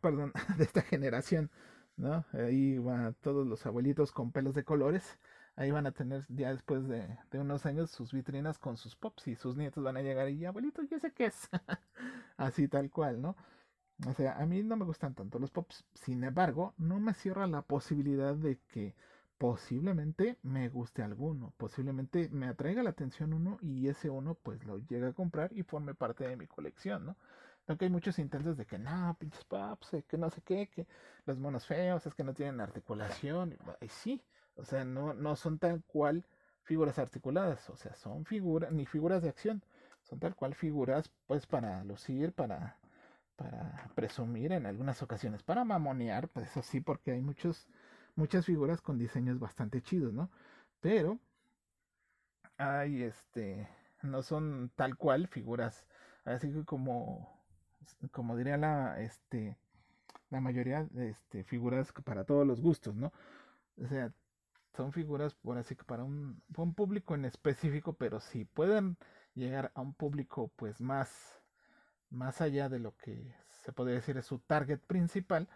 Perdón, 0.00 0.32
de 0.58 0.64
esta 0.64 0.82
generación, 0.82 1.50
¿no? 1.96 2.24
Ahí 2.32 2.78
van 2.78 3.14
todos 3.20 3.46
los 3.46 3.64
abuelitos 3.66 4.12
con 4.12 4.32
pelos 4.32 4.54
de 4.54 4.64
colores. 4.64 5.18
Ahí 5.56 5.70
van 5.70 5.86
a 5.86 5.92
tener 5.92 6.24
ya 6.28 6.50
después 6.50 6.88
de, 6.88 7.18
de 7.30 7.38
unos 7.38 7.66
años 7.66 7.90
sus 7.90 8.12
vitrinas 8.12 8.58
con 8.58 8.76
sus 8.76 8.96
pops 8.96 9.28
y 9.28 9.36
sus 9.36 9.56
nietos 9.56 9.84
van 9.84 9.96
a 9.96 10.02
llegar 10.02 10.28
y 10.30 10.44
abuelito, 10.44 10.82
ya 10.82 10.98
sé 10.98 11.12
qué 11.12 11.26
es. 11.26 11.48
Así 12.36 12.68
tal 12.68 12.90
cual, 12.90 13.20
¿no? 13.20 13.36
O 14.06 14.12
sea, 14.14 14.38
a 14.38 14.46
mí 14.46 14.62
no 14.62 14.76
me 14.76 14.84
gustan 14.84 15.14
tanto 15.14 15.38
los 15.38 15.50
pops. 15.50 15.84
Sin 15.94 16.24
embargo, 16.24 16.74
no 16.78 16.98
me 16.98 17.14
cierra 17.14 17.46
la 17.46 17.62
posibilidad 17.62 18.34
de 18.34 18.58
que 18.68 18.94
posiblemente 19.38 20.38
me 20.42 20.68
guste 20.68 21.02
alguno. 21.02 21.52
Posiblemente 21.56 22.28
me 22.30 22.48
atraiga 22.48 22.82
la 22.82 22.90
atención 22.90 23.32
uno 23.32 23.58
y 23.60 23.88
ese 23.88 24.10
uno 24.10 24.34
pues 24.34 24.64
lo 24.64 24.78
llegue 24.78 25.06
a 25.06 25.12
comprar 25.12 25.52
y 25.52 25.62
forme 25.62 25.94
parte 25.94 26.26
de 26.26 26.36
mi 26.36 26.46
colección, 26.46 27.06
¿no? 27.06 27.16
Aunque 27.66 27.84
hay 27.84 27.90
muchos 27.90 28.18
intentos 28.18 28.56
de 28.56 28.66
que 28.66 28.78
no, 28.78 29.16
pinches 29.18 29.44
pops, 29.44 29.96
que 30.08 30.18
no 30.18 30.30
sé 30.30 30.42
qué, 30.42 30.68
que 30.68 30.86
los 31.26 31.38
monos 31.38 31.66
feos, 31.66 32.06
es 32.06 32.14
que 32.14 32.24
no 32.24 32.34
tienen 32.34 32.60
articulación. 32.60 33.56
Y 33.80 33.88
sí, 33.88 34.22
o 34.56 34.64
sea, 34.64 34.84
no, 34.84 35.14
no 35.14 35.36
son 35.36 35.58
tal 35.58 35.82
cual 35.84 36.26
figuras 36.62 36.98
articuladas, 36.98 37.68
o 37.70 37.76
sea, 37.76 37.94
son 37.94 38.24
figuras, 38.24 38.72
ni 38.72 38.86
figuras 38.86 39.22
de 39.22 39.28
acción, 39.30 39.64
son 40.02 40.18
tal 40.20 40.34
cual 40.34 40.54
figuras 40.54 41.10
pues 41.26 41.46
para 41.46 41.84
lucir, 41.84 42.32
para 42.32 42.78
para 43.36 43.90
presumir 43.94 44.52
en 44.52 44.66
algunas 44.66 45.02
ocasiones, 45.02 45.42
para 45.42 45.64
mamonear, 45.64 46.28
pues 46.28 46.50
eso 46.50 46.62
sí, 46.62 46.80
porque 46.80 47.12
hay 47.12 47.20
muchos, 47.20 47.68
muchas 48.14 48.46
figuras 48.46 48.80
con 48.80 48.98
diseños 48.98 49.38
bastante 49.38 49.82
chidos, 49.82 50.12
¿no? 50.12 50.30
Pero 50.80 51.18
hay 52.58 53.02
este, 53.02 53.68
no 54.02 54.22
son 54.22 54.70
tal 54.76 54.96
cual 54.96 55.26
figuras, 55.28 55.86
así 56.24 56.52
que 56.52 56.64
como, 56.64 57.42
como 58.12 58.36
diría 58.36 58.56
la, 58.56 59.00
este, 59.00 59.56
la 60.30 60.40
mayoría, 60.40 60.88
este, 60.96 61.44
figuras 61.44 61.92
para 62.04 62.24
todos 62.24 62.46
los 62.46 62.60
gustos, 62.60 62.94
¿no? 62.94 63.12
O 63.82 63.86
sea, 63.86 64.12
son 64.76 64.92
figuras 64.92 65.34
por 65.34 65.58
así 65.58 65.76
que 65.76 65.84
para 65.84 66.04
un, 66.04 66.42
público 66.74 67.14
en 67.14 67.24
específico, 67.24 67.94
pero 67.94 68.20
si 68.20 68.44
pueden 68.44 68.96
llegar 69.34 69.72
a 69.74 69.80
un 69.80 69.94
público 69.94 70.50
pues 70.56 70.80
más 70.80 71.38
más 72.10 72.40
allá 72.40 72.68
de 72.68 72.78
lo 72.78 72.96
que 72.96 73.34
se 73.64 73.72
podría 73.72 73.96
decir 73.96 74.16
es 74.18 74.26
su 74.26 74.38
target 74.38 74.80
principal, 74.80 75.48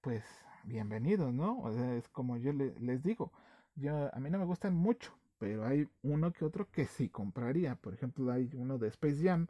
pues 0.00 0.24
bienvenidos, 0.64 1.32
¿no? 1.32 1.60
O 1.60 1.72
sea, 1.72 1.94
es 1.94 2.08
como 2.08 2.36
yo 2.38 2.52
les 2.52 3.02
digo, 3.04 3.32
yo, 3.76 4.10
a 4.12 4.18
mí 4.18 4.30
no 4.30 4.38
me 4.38 4.44
gustan 4.44 4.74
mucho, 4.74 5.16
pero 5.38 5.64
hay 5.64 5.88
uno 6.02 6.32
que 6.32 6.44
otro 6.44 6.68
que 6.70 6.86
sí 6.86 7.08
compraría. 7.08 7.76
Por 7.76 7.94
ejemplo, 7.94 8.32
hay 8.32 8.50
uno 8.54 8.78
de 8.78 8.88
Space 8.88 9.22
Jam 9.22 9.46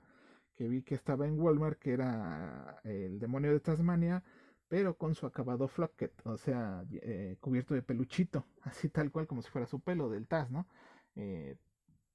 que 0.56 0.68
vi 0.68 0.82
que 0.82 0.94
estaba 0.94 1.26
en 1.26 1.38
Walmart, 1.38 1.78
que 1.78 1.92
era 1.92 2.80
el 2.84 3.18
demonio 3.18 3.52
de 3.52 3.60
Tasmania, 3.60 4.24
pero 4.68 4.96
con 4.96 5.14
su 5.14 5.26
acabado 5.26 5.68
flocket, 5.68 6.12
o 6.24 6.36
sea, 6.36 6.84
eh, 6.90 7.36
cubierto 7.40 7.74
de 7.74 7.82
peluchito, 7.82 8.44
así 8.62 8.88
tal 8.88 9.10
cual 9.10 9.26
como 9.26 9.42
si 9.42 9.50
fuera 9.50 9.66
su 9.66 9.80
pelo 9.80 10.08
del 10.10 10.26
Taz, 10.26 10.50
¿no? 10.50 10.66
Eh, 11.14 11.56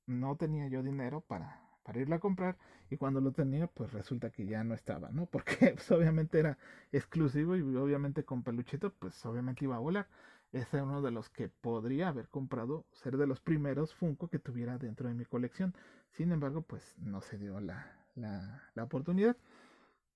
no 0.05 0.35
tenía 0.35 0.67
yo 0.67 0.83
dinero 0.83 1.21
para, 1.21 1.61
irlo 1.95 2.15
a 2.15 2.19
comprar 2.19 2.57
y 2.89 2.95
cuando 2.97 3.19
lo 3.19 3.33
tenía 3.33 3.67
pues 3.67 3.91
resulta 3.91 4.29
que 4.29 4.45
ya 4.45 4.63
no 4.63 4.73
estaba, 4.73 5.09
¿no? 5.11 5.25
Porque 5.31 5.73
pues, 5.75 5.91
obviamente 5.91 6.39
era 6.39 6.57
exclusivo 6.91 7.55
y 7.55 7.61
obviamente 7.61 8.23
con 8.23 8.43
peluchito 8.43 8.93
pues 8.93 9.25
obviamente 9.25 9.65
iba 9.65 9.75
a 9.75 9.79
volar. 9.79 10.07
Ese 10.51 10.77
es 10.77 10.83
uno 10.83 11.01
de 11.01 11.11
los 11.11 11.29
que 11.29 11.47
podría 11.47 12.09
haber 12.09 12.27
comprado, 12.27 12.85
ser 12.91 13.15
de 13.15 13.25
los 13.25 13.39
primeros 13.39 13.93
Funko 13.93 14.27
que 14.27 14.39
tuviera 14.39 14.77
dentro 14.77 15.07
de 15.07 15.13
mi 15.13 15.23
colección. 15.23 15.73
Sin 16.11 16.31
embargo 16.33 16.61
pues 16.61 16.95
no 16.97 17.21
se 17.21 17.37
dio 17.37 17.59
la, 17.61 17.95
la 18.15 18.83
oportunidad. 18.83 19.37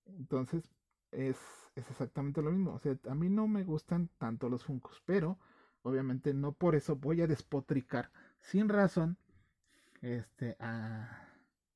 Entonces 0.08 0.75
es, 1.16 1.38
es 1.76 1.90
exactamente 1.90 2.42
lo 2.42 2.52
mismo. 2.52 2.74
O 2.74 2.80
sea, 2.80 2.98
a 3.10 3.16
mí 3.16 3.30
no 3.30 3.48
me 3.48 3.64
gustan 3.64 4.10
tanto 4.18 4.50
los 4.50 4.64
Funkos, 4.64 5.02
pero 5.06 5.38
obviamente 5.84 6.34
no 6.34 6.52
por 6.54 6.76
eso 6.76 6.96
voy 6.96 7.22
a 7.22 7.28
despotricar 7.28 8.12
sin 8.40 8.70
razón 8.70 9.18
este, 10.02 10.56
a, 10.60 11.28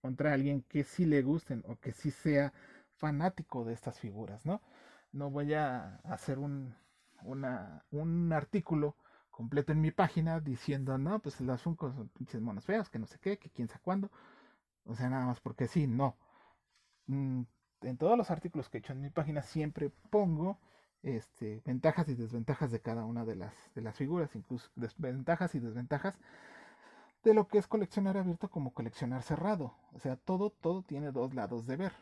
contra 0.02 0.34
alguien 0.34 0.64
que 0.64 0.84
sí 0.84 1.06
le 1.06 1.22
gusten 1.22 1.64
o 1.68 1.78
que 1.78 1.92
sí 1.94 2.12
sea 2.12 2.54
fanático 2.96 3.66
de 3.66 3.74
estas 3.74 4.00
figuras, 4.00 4.46
¿no? 4.46 4.62
No 5.12 5.30
voy 5.32 5.54
a 5.54 5.96
hacer 6.04 6.38
un, 6.40 6.76
una, 7.24 7.84
un 7.92 8.32
artículo 8.34 8.96
completo 9.32 9.72
en 9.72 9.82
mi 9.82 9.92
página 9.92 10.40
diciendo, 10.40 10.98
no, 10.98 11.20
pues 11.20 11.40
las 11.42 11.62
Funko 11.62 11.92
son 11.94 12.10
pinches 12.10 12.42
monos 12.42 12.66
feos, 12.66 12.90
que 12.90 13.00
no 13.00 13.08
sé 13.08 13.20
qué, 13.20 13.38
que 13.40 13.50
quién 13.50 13.68
sabe 13.68 13.82
cuándo. 13.84 14.12
O 14.86 14.96
sea, 14.96 15.10
nada 15.10 15.26
más 15.26 15.40
porque 15.40 15.68
sí, 15.68 15.88
no. 15.88 16.18
Mm, 17.08 17.44
en 17.82 17.98
todos 17.98 18.18
los 18.18 18.32
artículos 18.32 18.70
que 18.70 18.78
he 18.78 18.80
hecho 18.80 18.94
en 18.94 19.02
mi 19.02 19.10
página 19.10 19.42
siempre 19.42 19.90
pongo 20.10 20.58
este, 21.04 21.62
ventajas 21.66 22.10
y 22.10 22.16
desventajas 22.16 22.72
de 22.72 22.82
cada 22.82 23.06
una 23.06 23.26
de 23.26 23.36
las, 23.36 23.54
de 23.76 23.82
las 23.82 23.96
figuras, 23.96 24.36
incluso 24.36 24.70
desventajas 24.76 25.56
y 25.56 25.60
desventajas 25.60 26.20
de 27.24 27.34
lo 27.34 27.48
que 27.48 27.58
es 27.58 27.68
coleccionar 27.68 28.18
abierto 28.18 28.50
como 28.50 28.74
coleccionar 28.74 29.24
cerrado. 29.24 29.74
O 29.94 30.00
sea, 30.00 30.16
todo, 30.18 30.50
todo 30.50 30.84
tiene 30.84 31.12
dos 31.12 31.34
lados 31.34 31.66
de 31.68 31.78
ver. 31.78 31.94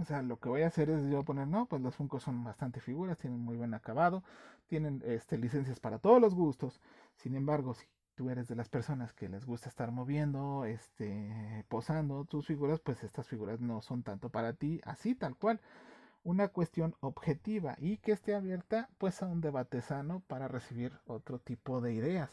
O 0.00 0.04
sea, 0.04 0.22
lo 0.22 0.38
que 0.38 0.48
voy 0.48 0.62
a 0.62 0.68
hacer 0.68 0.88
es 0.90 1.10
yo 1.10 1.24
poner, 1.24 1.48
no, 1.48 1.66
pues 1.66 1.82
los 1.82 1.96
Funko 1.96 2.20
son 2.20 2.44
bastante 2.44 2.80
figuras, 2.80 3.18
tienen 3.18 3.40
muy 3.40 3.56
buen 3.56 3.74
acabado, 3.74 4.22
tienen 4.68 5.02
este, 5.04 5.36
licencias 5.36 5.80
para 5.80 5.98
todos 5.98 6.20
los 6.20 6.34
gustos. 6.34 6.80
Sin 7.16 7.34
embargo, 7.34 7.74
si 7.74 7.86
tú 8.20 8.28
eres 8.28 8.48
de 8.48 8.54
las 8.54 8.68
personas 8.68 9.14
que 9.14 9.30
les 9.30 9.46
gusta 9.46 9.70
estar 9.70 9.92
moviendo, 9.92 10.66
este, 10.66 11.64
posando 11.70 12.26
tus 12.26 12.46
figuras, 12.46 12.78
pues 12.78 13.02
estas 13.02 13.26
figuras 13.26 13.62
no 13.62 13.80
son 13.80 14.02
tanto 14.02 14.28
para 14.28 14.52
ti, 14.52 14.78
así 14.84 15.14
tal 15.14 15.36
cual. 15.36 15.58
Una 16.22 16.48
cuestión 16.48 16.94
objetiva 17.00 17.76
y 17.78 17.96
que 17.96 18.12
esté 18.12 18.34
abierta 18.34 18.90
pues 18.98 19.22
a 19.22 19.26
un 19.26 19.40
debate 19.40 19.80
sano 19.80 20.20
para 20.26 20.48
recibir 20.48 20.92
otro 21.06 21.38
tipo 21.38 21.80
de 21.80 21.94
ideas. 21.94 22.28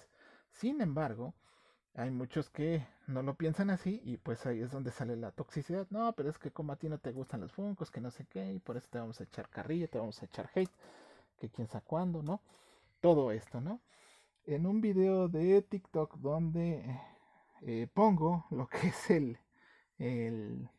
Sin 0.51 0.81
embargo, 0.81 1.33
hay 1.93 2.11
muchos 2.11 2.49
que 2.49 2.85
no 3.07 3.21
lo 3.23 3.35
piensan 3.35 3.69
así 3.69 4.01
y 4.03 4.17
pues 4.17 4.45
ahí 4.45 4.59
es 4.59 4.71
donde 4.71 4.91
sale 4.91 5.15
la 5.15 5.31
toxicidad. 5.31 5.88
No, 5.89 6.11
pero 6.17 6.29
es 6.29 6.38
que 6.38 6.51
como 6.51 6.73
a 6.73 6.75
ti 6.75 6.89
no 6.89 6.97
te 6.97 7.13
gustan 7.13 7.39
los 7.39 7.53
funcos, 7.53 7.91
que 7.91 8.01
no 8.01 8.11
sé 8.11 8.25
qué, 8.25 8.51
y 8.51 8.59
por 8.59 8.75
eso 8.75 8.89
te 8.89 8.99
vamos 8.99 9.21
a 9.21 9.23
echar 9.23 9.47
carrilla, 9.47 9.88
te 9.88 9.99
vamos 9.99 10.21
a 10.21 10.25
echar 10.25 10.49
hate, 10.53 10.69
que 11.39 11.47
quién 11.47 11.69
sabe 11.69 11.85
cuándo, 11.88 12.23
¿no? 12.23 12.41
Todo 12.99 13.31
esto, 13.31 13.61
¿no? 13.61 13.79
En 14.48 14.66
un 14.66 14.80
video 14.80 15.28
de 15.28 15.62
TikTok 15.62 16.20
donde 16.20 17.02
eh, 17.64 17.86
pongo 17.93 18.45
lo 18.50 18.68
que 18.68 18.88
es 18.88 19.10
el, 19.10 19.38
eh, 20.00 20.70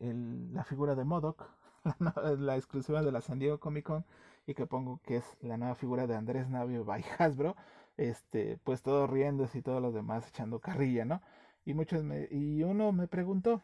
la 0.00 0.64
figura 0.64 0.96
de 0.96 1.04
Modoc, 1.04 1.48
la, 2.00 2.56
exclusiva 2.56 3.00
de 3.00 3.12
la 3.12 3.20
San 3.20 3.38
Diego 3.38 3.60
Comic 3.60 3.86
Con, 3.86 4.04
y 4.44 4.54
que 4.54 4.66
pongo 4.66 5.00
que 5.04 5.18
es 5.18 5.36
la 5.40 5.56
nueva 5.56 5.76
figura 5.76 6.08
de 6.08 6.16
Andrés 6.16 6.48
Navio 6.48 6.84
by 6.84 7.04
Hasbro, 7.18 7.54
este, 7.96 8.58
pues 8.64 8.82
todos 8.82 9.08
riéndose 9.08 9.58
y 9.58 9.62
todos 9.62 9.80
los 9.80 9.94
demás 9.94 10.26
echando 10.26 10.58
carrilla, 10.58 11.04
¿no? 11.04 11.22
Y 11.64 11.74
muchos 11.74 12.02
me, 12.02 12.26
y 12.28 12.64
uno 12.64 12.90
me 12.90 13.06
preguntó, 13.06 13.62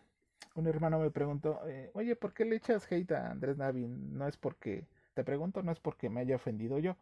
un 0.54 0.68
hermano 0.68 1.00
me 1.00 1.10
preguntó, 1.10 1.66
eh, 1.66 1.90
oye, 1.94 2.14
¿por 2.14 2.32
qué 2.32 2.44
le 2.44 2.54
echas 2.54 2.90
hate 2.92 3.10
a 3.10 3.32
Andrés 3.32 3.56
Navi? 3.56 3.88
No 3.88 4.28
es 4.28 4.36
porque, 4.36 4.86
te 5.14 5.24
pregunto, 5.24 5.64
no 5.64 5.72
es 5.72 5.80
porque 5.80 6.08
me 6.10 6.20
haya 6.20 6.36
ofendido 6.36 6.78
yo, 6.78 6.96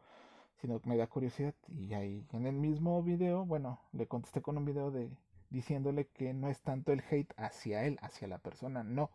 sino 0.61 0.81
que 0.81 0.89
me 0.89 0.97
da 0.97 1.07
curiosidad. 1.07 1.55
Y 1.69 1.95
ahí 1.95 2.27
en 2.33 2.47
el 2.47 2.55
mismo 2.55 3.03
video, 3.03 3.45
bueno, 3.47 3.81
le 3.93 4.07
contesté 4.07 4.43
con 4.43 4.57
un 4.57 4.65
video 4.65 4.91
de 4.91 5.11
diciéndole 5.51 6.09
que 6.09 6.35
no 6.35 6.49
es 6.49 6.61
tanto 6.63 6.93
el 6.93 7.03
hate 7.11 7.33
hacia 7.37 7.85
él, 7.85 7.99
hacia 8.03 8.29
la 8.29 8.39
persona, 8.39 8.83
no. 8.83 9.11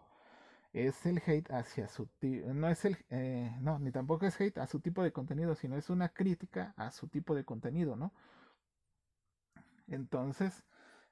Es 0.73 1.05
el 1.05 1.21
hate 1.25 1.51
hacia 1.51 1.87
su 1.87 2.09
no 2.21 2.69
es 2.69 2.85
el 2.85 2.97
eh, 3.11 3.55
no, 3.61 3.77
ni 3.79 3.91
tampoco 3.91 4.25
es 4.25 4.39
hate 4.41 4.57
a 4.57 4.67
su 4.67 4.79
tipo 4.79 5.03
de 5.03 5.11
contenido, 5.13 5.55
sino 5.55 5.77
es 5.77 5.89
una 5.89 6.09
crítica 6.09 6.73
a 6.77 6.91
su 6.91 7.07
tipo 7.07 7.35
de 7.35 7.45
contenido, 7.45 7.95
¿no? 7.95 8.11
Entonces, 9.87 10.63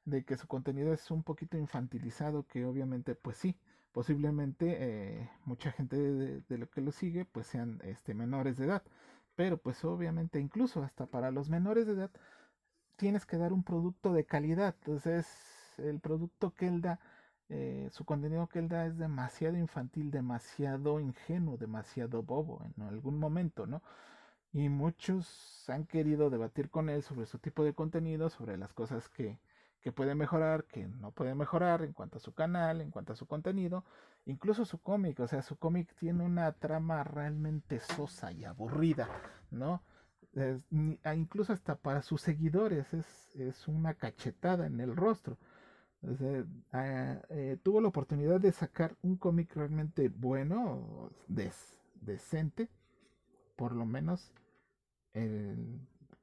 de 0.06 0.24
que 0.26 0.38
su 0.38 0.48
contenido 0.48 0.94
es 0.94 1.12
un 1.12 1.24
poquito 1.24 1.58
infantilizado, 1.58 2.48
que 2.48 2.66
obviamente, 2.66 3.16
pues 3.16 3.38
sí, 3.38 3.56
posiblemente 3.92 4.78
eh, 4.80 5.30
mucha 5.46 5.72
gente 5.72 5.96
de, 5.98 6.42
de, 6.42 6.58
lo 6.58 6.70
que 6.70 6.82
lo 6.82 6.92
sigue, 6.92 7.26
pues 7.26 7.48
sean 7.48 7.80
este, 7.84 8.14
menores 8.14 8.58
de 8.58 8.66
edad. 8.66 8.84
Pero 9.36 9.58
pues 9.58 9.84
obviamente 9.86 10.40
incluso 10.40 10.84
hasta 10.84 11.06
para 11.08 11.32
los 11.32 11.50
menores 11.50 11.88
de 11.88 11.94
edad 11.94 12.12
tienes 12.98 13.26
que 13.26 13.38
dar 13.38 13.54
un 13.54 13.64
producto 13.64 14.14
de 14.14 14.26
calidad. 14.26 14.76
Entonces 14.80 15.28
el 15.78 16.00
producto 16.00 16.54
que 16.54 16.68
él 16.68 16.82
da, 16.82 17.00
eh, 17.50 17.90
su 17.92 18.06
contenido 18.06 18.48
que 18.48 18.60
él 18.60 18.70
da 18.70 18.86
es 18.86 18.98
demasiado 18.98 19.58
infantil, 19.58 20.12
demasiado 20.12 21.00
ingenuo, 21.00 21.58
demasiado 21.58 22.24
bobo 22.24 22.64
en 22.76 22.84
algún 22.84 23.20
momento, 23.20 23.68
¿no? 23.68 23.82
Y 24.54 24.70
muchos 24.70 25.70
han 25.70 25.86
querido 25.86 26.30
debatir 26.30 26.70
con 26.70 26.90
él 26.90 27.04
sobre 27.04 27.26
su 27.26 27.40
tipo 27.40 27.64
de 27.64 27.74
contenido, 27.74 28.30
sobre 28.30 28.58
las 28.58 28.74
cosas 28.74 29.10
que, 29.10 29.40
que 29.82 29.92
puede 29.92 30.16
mejorar, 30.16 30.66
que 30.66 30.88
no 30.88 31.12
puede 31.12 31.36
mejorar 31.36 31.84
en 31.84 31.94
cuanto 31.94 32.18
a 32.18 32.22
su 32.22 32.34
canal, 32.34 32.82
en 32.82 32.92
cuanto 32.92 33.14
a 33.14 33.16
su 33.16 33.26
contenido, 33.26 33.84
incluso 34.26 34.66
su 34.66 34.80
cómic, 34.80 35.20
o 35.20 35.28
sea, 35.28 35.42
su 35.42 35.58
cómic 35.58 35.94
tiene 35.96 36.24
una 36.24 36.52
trama 36.54 37.04
realmente 37.04 37.80
sosa 37.80 38.32
y 38.32 38.46
aburrida, 38.46 39.10
¿no? 39.50 39.84
incluso 41.14 41.52
hasta 41.52 41.76
para 41.76 42.02
sus 42.02 42.22
seguidores 42.22 42.94
es, 42.94 43.36
es 43.36 43.68
una 43.68 43.96
cachetada 43.96 44.66
en 44.66 44.80
el 44.80 44.96
rostro. 44.96 45.38
Ah, 46.72 47.22
eh, 47.30 47.58
tuvo 47.62 47.82
la 47.82 47.90
oportunidad 47.90 48.40
de 48.40 48.52
sacar 48.52 48.96
un 49.02 49.18
cómic 49.18 49.54
realmente 49.56 50.10
bueno, 50.10 51.12
decente, 51.28 52.70
por 53.56 53.74
lo 53.74 53.86
menos 53.86 54.32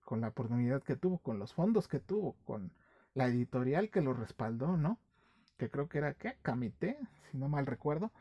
con 0.05 0.23
la 0.23 0.29
oportunidad 0.29 0.83
que 0.83 0.97
tuvo, 0.97 1.19
con 1.19 1.39
los 1.39 1.53
fondos 1.53 1.87
que 1.87 2.01
tuvo, 2.01 2.35
con 2.45 2.73
la 3.19 3.27
editorial 3.27 3.91
que 3.91 4.01
lo 4.01 4.15
respaldó, 4.15 4.77
¿no? 4.77 4.99
Que 5.59 5.69
creo 5.69 5.89
que 5.89 5.99
era, 5.99 6.15
¿qué? 6.15 6.37
Camité, 6.43 6.97
si 7.31 7.37
no 7.37 7.49
mal 7.49 7.67
recuerdo, 7.67 8.13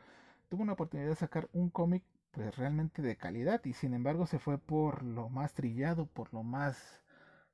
tuvo 0.48 0.62
una 0.62 0.72
oportunidad 0.72 1.10
de 1.10 1.14
sacar 1.14 1.48
un 1.52 1.70
cómic 1.70 2.02
pues 2.32 2.56
realmente 2.56 3.00
de 3.00 3.16
calidad 3.16 3.64
y 3.64 3.74
sin 3.74 3.94
embargo 3.94 4.26
se 4.26 4.40
fue 4.40 4.58
por 4.58 5.04
lo 5.04 5.28
más 5.28 5.54
trillado, 5.54 6.06
por 6.06 6.34
lo 6.34 6.42
más 6.42 7.02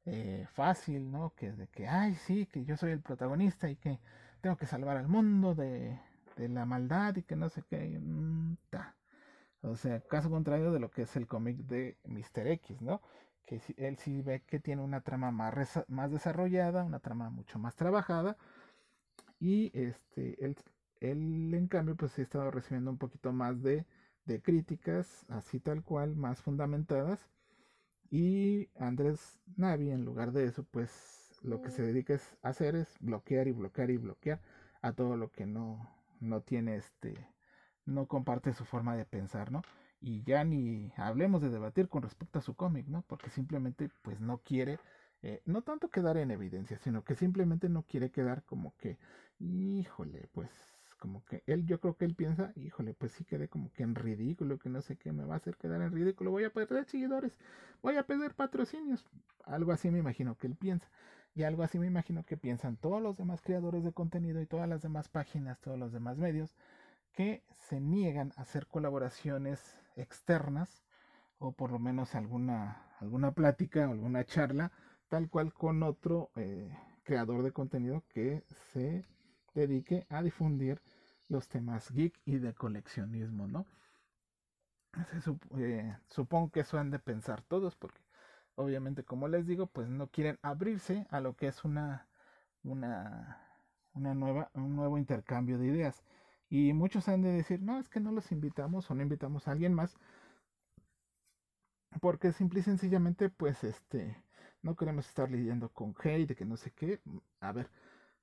eh, 0.07 0.47
fácil, 0.55 1.11
¿no? 1.11 1.35
Que 1.37 1.53
de 1.53 1.69
que, 1.69 1.87
ay, 1.87 2.15
sí, 2.15 2.47
que 2.47 2.65
yo 2.65 2.77
soy 2.79 2.93
el 2.93 3.03
protagonista 3.03 3.69
y 3.71 3.77
que 3.77 4.01
tengo 4.41 4.57
que 4.57 4.67
salvar 4.67 4.97
al 4.97 5.09
mundo 5.09 5.55
de, 5.55 6.01
de 6.37 6.49
la 6.49 6.65
maldad 6.65 7.17
y 7.17 7.25
que 7.25 7.37
no 7.37 7.51
sé 7.51 7.63
qué. 7.69 7.99
Mm, 8.01 8.57
o 9.63 9.77
sea, 9.77 10.01
caso 10.01 10.31
contrario 10.31 10.73
de 10.73 10.81
lo 10.81 10.91
que 10.91 11.03
es 11.03 11.17
el 11.17 11.27
cómic 11.27 11.59
de 11.59 11.99
Mr. 12.05 12.47
X, 12.49 12.81
¿no? 12.83 13.01
Que 13.47 13.61
él 13.77 13.99
sí 13.99 14.23
ve 14.23 14.43
que 14.43 14.61
tiene 14.61 14.83
una 14.83 15.03
trama 15.03 15.31
más, 15.31 15.85
más 15.89 16.11
desarrollada, 16.11 16.85
una 16.85 17.01
trama 17.01 17.31
mucho 17.31 17.59
más 17.59 17.77
trabajada, 17.77 18.37
y 19.39 19.71
este, 19.79 20.45
él, 20.45 20.57
él 21.01 21.55
en 21.55 21.69
cambio 21.69 21.97
pues 21.97 22.19
ha 22.19 22.23
estado 22.23 22.51
recibiendo 22.51 22.91
un 22.91 22.99
poquito 22.99 23.33
más 23.33 23.63
de, 23.63 23.87
de 24.25 24.41
críticas, 24.43 25.25
así 25.29 25.61
tal 25.61 25.83
cual, 25.83 26.17
más 26.17 26.41
fundamentadas, 26.43 27.29
y 28.11 28.71
Andrés 28.79 29.41
Navi 29.57 29.91
en 29.91 30.05
lugar 30.05 30.33
de 30.33 30.47
eso 30.47 30.65
pues 30.65 31.41
lo 31.43 31.61
que 31.61 31.71
se 31.71 31.83
dedica 31.83 32.15
es 32.15 32.37
a 32.43 32.51
hacer 32.51 32.77
es 32.77 32.97
bloquear 33.01 33.49
y 33.49 33.53
bloquear 33.53 33.91
y 33.91 33.97
bloquear 33.99 34.41
a 34.83 34.93
todo 34.93 35.17
lo 35.17 35.31
que 35.31 35.47
no, 35.47 35.91
no 36.21 36.41
tiene 36.43 36.77
este, 36.77 37.29
no 37.85 38.07
comparte 38.07 38.53
su 38.55 38.65
forma 38.65 38.97
de 38.97 39.05
pensar, 39.05 39.51
¿no? 39.53 39.63
Y 40.05 40.23
ya 40.23 40.45
ni 40.45 40.93
hablemos 40.99 41.41
de 41.41 41.49
debatir 41.49 41.89
con 41.89 42.03
respecto 42.03 42.39
a 42.39 42.43
su 42.43 42.55
cómic, 42.55 42.87
¿no? 42.89 43.03
Porque 43.07 43.31
simplemente 43.31 43.89
pues 44.03 44.21
no 44.21 44.37
quiere, 44.37 44.79
eh, 45.23 45.41
no 45.47 45.63
tanto 45.63 45.89
quedar 45.89 46.19
en 46.19 46.31
evidencia, 46.31 46.79
sino 46.79 47.05
que 47.05 47.15
simplemente 47.15 47.71
no 47.71 47.85
quiere 47.85 48.11
quedar 48.11 48.43
como 48.45 48.77
que, 48.77 48.99
híjole, 49.39 50.29
pues 50.35 50.51
como 50.99 51.25
que 51.25 51.43
él, 51.47 51.65
yo 51.65 51.81
creo 51.81 51.97
que 51.97 52.05
él 52.05 52.15
piensa, 52.15 52.53
híjole, 52.55 52.93
pues 52.93 53.13
sí 53.13 53.25
quedé 53.25 53.49
como 53.49 53.73
que 53.73 53.83
en 53.83 53.95
ridículo, 53.95 54.59
que 54.59 54.69
no 54.69 54.83
sé 54.83 54.97
qué 54.97 55.11
me 55.11 55.25
va 55.25 55.35
a 55.35 55.37
hacer 55.39 55.57
quedar 55.57 55.81
en 55.81 55.91
ridículo, 55.91 56.31
voy 56.31 56.45
a 56.45 56.51
perder 56.51 56.85
seguidores, 56.85 57.39
voy 57.83 57.97
a 57.97 58.07
perder 58.07 58.35
patrocinios, 58.35 59.07
algo 59.47 59.73
así 59.73 59.91
me 59.91 60.01
imagino 60.01 60.37
que 60.37 60.49
él 60.49 60.55
piensa. 60.55 60.87
Y 61.35 61.45
algo 61.45 61.63
así 61.63 61.79
me 61.79 61.87
imagino 61.87 62.25
que 62.25 62.37
piensan 62.37 62.77
todos 62.77 63.03
los 63.03 63.17
demás 63.17 63.41
creadores 63.41 63.85
de 63.85 63.93
contenido 63.93 64.41
y 64.41 64.47
todas 64.47 64.69
las 64.69 64.83
demás 64.83 65.09
páginas, 65.09 65.61
todos 65.61 65.79
los 65.79 65.93
demás 65.93 66.19
medios, 66.19 66.55
que 67.13 67.43
se 67.57 67.81
niegan 67.81 68.33
a 68.37 68.43
hacer 68.43 68.67
colaboraciones 68.67 69.84
externas 69.97 70.83
o 71.39 71.53
por 71.53 71.73
lo 71.73 71.79
menos 71.79 72.15
alguna, 72.15 72.83
alguna 73.01 73.33
plática 73.33 73.85
alguna 73.85 74.25
charla 74.25 74.73
tal 75.09 75.29
cual 75.29 75.53
con 75.53 75.83
otro 75.83 76.31
eh, 76.37 76.77
creador 77.03 77.43
de 77.43 77.53
contenido 77.53 78.05
que 78.09 78.45
se 78.73 79.07
dedique 79.55 80.07
a 80.09 80.23
difundir 80.23 80.81
los 81.29 81.49
temas 81.49 81.91
geek 81.91 82.21
y 82.25 82.39
de 82.39 82.55
coleccionismo, 82.55 83.47
¿no? 83.47 83.67
Eh, 85.59 85.97
supongo 86.09 86.51
que 86.51 86.61
eso 86.61 86.79
han 86.79 86.91
de 86.91 86.99
pensar 87.01 87.43
todos 87.43 87.75
porque 87.75 88.01
obviamente 88.55 89.03
como 89.03 89.27
les 89.27 89.45
digo 89.45 89.67
pues 89.67 89.89
no 89.89 90.07
quieren 90.09 90.39
abrirse 90.43 91.07
a 91.11 91.21
lo 91.21 91.35
que 91.35 91.49
es 91.49 91.65
una 91.65 92.07
una 92.63 93.41
una 93.93 94.15
nueva 94.15 94.51
un 94.55 94.77
nuevo 94.77 94.97
intercambio 94.97 95.59
de 95.59 95.67
ideas 95.67 96.05
y 96.55 96.73
muchos 96.73 97.09
han 97.09 97.21
de 97.23 97.33
decir, 97.33 97.61
no, 97.61 97.81
es 97.81 97.89
que 97.89 97.99
no 97.99 98.13
los 98.13 98.31
invitamos 98.31 98.89
o 98.89 98.95
no 98.95 99.03
invitamos 99.03 99.49
a 99.49 99.51
alguien 99.51 99.75
más. 99.75 99.97
Porque 102.01 102.31
simple 102.31 102.61
y 102.61 102.63
sencillamente, 102.63 103.29
pues, 103.29 103.65
este, 103.65 104.23
no 104.63 104.77
queremos 104.77 105.09
estar 105.09 105.29
lidiando 105.29 105.69
con 105.71 105.97
hate, 106.01 106.29
de 106.29 106.37
que 106.37 106.45
no 106.45 106.57
sé 106.57 106.71
qué. 106.71 107.01
A 107.41 107.51
ver, 107.51 107.71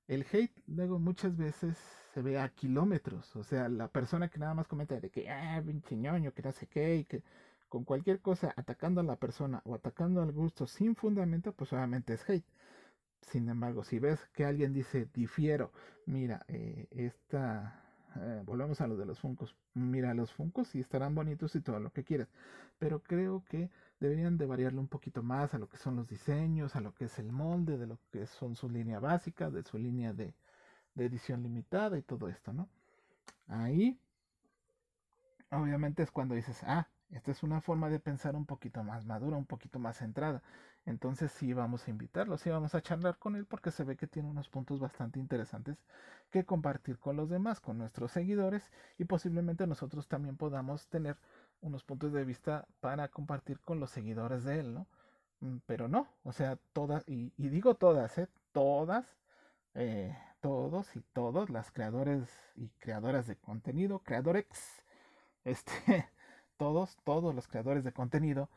el 0.08 0.26
hate 0.32 0.64
luego 0.68 0.98
muchas 0.98 1.36
veces 1.36 1.78
se 2.14 2.22
ve 2.22 2.40
a 2.40 2.48
kilómetros. 2.48 3.36
O 3.36 3.44
sea, 3.44 3.68
la 3.68 3.90
persona 3.90 4.30
que 4.30 4.40
nada 4.40 4.54
más 4.54 4.66
comenta 4.70 4.98
de 4.98 5.10
que, 5.10 5.30
ah, 5.30 5.62
pinche 5.66 5.98
ñoño, 5.98 6.34
que 6.34 6.42
no 6.42 6.54
sé 6.54 6.68
qué, 6.68 6.96
y 6.96 7.04
que 7.04 7.24
con 7.68 7.84
cualquier 7.84 8.22
cosa 8.22 8.54
atacando 8.56 9.02
a 9.02 9.04
la 9.04 9.18
persona 9.18 9.62
o 9.66 9.76
atacando 9.76 10.22
al 10.22 10.32
gusto 10.32 10.68
sin 10.68 10.96
fundamento, 10.96 11.52
pues 11.52 11.74
obviamente 11.74 12.14
es 12.14 12.30
hate. 12.30 12.48
Sin 13.20 13.50
embargo, 13.50 13.84
si 13.84 14.00
ves 14.00 14.26
que 14.34 14.46
alguien 14.46 14.72
dice, 14.72 15.10
difiero, 15.14 15.74
mira, 16.06 16.46
eh, 16.48 16.88
esta 16.92 17.91
eh, 18.18 18.42
volvemos 18.46 18.82
a 18.82 18.88
lo 18.88 18.98
de 18.98 19.06
los 19.06 19.20
funcos. 19.20 19.56
Mira, 19.74 20.14
los 20.14 20.34
funcos 20.34 20.68
sí 20.70 20.80
estarán 20.80 21.16
bonitos 21.16 21.56
y 21.56 21.62
todo 21.62 21.80
lo 21.80 21.92
que 21.92 22.04
quieras, 22.04 22.30
pero 22.80 23.02
creo 23.02 23.44
que 23.46 23.70
deberían 24.00 24.38
de 24.38 24.46
variarle 24.46 24.80
un 24.80 24.88
poquito 24.88 25.24
más 25.24 25.54
a 25.54 25.60
lo 25.60 25.70
que 25.70 25.78
son 25.78 25.96
los 25.96 26.08
diseños, 26.08 26.76
a 26.76 26.82
lo 26.82 26.94
que 26.94 27.06
es 27.06 27.20
el 27.20 27.32
molde, 27.32 27.78
de 27.78 27.88
lo 27.88 28.00
que 28.12 28.26
son 28.26 28.56
su 28.56 28.70
línea 28.70 29.00
básica, 29.00 29.50
de 29.50 29.64
su 29.64 29.78
línea 29.78 30.14
de, 30.14 30.34
de 30.96 31.06
edición 31.06 31.44
limitada 31.44 31.98
y 31.98 32.02
todo 32.02 32.28
esto, 32.28 32.54
¿no? 32.54 32.68
Ahí, 33.48 34.00
obviamente 35.52 36.04
es 36.04 36.12
cuando 36.12 36.36
dices, 36.36 36.62
ah, 36.64 36.88
esta 37.12 37.32
es 37.32 37.44
una 37.44 37.62
forma 37.62 37.90
de 37.90 38.00
pensar 38.00 38.36
un 38.36 38.46
poquito 38.46 38.84
más 38.84 39.06
madura, 39.06 39.38
un 39.38 39.46
poquito 39.46 39.80
más 39.80 39.98
centrada. 39.98 40.42
Entonces 40.86 41.32
sí 41.32 41.54
vamos 41.54 41.88
a 41.88 41.92
invitarlo, 41.92 42.38
sí 42.38 42.50
vamos 42.50 42.74
a 42.74 42.82
charlar 42.82 43.18
con 43.18 43.36
él 43.36 43.46
porque 43.46 43.72
se 43.72 43.84
ve 43.84 43.96
que 43.98 44.08
tiene 44.08 44.30
unos 44.30 44.50
puntos 44.50 44.80
bastante 44.80 45.20
interesantes 45.20 45.78
que 46.32 46.46
compartir 46.46 46.98
con 46.98 47.18
los 47.18 47.30
demás, 47.30 47.60
con 47.60 47.78
nuestros 47.78 48.12
seguidores 48.12 48.72
y 48.98 49.06
posiblemente 49.06 49.68
nosotros 49.68 50.08
también 50.08 50.38
podamos 50.38 50.88
tener 50.88 51.18
unos 51.62 51.84
puntos 51.84 52.14
de 52.14 52.26
vista 52.26 52.66
para 52.80 53.10
compartir 53.10 53.60
con 53.60 53.80
los 53.80 53.92
seguidores 53.92 54.44
de 54.44 54.60
él, 54.60 54.74
¿no? 54.74 54.88
Mm, 55.42 55.58
pero 55.66 55.88
no, 55.88 56.08
o 56.24 56.32
sea, 56.32 56.58
todas, 56.74 57.04
y, 57.08 57.32
digo 57.38 57.76
todas, 57.76 58.18
¿eh? 58.18 58.28
Todas, 58.52 59.06
eh, 59.76 60.16
todos 60.42 60.96
y 60.96 61.02
todos, 61.14 61.50
las 61.50 61.72
creadores 61.72 62.30
y 62.56 62.70
creadoras 62.80 63.28
de 63.28 63.38
contenido, 63.38 64.00
creadores, 64.00 64.46
este, 65.46 66.10
todos, 66.62 66.96
todos 67.04 67.34
los 67.34 67.48
creadores 67.48 67.84
de 67.84 67.92
contenido 67.92 68.48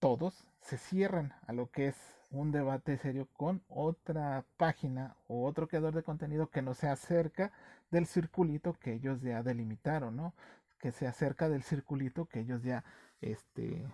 todos 0.00 0.48
se 0.60 0.76
cierran 0.76 1.34
a 1.46 1.52
lo 1.52 1.70
que 1.70 1.86
es 1.86 1.96
un 2.32 2.50
debate 2.50 2.98
serio 2.98 3.28
con 3.32 3.62
otra 3.68 4.44
página 4.56 5.14
o 5.28 5.46
otro 5.46 5.68
creador 5.68 5.94
de 5.94 6.02
contenido 6.02 6.50
que 6.50 6.62
no 6.62 6.74
se 6.74 6.88
acerca 6.88 7.52
del 7.92 8.06
circulito 8.06 8.72
que 8.72 8.94
ellos 8.94 9.22
ya 9.22 9.44
delimitaron, 9.44 10.16
¿no? 10.16 10.34
Que 10.80 10.90
se 10.90 11.06
acerca 11.06 11.48
del 11.48 11.62
circulito 11.62 12.24
que 12.26 12.40
ellos 12.40 12.64
ya, 12.64 12.82
este, 13.20 13.86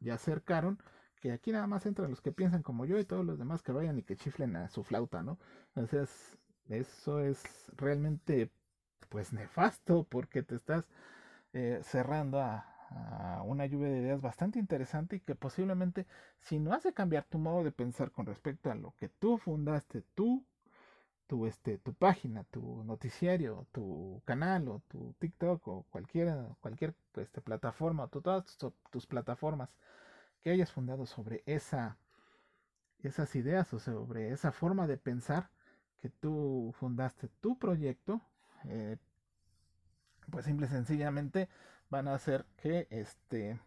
ya 0.00 0.14
acercaron, 0.14 0.82
que 1.20 1.30
aquí 1.30 1.52
nada 1.52 1.68
más 1.68 1.86
entran 1.86 2.10
los 2.10 2.20
que 2.20 2.32
piensan 2.32 2.64
como 2.64 2.84
yo 2.84 2.98
y 2.98 3.04
todos 3.04 3.24
los 3.24 3.38
demás 3.38 3.62
que 3.62 3.70
vayan 3.70 3.96
y 3.96 4.02
que 4.02 4.16
chiflen 4.16 4.56
a 4.56 4.68
su 4.70 4.82
flauta, 4.82 5.22
¿no? 5.22 5.38
Entonces, 5.76 6.36
eso 6.68 7.20
es 7.20 7.44
realmente, 7.76 8.50
pues, 9.08 9.32
nefasto 9.32 10.02
porque 10.02 10.42
te 10.42 10.56
estás 10.56 10.88
eh, 11.56 11.80
cerrando 11.82 12.38
a, 12.38 12.66
una 13.46 13.64
lluvia 13.64 13.88
de 13.88 13.98
ideas 13.98 14.20
bastante 14.20 14.58
interesante 14.58 15.16
y 15.16 15.20
que 15.20 15.34
posiblemente 15.34 16.06
si 16.38 16.58
no 16.58 16.72
hace 16.74 16.92
cambiar 16.92 17.24
tu 17.24 17.38
modo 17.38 17.64
de 17.64 17.72
pensar 17.72 18.10
con 18.12 18.26
respecto 18.26 18.70
a 18.70 18.74
lo 18.74 18.94
que 18.98 19.08
tú 19.08 19.38
fundaste, 19.38 20.02
tú, 20.14 20.44
tu, 21.26 21.46
este, 21.46 21.78
tu 21.78 21.94
página, 21.94 22.44
tu 22.44 22.84
noticiario, 22.84 23.66
tu 23.72 24.22
canal 24.26 24.68
o 24.68 24.82
tu 24.88 25.14
TikTok 25.18 25.66
o 25.66 25.86
cualquier, 25.90 26.32
cualquier 26.60 26.94
este, 27.16 27.40
plataforma, 27.40 28.08
todas 28.08 28.58
tus, 28.90 29.06
plataformas 29.06 29.70
que 30.42 30.50
hayas 30.50 30.70
fundado 30.70 31.06
sobre 31.06 31.42
esa, 31.46 31.96
esas 33.02 33.34
ideas 33.34 33.72
o 33.72 33.78
sobre 33.80 34.30
esa 34.30 34.52
forma 34.52 34.86
de 34.86 34.98
pensar 34.98 35.50
que 35.98 36.10
tú 36.10 36.74
fundaste 36.78 37.28
tu 37.40 37.58
proyecto, 37.58 38.20
eh, 38.64 38.98
pues 40.30 40.44
simple 40.44 40.66
y 40.66 40.70
sencillamente 40.70 41.48
van 41.90 42.08
a 42.08 42.14
hacer 42.14 42.46
que 42.56 42.86
este 42.90 43.58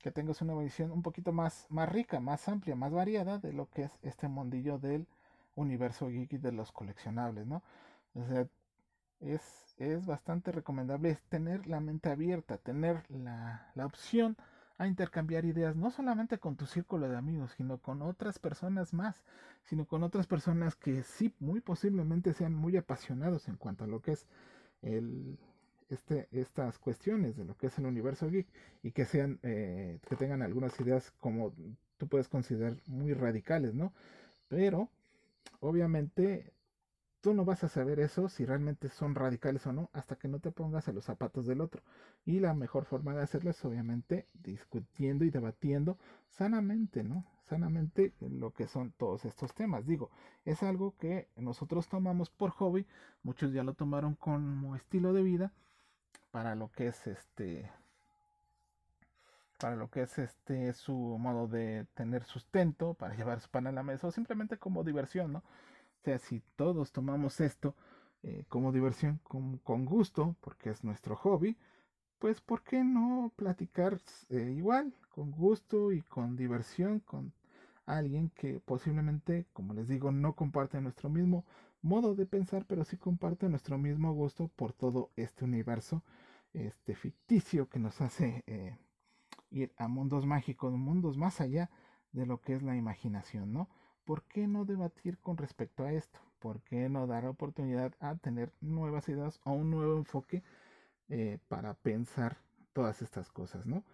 que 0.00 0.10
tengas 0.10 0.40
una 0.40 0.54
visión 0.54 0.90
un 0.92 1.02
poquito 1.02 1.32
más, 1.32 1.66
más 1.68 1.88
rica, 1.88 2.20
más 2.20 2.48
amplia, 2.48 2.74
más 2.74 2.90
variada 2.90 3.38
de 3.38 3.52
lo 3.52 3.68
que 3.68 3.82
es 3.82 3.98
este 4.02 4.28
mundillo 4.28 4.78
del 4.78 5.06
universo 5.54 6.08
geek 6.08 6.32
y 6.34 6.38
de 6.38 6.52
los 6.52 6.72
coleccionables, 6.72 7.46
¿no? 7.46 7.62
O 8.14 8.24
sea, 8.24 8.46
es, 9.20 9.74
es 9.78 10.06
bastante 10.06 10.52
recomendable 10.52 11.18
tener 11.28 11.66
la 11.66 11.80
mente 11.80 12.10
abierta, 12.10 12.56
tener 12.56 13.04
la, 13.10 13.70
la 13.74 13.86
opción 13.86 14.36
a 14.78 14.86
intercambiar 14.86 15.44
ideas, 15.44 15.76
no 15.76 15.90
solamente 15.90 16.38
con 16.38 16.56
tu 16.56 16.64
círculo 16.64 17.06
de 17.08 17.18
amigos, 17.18 17.52
sino 17.58 17.76
con 17.78 18.00
otras 18.00 18.38
personas 18.38 18.94
más, 18.94 19.22
sino 19.64 19.84
con 19.84 20.02
otras 20.02 20.26
personas 20.26 20.74
que 20.74 21.02
sí, 21.02 21.34
muy 21.38 21.60
posiblemente 21.60 22.32
sean 22.32 22.54
muy 22.54 22.78
apasionados 22.78 23.48
en 23.48 23.56
cuanto 23.56 23.84
a 23.84 23.86
lo 23.86 24.00
que 24.00 24.12
es 24.12 24.26
el, 24.80 25.38
este, 25.90 26.28
estas 26.30 26.78
cuestiones 26.78 27.36
de 27.36 27.44
lo 27.44 27.56
que 27.56 27.66
es 27.66 27.78
el 27.78 27.86
universo 27.86 28.30
geek 28.30 28.46
y 28.82 28.92
que 28.92 29.04
sean, 29.04 29.40
eh, 29.42 29.98
que 30.08 30.16
tengan 30.16 30.42
algunas 30.42 30.78
ideas 30.80 31.10
como 31.18 31.52
tú 31.98 32.08
puedes 32.08 32.28
considerar 32.28 32.76
muy 32.86 33.12
radicales, 33.12 33.74
¿no? 33.74 33.92
Pero, 34.48 34.88
obviamente, 35.60 36.52
tú 37.20 37.34
no 37.34 37.44
vas 37.44 37.64
a 37.64 37.68
saber 37.68 38.00
eso 38.00 38.28
si 38.28 38.44
realmente 38.44 38.88
son 38.88 39.14
radicales 39.14 39.66
o 39.66 39.72
no 39.72 39.90
hasta 39.92 40.16
que 40.16 40.28
no 40.28 40.38
te 40.38 40.52
pongas 40.52 40.88
a 40.88 40.92
los 40.92 41.04
zapatos 41.04 41.46
del 41.46 41.60
otro. 41.60 41.82
Y 42.24 42.40
la 42.40 42.54
mejor 42.54 42.84
forma 42.84 43.14
de 43.14 43.22
hacerlo 43.22 43.50
es 43.50 43.64
obviamente 43.64 44.26
discutiendo 44.32 45.24
y 45.24 45.30
debatiendo 45.30 45.98
sanamente, 46.28 47.02
¿no? 47.02 47.26
Sanamente 47.48 48.14
lo 48.20 48.52
que 48.52 48.68
son 48.68 48.92
todos 48.92 49.24
estos 49.24 49.54
temas. 49.54 49.86
Digo, 49.86 50.10
es 50.44 50.62
algo 50.62 50.94
que 50.98 51.28
nosotros 51.36 51.88
tomamos 51.88 52.30
por 52.30 52.50
hobby, 52.50 52.86
muchos 53.24 53.52
ya 53.52 53.64
lo 53.64 53.74
tomaron 53.74 54.14
como 54.14 54.76
estilo 54.76 55.12
de 55.12 55.24
vida 55.24 55.52
para 56.30 56.54
lo 56.54 56.70
que 56.70 56.88
es 56.88 57.06
este 57.06 57.70
para 59.58 59.76
lo 59.76 59.90
que 59.90 60.02
es 60.02 60.18
este 60.18 60.72
su 60.72 60.94
modo 60.94 61.46
de 61.46 61.86
tener 61.94 62.24
sustento, 62.24 62.94
para 62.94 63.14
llevar 63.14 63.40
su 63.40 63.50
pan 63.50 63.66
a 63.66 63.72
la 63.72 63.82
mesa 63.82 64.06
o 64.06 64.10
simplemente 64.10 64.56
como 64.56 64.84
diversión, 64.84 65.32
¿no? 65.32 65.38
O 65.40 66.02
sea, 66.02 66.18
si 66.18 66.42
todos 66.56 66.92
tomamos 66.92 67.40
esto 67.40 67.74
eh, 68.22 68.44
como 68.48 68.72
diversión, 68.72 69.20
con, 69.22 69.58
con, 69.58 69.84
gusto, 69.84 70.34
porque 70.40 70.70
es 70.70 70.82
nuestro 70.82 71.14
hobby, 71.16 71.58
pues 72.18 72.40
¿por 72.40 72.62
qué 72.62 72.84
no 72.84 73.32
platicar 73.36 73.98
eh, 74.30 74.54
igual, 74.56 74.94
con 75.10 75.30
gusto 75.30 75.92
y 75.92 76.02
con 76.02 76.36
diversión 76.36 77.00
con 77.00 77.32
alguien 77.86 78.30
que 78.30 78.60
posiblemente, 78.60 79.46
como 79.52 79.74
les 79.74 79.88
digo, 79.88 80.12
no 80.12 80.34
comparte 80.34 80.80
nuestro 80.80 81.10
mismo 81.10 81.44
modo 81.82 82.14
de 82.14 82.26
pensar, 82.26 82.64
pero 82.66 82.84
sí 82.84 82.96
comparte 82.96 83.48
nuestro 83.48 83.78
mismo 83.78 84.12
gusto 84.12 84.48
por 84.48 84.72
todo 84.72 85.10
este 85.16 85.44
universo 85.44 86.02
este 86.52 86.94
ficticio 86.94 87.68
que 87.68 87.78
nos 87.78 88.00
hace 88.00 88.42
eh, 88.46 88.76
ir 89.50 89.72
a 89.76 89.88
mundos 89.88 90.26
mágicos, 90.26 90.72
mundos 90.72 91.16
más 91.16 91.40
allá 91.40 91.70
de 92.12 92.26
lo 92.26 92.40
que 92.40 92.54
es 92.54 92.62
la 92.62 92.76
imaginación, 92.76 93.52
¿no? 93.52 93.68
¿Por 94.04 94.24
qué 94.24 94.48
no 94.48 94.64
debatir 94.64 95.18
con 95.18 95.36
respecto 95.36 95.84
a 95.84 95.92
esto? 95.92 96.18
¿Por 96.40 96.62
qué 96.62 96.88
no 96.88 97.06
dar 97.06 97.26
oportunidad 97.26 97.94
a 98.00 98.16
tener 98.16 98.52
nuevas 98.60 99.08
ideas 99.08 99.40
o 99.44 99.52
un 99.52 99.70
nuevo 99.70 99.96
enfoque 99.96 100.42
eh, 101.08 101.38
para 101.48 101.74
pensar 101.74 102.38
todas 102.72 103.02
estas 103.02 103.30
cosas, 103.30 103.66
¿no? 103.66 103.84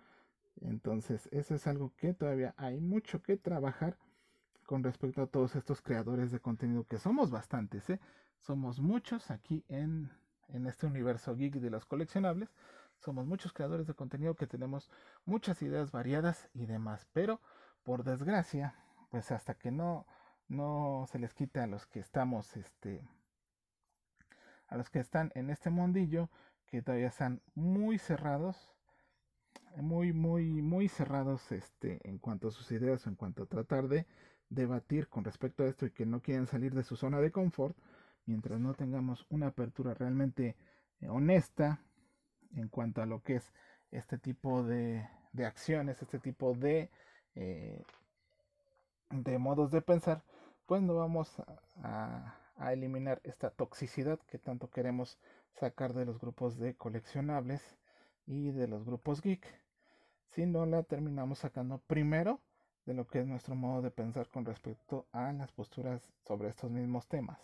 Entonces, 0.62 1.28
eso 1.32 1.54
es 1.54 1.66
algo 1.66 1.92
que 1.96 2.14
todavía 2.14 2.54
hay 2.56 2.80
mucho 2.80 3.22
que 3.22 3.36
trabajar 3.36 3.98
con 4.66 4.82
respecto 4.82 5.22
a 5.22 5.26
todos 5.26 5.56
estos 5.56 5.80
creadores 5.80 6.30
de 6.32 6.40
contenido 6.40 6.84
que 6.84 6.98
somos 6.98 7.30
bastantes, 7.30 7.88
¿eh? 7.88 8.00
Somos 8.38 8.80
muchos 8.80 9.30
aquí 9.30 9.64
en, 9.68 10.10
en 10.48 10.66
este 10.66 10.86
universo 10.86 11.34
geek 11.34 11.54
de 11.54 11.70
los 11.70 11.86
coleccionables. 11.86 12.52
Somos 12.98 13.26
muchos 13.26 13.52
creadores 13.52 13.86
de 13.86 13.94
contenido 13.94 14.34
que 14.34 14.46
tenemos 14.46 14.90
muchas 15.24 15.62
ideas 15.62 15.92
variadas 15.92 16.48
y 16.52 16.66
demás, 16.66 17.06
pero 17.12 17.40
por 17.82 18.04
desgracia, 18.04 18.74
pues 19.10 19.30
hasta 19.30 19.54
que 19.54 19.70
no 19.70 20.06
no 20.48 21.06
se 21.10 21.18
les 21.18 21.34
quita 21.34 21.64
a 21.64 21.66
los 21.66 21.86
que 21.86 21.98
estamos 21.98 22.56
este 22.56 23.08
a 24.68 24.76
los 24.76 24.90
que 24.90 25.00
están 25.00 25.32
en 25.34 25.50
este 25.50 25.70
mundillo 25.70 26.30
que 26.66 26.82
todavía 26.82 27.08
están 27.08 27.42
muy 27.54 27.98
cerrados 27.98 28.75
muy 29.76 30.12
muy 30.12 30.62
muy 30.62 30.88
cerrados 30.88 31.52
este 31.52 32.00
en 32.08 32.18
cuanto 32.18 32.48
a 32.48 32.50
sus 32.50 32.70
ideas 32.72 33.06
en 33.06 33.14
cuanto 33.14 33.44
a 33.44 33.46
tratar 33.46 33.88
de 33.88 34.06
debatir 34.48 35.08
con 35.08 35.24
respecto 35.24 35.64
a 35.64 35.68
esto 35.68 35.86
y 35.86 35.90
que 35.90 36.06
no 36.06 36.20
quieren 36.20 36.46
salir 36.46 36.74
de 36.74 36.84
su 36.84 36.96
zona 36.96 37.20
de 37.20 37.32
confort 37.32 37.76
mientras 38.26 38.60
no 38.60 38.74
tengamos 38.74 39.26
una 39.30 39.48
apertura 39.48 39.94
realmente 39.94 40.56
eh, 41.00 41.08
honesta 41.08 41.80
en 42.54 42.68
cuanto 42.68 43.02
a 43.02 43.06
lo 43.06 43.22
que 43.22 43.36
es 43.36 43.52
este 43.90 44.18
tipo 44.18 44.62
de, 44.62 45.08
acciones, 45.44 46.02
este 46.02 46.18
tipo 46.18 46.54
de, 46.54 46.90
eh, 47.34 47.82
de 49.10 49.38
modos 49.38 49.70
de 49.70 49.82
pensar, 49.82 50.22
pues 50.66 50.82
no 50.82 50.94
vamos 50.94 51.36
a, 51.82 52.40
eliminar 52.72 53.20
esta 53.22 53.50
toxicidad 53.50 54.18
que 54.20 54.38
tanto 54.38 54.70
queremos 54.70 55.18
sacar 55.52 55.92
de 55.92 56.06
los 56.06 56.18
grupos 56.18 56.58
de 56.58 56.74
coleccionables 56.74 57.76
y 58.26 58.50
de 58.50 58.66
los 58.66 58.86
grupos 58.86 59.20
geek, 59.20 59.46
si 60.30 60.46
no 60.46 60.66
la 60.66 60.82
terminamos 60.82 61.38
sacando 61.40 61.78
primero 61.86 62.40
de 62.86 62.94
lo 62.94 63.06
que 63.06 63.20
es 63.20 63.26
nuestro 63.26 63.54
modo 63.54 63.82
de 63.82 63.90
pensar 63.90 64.28
con 64.28 64.44
respecto 64.44 65.06
a 65.12 65.32
las 65.32 65.52
posturas 65.52 66.12
sobre 66.24 66.48
estos 66.48 66.70
mismos 66.70 67.08
temas. 67.08 67.38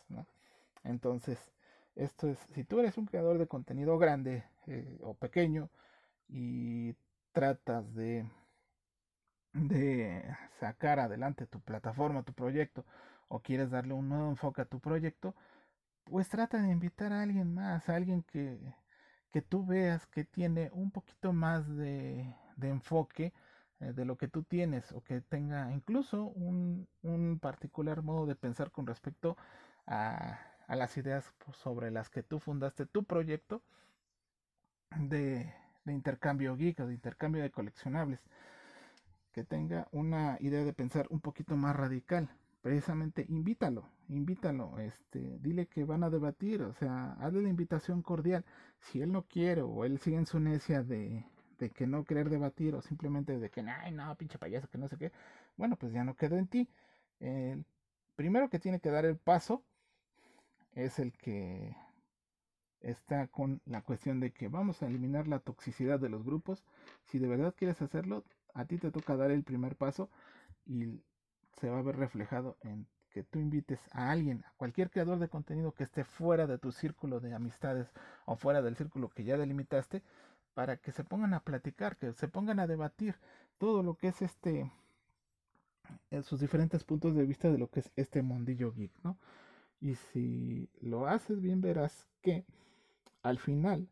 Entonces, 0.84 1.52
esto 1.96 2.28
es, 2.28 2.38
si 2.54 2.64
tú 2.64 2.80
eres 2.80 2.96
un 2.96 3.06
creador 3.06 3.38
de 3.38 3.48
contenido 3.48 3.98
grande 3.98 4.44
eh, 4.66 4.98
o 5.02 5.14
pequeño 5.14 5.68
y 6.28 6.94
tratas 7.32 7.94
de, 7.94 8.26
de 9.52 10.24
sacar 10.60 11.00
adelante 11.00 11.46
tu 11.46 11.60
plataforma, 11.60 12.22
tu 12.22 12.32
proyecto, 12.32 12.84
o 13.28 13.40
quieres 13.40 13.70
darle 13.70 13.94
un 13.94 14.08
nuevo 14.08 14.28
enfoque 14.28 14.62
a 14.62 14.66
tu 14.66 14.80
proyecto, 14.80 15.34
pues 16.04 16.28
trata 16.28 16.62
de 16.62 16.70
invitar 16.70 17.12
a 17.12 17.22
alguien 17.22 17.54
más, 17.54 17.88
a 17.88 17.96
alguien 17.96 18.22
que, 18.22 18.74
que 19.30 19.42
tú 19.42 19.64
veas 19.66 20.06
que 20.06 20.24
tiene 20.24 20.70
un 20.72 20.90
poquito 20.90 21.32
más 21.32 21.68
de, 21.76 22.34
de 22.62 22.70
enfoque 22.70 23.34
eh, 23.80 23.92
de 23.92 24.06
lo 24.06 24.16
que 24.16 24.28
tú 24.28 24.42
tienes 24.42 24.92
o 24.92 25.02
que 25.02 25.20
tenga 25.20 25.70
incluso 25.72 26.24
un, 26.24 26.88
un 27.02 27.38
particular 27.38 28.02
modo 28.02 28.26
de 28.26 28.36
pensar 28.36 28.70
con 28.70 28.86
respecto 28.86 29.36
a 29.86 30.38
a 30.72 30.76
las 30.76 30.96
ideas 30.96 31.34
sobre 31.52 31.90
las 31.90 32.08
que 32.08 32.22
tú 32.22 32.38
fundaste 32.38 32.86
tu 32.86 33.04
proyecto 33.04 33.62
de, 34.98 35.52
intercambio 35.86 36.56
geek 36.56 36.80
o 36.80 36.86
de 36.86 36.94
intercambio 36.94 37.42
de 37.42 37.50
coleccionables. 37.50 38.20
Que 39.32 39.44
tenga 39.44 39.88
una 39.92 40.38
idea 40.40 40.64
de 40.64 40.72
pensar 40.72 41.06
un 41.10 41.20
poquito 41.20 41.56
más 41.56 41.76
radical. 41.76 42.30
Precisamente 42.62 43.26
invítalo, 43.28 43.86
invítalo, 44.08 44.78
este, 44.78 45.38
dile 45.40 45.66
que 45.66 45.84
van 45.84 46.04
a 46.04 46.10
debatir, 46.10 46.62
o 46.62 46.72
sea, 46.72 47.12
hazle 47.20 47.42
la 47.42 47.48
invitación 47.50 48.00
cordial. 48.00 48.44
Si 48.78 49.02
él 49.02 49.12
no 49.12 49.22
quiere 49.22 49.60
o 49.60 49.84
él 49.84 49.98
sigue 49.98 50.16
en 50.16 50.26
su 50.26 50.40
necia 50.40 50.82
de, 50.82 51.26
de 51.58 51.70
que 51.70 51.86
no 51.86 52.04
querer 52.04 52.30
debatir 52.30 52.74
o 52.74 52.82
simplemente 52.82 53.38
de 53.38 53.50
que, 53.50 53.60
ay, 53.62 53.92
no, 53.92 54.14
pinche 54.16 54.38
payaso, 54.38 54.68
que 54.68 54.78
no 54.78 54.88
sé 54.88 54.96
qué, 54.98 55.12
bueno, 55.56 55.76
pues 55.76 55.92
ya 55.92 56.04
no 56.04 56.16
quedó 56.16 56.36
en 56.36 56.46
ti. 56.48 56.68
El 57.20 57.64
primero 58.16 58.48
que 58.48 58.58
tiene 58.58 58.80
que 58.80 58.90
dar 58.90 59.04
el 59.04 59.16
paso 59.16 59.62
es 60.74 60.98
el 60.98 61.12
que 61.12 61.76
está 62.80 63.28
con 63.28 63.60
la 63.64 63.82
cuestión 63.82 64.20
de 64.20 64.32
que 64.32 64.48
vamos 64.48 64.82
a 64.82 64.86
eliminar 64.86 65.28
la 65.28 65.38
toxicidad 65.38 66.00
de 66.00 66.08
los 66.08 66.24
grupos. 66.24 66.64
Si 67.04 67.18
de 67.18 67.28
verdad 67.28 67.54
quieres 67.56 67.80
hacerlo, 67.80 68.24
a 68.54 68.64
ti 68.64 68.78
te 68.78 68.90
toca 68.90 69.16
dar 69.16 69.30
el 69.30 69.44
primer 69.44 69.76
paso 69.76 70.10
y 70.66 71.00
se 71.60 71.70
va 71.70 71.78
a 71.78 71.82
ver 71.82 71.96
reflejado 71.96 72.56
en 72.62 72.86
que 73.10 73.22
tú 73.22 73.38
invites 73.38 73.80
a 73.92 74.10
alguien, 74.10 74.42
a 74.46 74.52
cualquier 74.56 74.90
creador 74.90 75.18
de 75.18 75.28
contenido 75.28 75.72
que 75.72 75.84
esté 75.84 76.02
fuera 76.02 76.46
de 76.46 76.58
tu 76.58 76.72
círculo 76.72 77.20
de 77.20 77.34
amistades 77.34 77.92
o 78.24 78.36
fuera 78.36 78.62
del 78.62 78.74
círculo 78.76 79.10
que 79.10 79.24
ya 79.24 79.36
delimitaste, 79.36 80.02
para 80.54 80.76
que 80.76 80.92
se 80.92 81.04
pongan 81.04 81.34
a 81.34 81.40
platicar, 81.40 81.96
que 81.96 82.12
se 82.12 82.28
pongan 82.28 82.60
a 82.60 82.66
debatir 82.66 83.16
todo 83.58 83.82
lo 83.82 83.94
que 83.94 84.08
es 84.08 84.22
este, 84.22 84.70
eh, 86.10 86.22
sus 86.22 86.40
diferentes 86.40 86.84
puntos 86.84 87.14
de 87.14 87.24
vista 87.24 87.50
de 87.50 87.58
lo 87.58 87.68
que 87.68 87.80
es 87.80 87.90
este 87.96 88.22
mundillo 88.22 88.72
geek, 88.72 88.92
¿no? 89.02 89.18
Y 89.80 89.96
si 89.96 90.68
lo 90.80 91.06
haces 91.08 91.40
bien, 91.40 91.60
verás 91.60 92.06
que 92.20 92.44
al 93.22 93.38
final, 93.38 93.88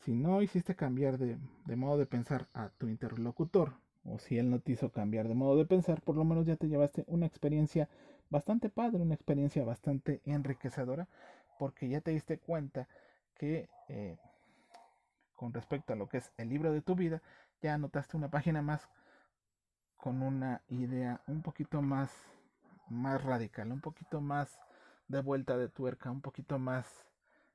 si 0.00 0.14
no 0.14 0.42
hiciste 0.42 0.76
cambiar 0.76 1.18
de, 1.18 1.38
modo 1.76 1.98
de 1.98 2.06
pensar 2.06 2.48
a 2.52 2.68
tu 2.70 2.88
interlocutor, 2.88 3.74
o 4.04 4.18
si 4.18 4.38
él 4.38 4.50
no 4.50 4.60
te 4.60 4.72
hizo 4.72 4.90
cambiar 4.92 5.26
de 5.26 5.34
modo 5.34 5.56
de 5.56 5.66
pensar, 5.66 6.02
por 6.02 6.16
lo 6.16 6.24
menos 6.24 6.46
ya 6.46 6.56
te 6.56 6.68
llevaste 6.68 7.04
una 7.06 7.26
experiencia 7.26 7.88
bastante 8.28 8.68
padre, 8.68 9.02
una 9.02 9.14
experiencia 9.14 9.64
bastante 9.64 10.20
enriquecedora, 10.24 11.08
porque 11.58 11.88
ya 11.88 12.00
te 12.00 12.10
diste 12.10 12.38
cuenta 12.38 12.88
que 13.34 13.68
eh, 13.88 14.18
con 15.36 15.52
respecto 15.52 15.92
a 15.92 15.96
lo 15.96 16.08
que 16.08 16.18
es 16.18 16.32
el 16.36 16.48
libro 16.48 16.72
de 16.72 16.82
tu 16.82 16.96
vida, 16.96 17.22
ya 17.62 17.74
anotaste 17.74 18.16
una 18.16 18.30
página 18.30 18.62
más 18.62 18.88
con 19.96 20.22
una 20.22 20.62
idea 20.68 21.22
un 21.26 21.42
poquito 21.42 21.82
más, 21.82 22.10
más 22.88 23.22
radical, 23.22 23.72
un 23.72 23.80
poquito 23.80 24.20
más 24.20 24.58
de 25.08 25.20
vuelta 25.20 25.56
de 25.56 25.68
tuerca, 25.68 26.10
un 26.10 26.20
poquito 26.20 26.58
más 26.58 27.06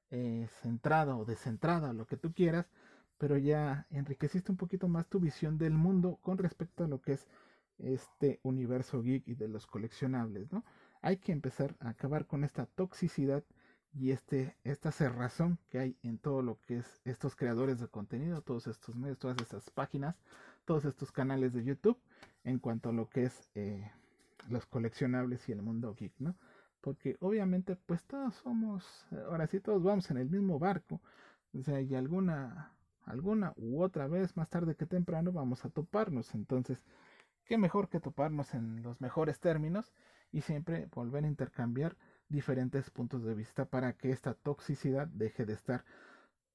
eh, 0.10 0.48
centrado 0.62 1.18
o 1.18 1.26
descentrada, 1.26 1.94
lo 1.94 2.06
que 2.06 2.18
tú 2.18 2.34
quieras, 2.34 2.70
pero 3.18 3.38
ya 3.38 3.86
enriqueciste 3.90 4.52
un 4.52 4.58
poquito 4.58 4.88
más 4.88 5.08
tu 5.08 5.20
visión 5.20 5.58
del 5.58 5.74
mundo 5.74 6.18
con 6.22 6.38
respecto 6.38 6.84
a 6.84 6.88
lo 6.88 7.02
que 7.02 7.14
es 7.14 7.28
este 7.78 8.40
universo 8.44 9.02
geek 9.02 9.28
y 9.28 9.36
de 9.36 9.48
los 9.48 9.66
coleccionables, 9.68 10.52
¿no? 10.52 10.64
Hay 11.02 11.18
que 11.18 11.32
empezar 11.32 11.76
a 11.80 11.90
acabar 11.90 12.28
con 12.28 12.44
esta 12.44 12.66
toxicidad 12.66 13.44
y 13.94 14.12
este, 14.12 14.56
esta 14.64 14.92
cerrazón 14.92 15.60
que 15.70 15.80
hay 15.80 15.98
en 16.04 16.18
todo 16.18 16.42
lo 16.42 16.60
que 16.62 16.78
es 16.78 17.02
estos 17.04 17.36
creadores 17.36 17.80
de 17.80 17.88
contenido, 17.88 18.42
todos 18.42 18.68
estos 18.68 18.96
medios, 18.96 19.20
todas 19.20 19.38
estas 19.42 19.70
páginas, 19.70 20.16
todos 20.66 20.86
estos 20.86 21.12
canales 21.12 21.54
de 21.54 21.64
YouTube 21.64 21.98
en 22.44 22.60
cuanto 22.60 22.90
a 22.90 22.94
lo 22.94 23.10
que 23.10 23.26
es 23.26 23.50
eh, 23.56 23.92
los 24.50 24.66
coleccionables 24.66 25.48
y 25.50 25.52
el 25.52 25.62
mundo 25.62 25.94
geek, 25.94 26.14
¿no? 26.20 26.36
Porque 26.80 27.18
obviamente 27.20 27.76
pues 27.76 28.04
todos 28.04 28.36
somos, 28.36 29.06
ahora 29.28 29.46
sí 29.48 29.60
todos 29.60 29.84
vamos 29.84 30.10
en 30.10 30.18
el 30.18 30.30
mismo 30.30 30.58
barco, 30.58 31.02
o 31.54 31.62
sea, 31.62 31.82
y 31.82 31.94
alguna, 31.94 32.72
alguna 33.06 33.54
u 33.58 33.84
otra 33.84 34.08
vez 34.08 34.36
más 34.38 34.50
tarde 34.50 34.76
que 34.76 34.86
temprano 34.86 35.32
vamos 35.32 35.66
a 35.66 35.70
toparnos, 35.70 36.34
entonces, 36.34 36.82
qué 37.46 37.58
mejor 37.58 37.90
que 37.90 38.00
toparnos 38.00 38.54
en 38.54 38.82
los 38.82 39.02
mejores 39.02 39.40
términos 39.40 39.94
y 40.32 40.42
siempre 40.42 40.88
volver 40.94 41.26
a 41.26 41.28
intercambiar 41.28 41.98
diferentes 42.32 42.90
puntos 42.90 43.24
de 43.24 43.36
vista 43.36 43.66
para 43.66 43.94
que 43.94 44.12
esta 44.12 44.34
toxicidad 44.34 45.08
deje 45.08 45.46
de 45.46 45.54
estar 45.54 45.86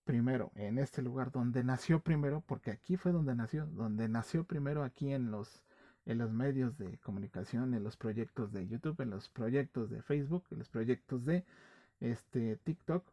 primero 0.04 0.52
en 0.54 0.78
este 0.78 1.02
lugar 1.02 1.30
donde 1.30 1.64
nació 1.64 2.00
primero, 2.00 2.42
porque 2.46 2.70
aquí 2.70 2.96
fue 2.96 3.12
donde 3.12 3.34
nació, 3.34 3.66
donde 3.66 4.08
nació 4.08 4.44
primero 4.44 4.84
aquí 4.84 5.12
en 5.12 5.30
los 5.30 5.62
en 6.06 6.18
los 6.18 6.32
medios 6.32 6.78
de 6.78 6.98
comunicación, 6.98 7.74
en 7.74 7.82
los 7.82 7.96
proyectos 7.96 8.52
de 8.52 8.66
YouTube, 8.68 9.00
en 9.00 9.10
los 9.10 9.28
proyectos 9.28 9.90
de 9.90 10.02
Facebook, 10.02 10.44
en 10.52 10.60
los 10.60 10.68
proyectos 10.68 11.24
de 11.24 11.44
este 11.98 12.56
TikTok, 12.58 13.04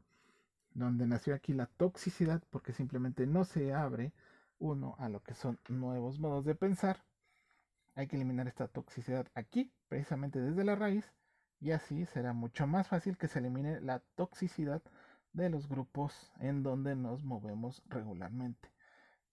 donde 0.75 1.07
nació 1.07 1.33
aquí 1.33 1.53
la 1.53 1.65
toxicidad, 1.65 2.43
porque 2.51 2.71
simplemente 2.71 3.25
no 3.25 3.45
se 3.45 3.73
abre 3.73 4.13
uno 4.59 4.95
a 4.99 5.09
lo 5.09 5.23
que 5.23 5.33
son 5.33 5.59
nuevos 5.69 6.19
modos 6.19 6.45
de 6.45 6.53
pensar. 6.53 7.03
Hay 7.95 8.07
que 8.07 8.15
eliminar 8.15 8.47
esta 8.47 8.67
toxicidad 8.67 9.27
aquí, 9.33 9.71
precisamente 9.87 10.39
desde 10.39 10.63
la 10.63 10.75
raíz, 10.75 11.11
y 11.63 11.71
así 11.71 12.05
será 12.07 12.33
mucho 12.33 12.67
más 12.67 12.89
fácil 12.89 13.17
que 13.17 13.29
se 13.29 13.39
elimine 13.39 13.79
la 13.79 13.99
toxicidad 14.15 14.81
de 15.31 15.49
los 15.49 15.69
grupos 15.69 16.33
en 16.41 16.61
donde 16.61 16.93
nos 16.93 17.23
movemos 17.23 17.81
regularmente. 17.87 18.69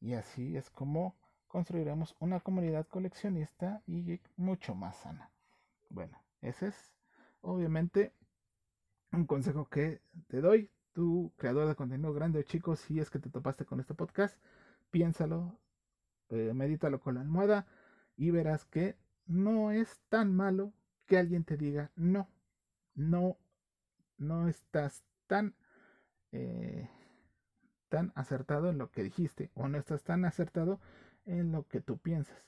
Y 0.00 0.14
así 0.14 0.56
es 0.56 0.70
como 0.70 1.16
construiremos 1.48 2.14
una 2.20 2.38
comunidad 2.38 2.86
coleccionista 2.86 3.82
y 3.84 4.20
mucho 4.36 4.76
más 4.76 4.98
sana. 4.98 5.32
Bueno, 5.88 6.22
ese 6.40 6.68
es 6.68 6.94
obviamente 7.40 8.14
un 9.10 9.26
consejo 9.26 9.68
que 9.68 10.00
te 10.28 10.40
doy, 10.40 10.70
tu 10.92 11.32
creador 11.36 11.66
de 11.66 11.74
contenido 11.74 12.12
grande 12.12 12.38
o 12.38 12.42
chico, 12.42 12.76
si 12.76 13.00
es 13.00 13.10
que 13.10 13.18
te 13.18 13.28
topaste 13.28 13.64
con 13.64 13.80
este 13.80 13.94
podcast, 13.94 14.38
piénsalo, 14.92 15.58
eh, 16.28 16.52
medítalo 16.54 17.00
con 17.00 17.16
la 17.16 17.22
almohada 17.22 17.66
y 18.16 18.30
verás 18.30 18.66
que 18.66 18.96
no 19.26 19.72
es 19.72 20.00
tan 20.08 20.32
malo 20.32 20.72
que 21.11 21.18
alguien 21.18 21.42
te 21.42 21.56
diga, 21.56 21.90
no, 21.96 22.28
no, 22.94 23.36
no 24.16 24.46
estás 24.46 25.02
tan, 25.26 25.56
eh, 26.30 26.88
tan 27.88 28.12
acertado 28.14 28.70
en 28.70 28.78
lo 28.78 28.92
que 28.92 29.02
dijiste 29.02 29.50
o 29.54 29.66
no 29.66 29.76
estás 29.76 30.04
tan 30.04 30.24
acertado 30.24 30.78
en 31.26 31.50
lo 31.50 31.66
que 31.66 31.80
tú 31.80 31.98
piensas. 31.98 32.46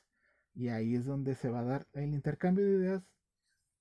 Y 0.54 0.68
ahí 0.68 0.94
es 0.94 1.06
donde 1.06 1.34
se 1.34 1.50
va 1.50 1.58
a 1.58 1.64
dar 1.64 1.88
el 1.92 2.14
intercambio 2.14 2.64
de 2.64 2.70
ideas 2.70 3.02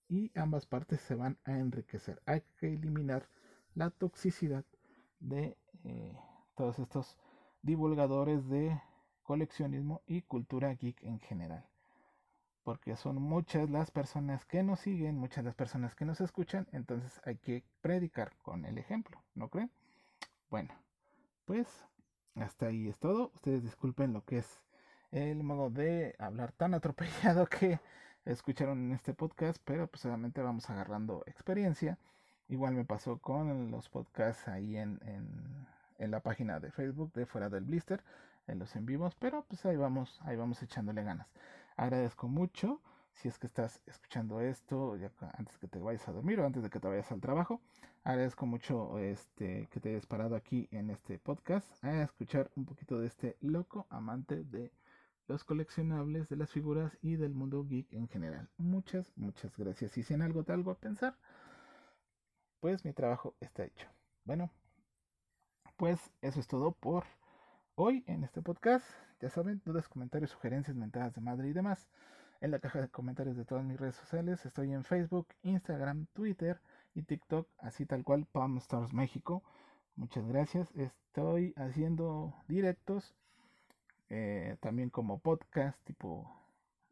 y 0.09 0.31
ambas 0.33 0.65
partes 0.65 0.99
se 1.01 1.13
van 1.13 1.37
a 1.43 1.59
enriquecer. 1.59 2.19
Hay 2.25 2.41
que 2.57 2.73
eliminar 2.73 3.29
la 3.75 3.91
toxicidad 3.91 4.65
de 5.19 5.59
eh, 5.83 6.17
todos 6.55 6.79
estos 6.79 7.19
divulgadores 7.61 8.49
de 8.49 8.81
coleccionismo 9.21 10.01
y 10.07 10.23
cultura 10.23 10.73
geek 10.73 11.03
en 11.03 11.19
general 11.19 11.70
porque 12.63 12.95
son 12.95 13.21
muchas 13.21 13.69
las 13.69 13.91
personas 13.91 14.45
que 14.45 14.63
nos 14.63 14.79
siguen, 14.79 15.17
muchas 15.17 15.43
las 15.43 15.55
personas 15.55 15.95
que 15.95 16.05
nos 16.05 16.21
escuchan, 16.21 16.67
entonces 16.71 17.19
hay 17.25 17.37
que 17.37 17.63
predicar 17.81 18.35
con 18.43 18.65
el 18.65 18.77
ejemplo, 18.77 19.21
¿no 19.35 19.49
creen? 19.49 19.71
Bueno, 20.49 20.73
pues 21.45 21.67
hasta 22.35 22.67
ahí 22.67 22.87
es 22.87 22.99
todo. 22.99 23.31
Ustedes 23.35 23.63
disculpen 23.63 24.13
lo 24.13 24.23
que 24.23 24.39
es 24.39 24.61
el 25.11 25.43
modo 25.43 25.69
de 25.69 26.15
hablar 26.19 26.51
tan 26.51 26.73
atropellado 26.75 27.47
que 27.47 27.79
escucharon 28.25 28.79
en 28.85 28.91
este 28.93 29.13
podcast, 29.13 29.61
pero 29.65 29.87
pues 29.87 30.05
obviamente 30.05 30.41
vamos 30.41 30.69
agarrando 30.69 31.23
experiencia. 31.25 31.97
Igual 32.49 32.73
me 32.75 32.85
pasó 32.85 33.17
con 33.17 33.71
los 33.71 33.89
podcasts 33.89 34.47
ahí 34.47 34.77
en, 34.77 34.99
en, 35.05 35.67
en 35.99 36.11
la 36.11 36.19
página 36.19 36.59
de 36.59 36.71
Facebook 36.71 37.13
de 37.13 37.25
Fuera 37.25 37.49
del 37.49 37.63
Blister, 37.63 38.03
en 38.47 38.59
los 38.59 38.75
en 38.75 38.85
vivos, 38.85 39.15
pero 39.15 39.43
pues 39.47 39.65
ahí 39.65 39.77
vamos, 39.77 40.19
ahí 40.23 40.35
vamos 40.35 40.61
echándole 40.61 41.03
ganas. 41.03 41.27
Agradezco 41.81 42.27
mucho 42.27 42.79
si 43.11 43.27
es 43.27 43.39
que 43.39 43.47
estás 43.47 43.81
escuchando 43.87 44.39
esto 44.39 44.95
ya 44.97 45.11
antes 45.33 45.57
que 45.57 45.67
te 45.67 45.79
vayas 45.79 46.07
a 46.07 46.11
dormir 46.11 46.39
o 46.39 46.45
antes 46.45 46.61
de 46.61 46.69
que 46.69 46.79
te 46.79 46.87
vayas 46.87 47.11
al 47.11 47.21
trabajo. 47.21 47.59
Agradezco 48.03 48.45
mucho 48.45 48.99
este 48.99 49.67
que 49.71 49.79
te 49.79 49.89
hayas 49.89 50.05
parado 50.05 50.35
aquí 50.35 50.67
en 50.69 50.91
este 50.91 51.17
podcast 51.17 51.83
a 51.83 52.03
escuchar 52.03 52.51
un 52.55 52.65
poquito 52.65 52.99
de 52.99 53.07
este 53.07 53.35
loco 53.41 53.87
amante 53.89 54.43
de 54.43 54.71
los 55.27 55.43
coleccionables, 55.43 56.29
de 56.29 56.35
las 56.35 56.51
figuras 56.51 56.99
y 57.01 57.15
del 57.15 57.33
mundo 57.33 57.65
geek 57.65 57.91
en 57.93 58.07
general. 58.07 58.47
Muchas, 58.57 59.11
muchas 59.15 59.57
gracias. 59.57 59.97
Y 59.97 60.03
si 60.03 60.13
en 60.13 60.21
algo 60.21 60.43
te 60.43 60.53
algo 60.53 60.69
a 60.69 60.77
pensar, 60.77 61.17
pues 62.59 62.85
mi 62.85 62.93
trabajo 62.93 63.33
está 63.39 63.65
hecho. 63.65 63.87
Bueno, 64.23 64.51
pues 65.77 66.11
eso 66.21 66.41
es 66.41 66.47
todo 66.47 66.73
por 66.73 67.05
hoy 67.75 68.03
en 68.07 68.23
este 68.23 68.41
podcast. 68.41 68.85
Ya 69.21 69.29
saben, 69.29 69.61
dudas, 69.65 69.87
comentarios, 69.87 70.31
sugerencias, 70.31 70.75
mentadas 70.75 71.13
de 71.13 71.21
madre 71.21 71.47
y 71.49 71.53
demás. 71.53 71.89
En 72.41 72.51
la 72.51 72.59
caja 72.59 72.81
de 72.81 72.89
comentarios 72.89 73.37
de 73.37 73.45
todas 73.45 73.63
mis 73.63 73.79
redes 73.79 73.95
sociales 73.95 74.45
estoy 74.45 74.73
en 74.73 74.83
Facebook, 74.83 75.27
Instagram, 75.43 76.07
Twitter 76.13 76.59
y 76.95 77.03
TikTok, 77.03 77.47
así 77.59 77.85
tal 77.85 78.03
cual, 78.03 78.25
Palm 78.31 78.57
Stars 78.57 78.93
México. 78.93 79.43
Muchas 79.95 80.27
gracias. 80.27 80.71
Estoy 80.75 81.53
haciendo 81.55 82.33
directos 82.47 83.15
eh, 84.09 84.57
también 84.59 84.89
como 84.89 85.19
podcast, 85.19 85.79
tipo 85.83 86.29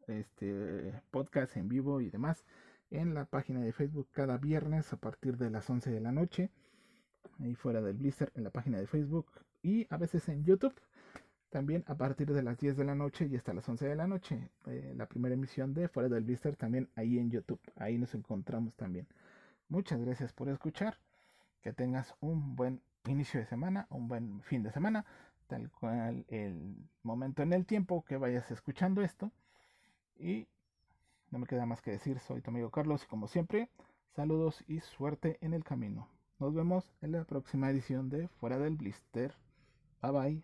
este 0.06 0.92
podcast 1.10 1.56
en 1.56 1.68
vivo 1.68 2.00
y 2.00 2.10
demás 2.10 2.44
en 2.90 3.14
la 3.14 3.24
página 3.24 3.60
de 3.60 3.72
Facebook 3.72 4.08
cada 4.12 4.36
viernes 4.36 4.92
a 4.92 4.96
partir 4.96 5.36
de 5.36 5.50
las 5.50 5.68
11 5.70 5.90
de 5.90 6.00
la 6.00 6.12
noche. 6.12 6.50
Ahí 7.38 7.54
fuera 7.54 7.80
del 7.80 7.96
blister 7.96 8.32
en 8.34 8.44
la 8.44 8.50
página 8.50 8.78
de 8.78 8.86
Facebook 8.86 9.26
y 9.62 9.86
a 9.90 9.96
veces 9.96 10.28
en 10.28 10.44
YouTube 10.44 10.74
también 11.50 11.84
a 11.88 11.96
partir 11.96 12.32
de 12.32 12.42
las 12.42 12.58
10 12.58 12.76
de 12.76 12.84
la 12.84 12.94
noche 12.94 13.26
y 13.26 13.36
hasta 13.36 13.52
las 13.52 13.68
11 13.68 13.88
de 13.88 13.96
la 13.96 14.06
noche. 14.06 14.48
Eh, 14.66 14.94
la 14.96 15.06
primera 15.06 15.34
emisión 15.34 15.74
de 15.74 15.88
Fuera 15.88 16.08
del 16.08 16.24
Blister 16.24 16.56
también 16.56 16.88
ahí 16.94 17.18
en 17.18 17.30
YouTube. 17.30 17.60
Ahí 17.76 17.98
nos 17.98 18.14
encontramos 18.14 18.74
también. 18.76 19.06
Muchas 19.68 20.00
gracias 20.00 20.32
por 20.32 20.48
escuchar. 20.48 20.96
Que 21.62 21.72
tengas 21.72 22.14
un 22.20 22.56
buen 22.56 22.80
inicio 23.06 23.40
de 23.40 23.46
semana, 23.46 23.86
un 23.90 24.08
buen 24.08 24.40
fin 24.42 24.62
de 24.62 24.70
semana, 24.70 25.04
tal 25.46 25.70
cual 25.70 26.24
el 26.28 26.76
momento 27.02 27.42
en 27.42 27.52
el 27.52 27.66
tiempo 27.66 28.04
que 28.04 28.16
vayas 28.16 28.50
escuchando 28.50 29.02
esto. 29.02 29.30
Y 30.18 30.46
no 31.30 31.38
me 31.38 31.46
queda 31.46 31.66
más 31.66 31.82
que 31.82 31.90
decir, 31.90 32.18
soy 32.20 32.40
tu 32.40 32.50
amigo 32.50 32.70
Carlos 32.70 33.02
y 33.04 33.06
como 33.06 33.26
siempre, 33.26 33.68
saludos 34.14 34.64
y 34.68 34.80
suerte 34.80 35.38
en 35.40 35.52
el 35.52 35.64
camino. 35.64 36.08
Nos 36.38 36.54
vemos 36.54 36.90
en 37.02 37.12
la 37.12 37.24
próxima 37.24 37.70
edición 37.70 38.08
de 38.08 38.28
Fuera 38.28 38.58
del 38.58 38.76
Blister. 38.76 39.34
Bye 40.02 40.10
bye. 40.12 40.36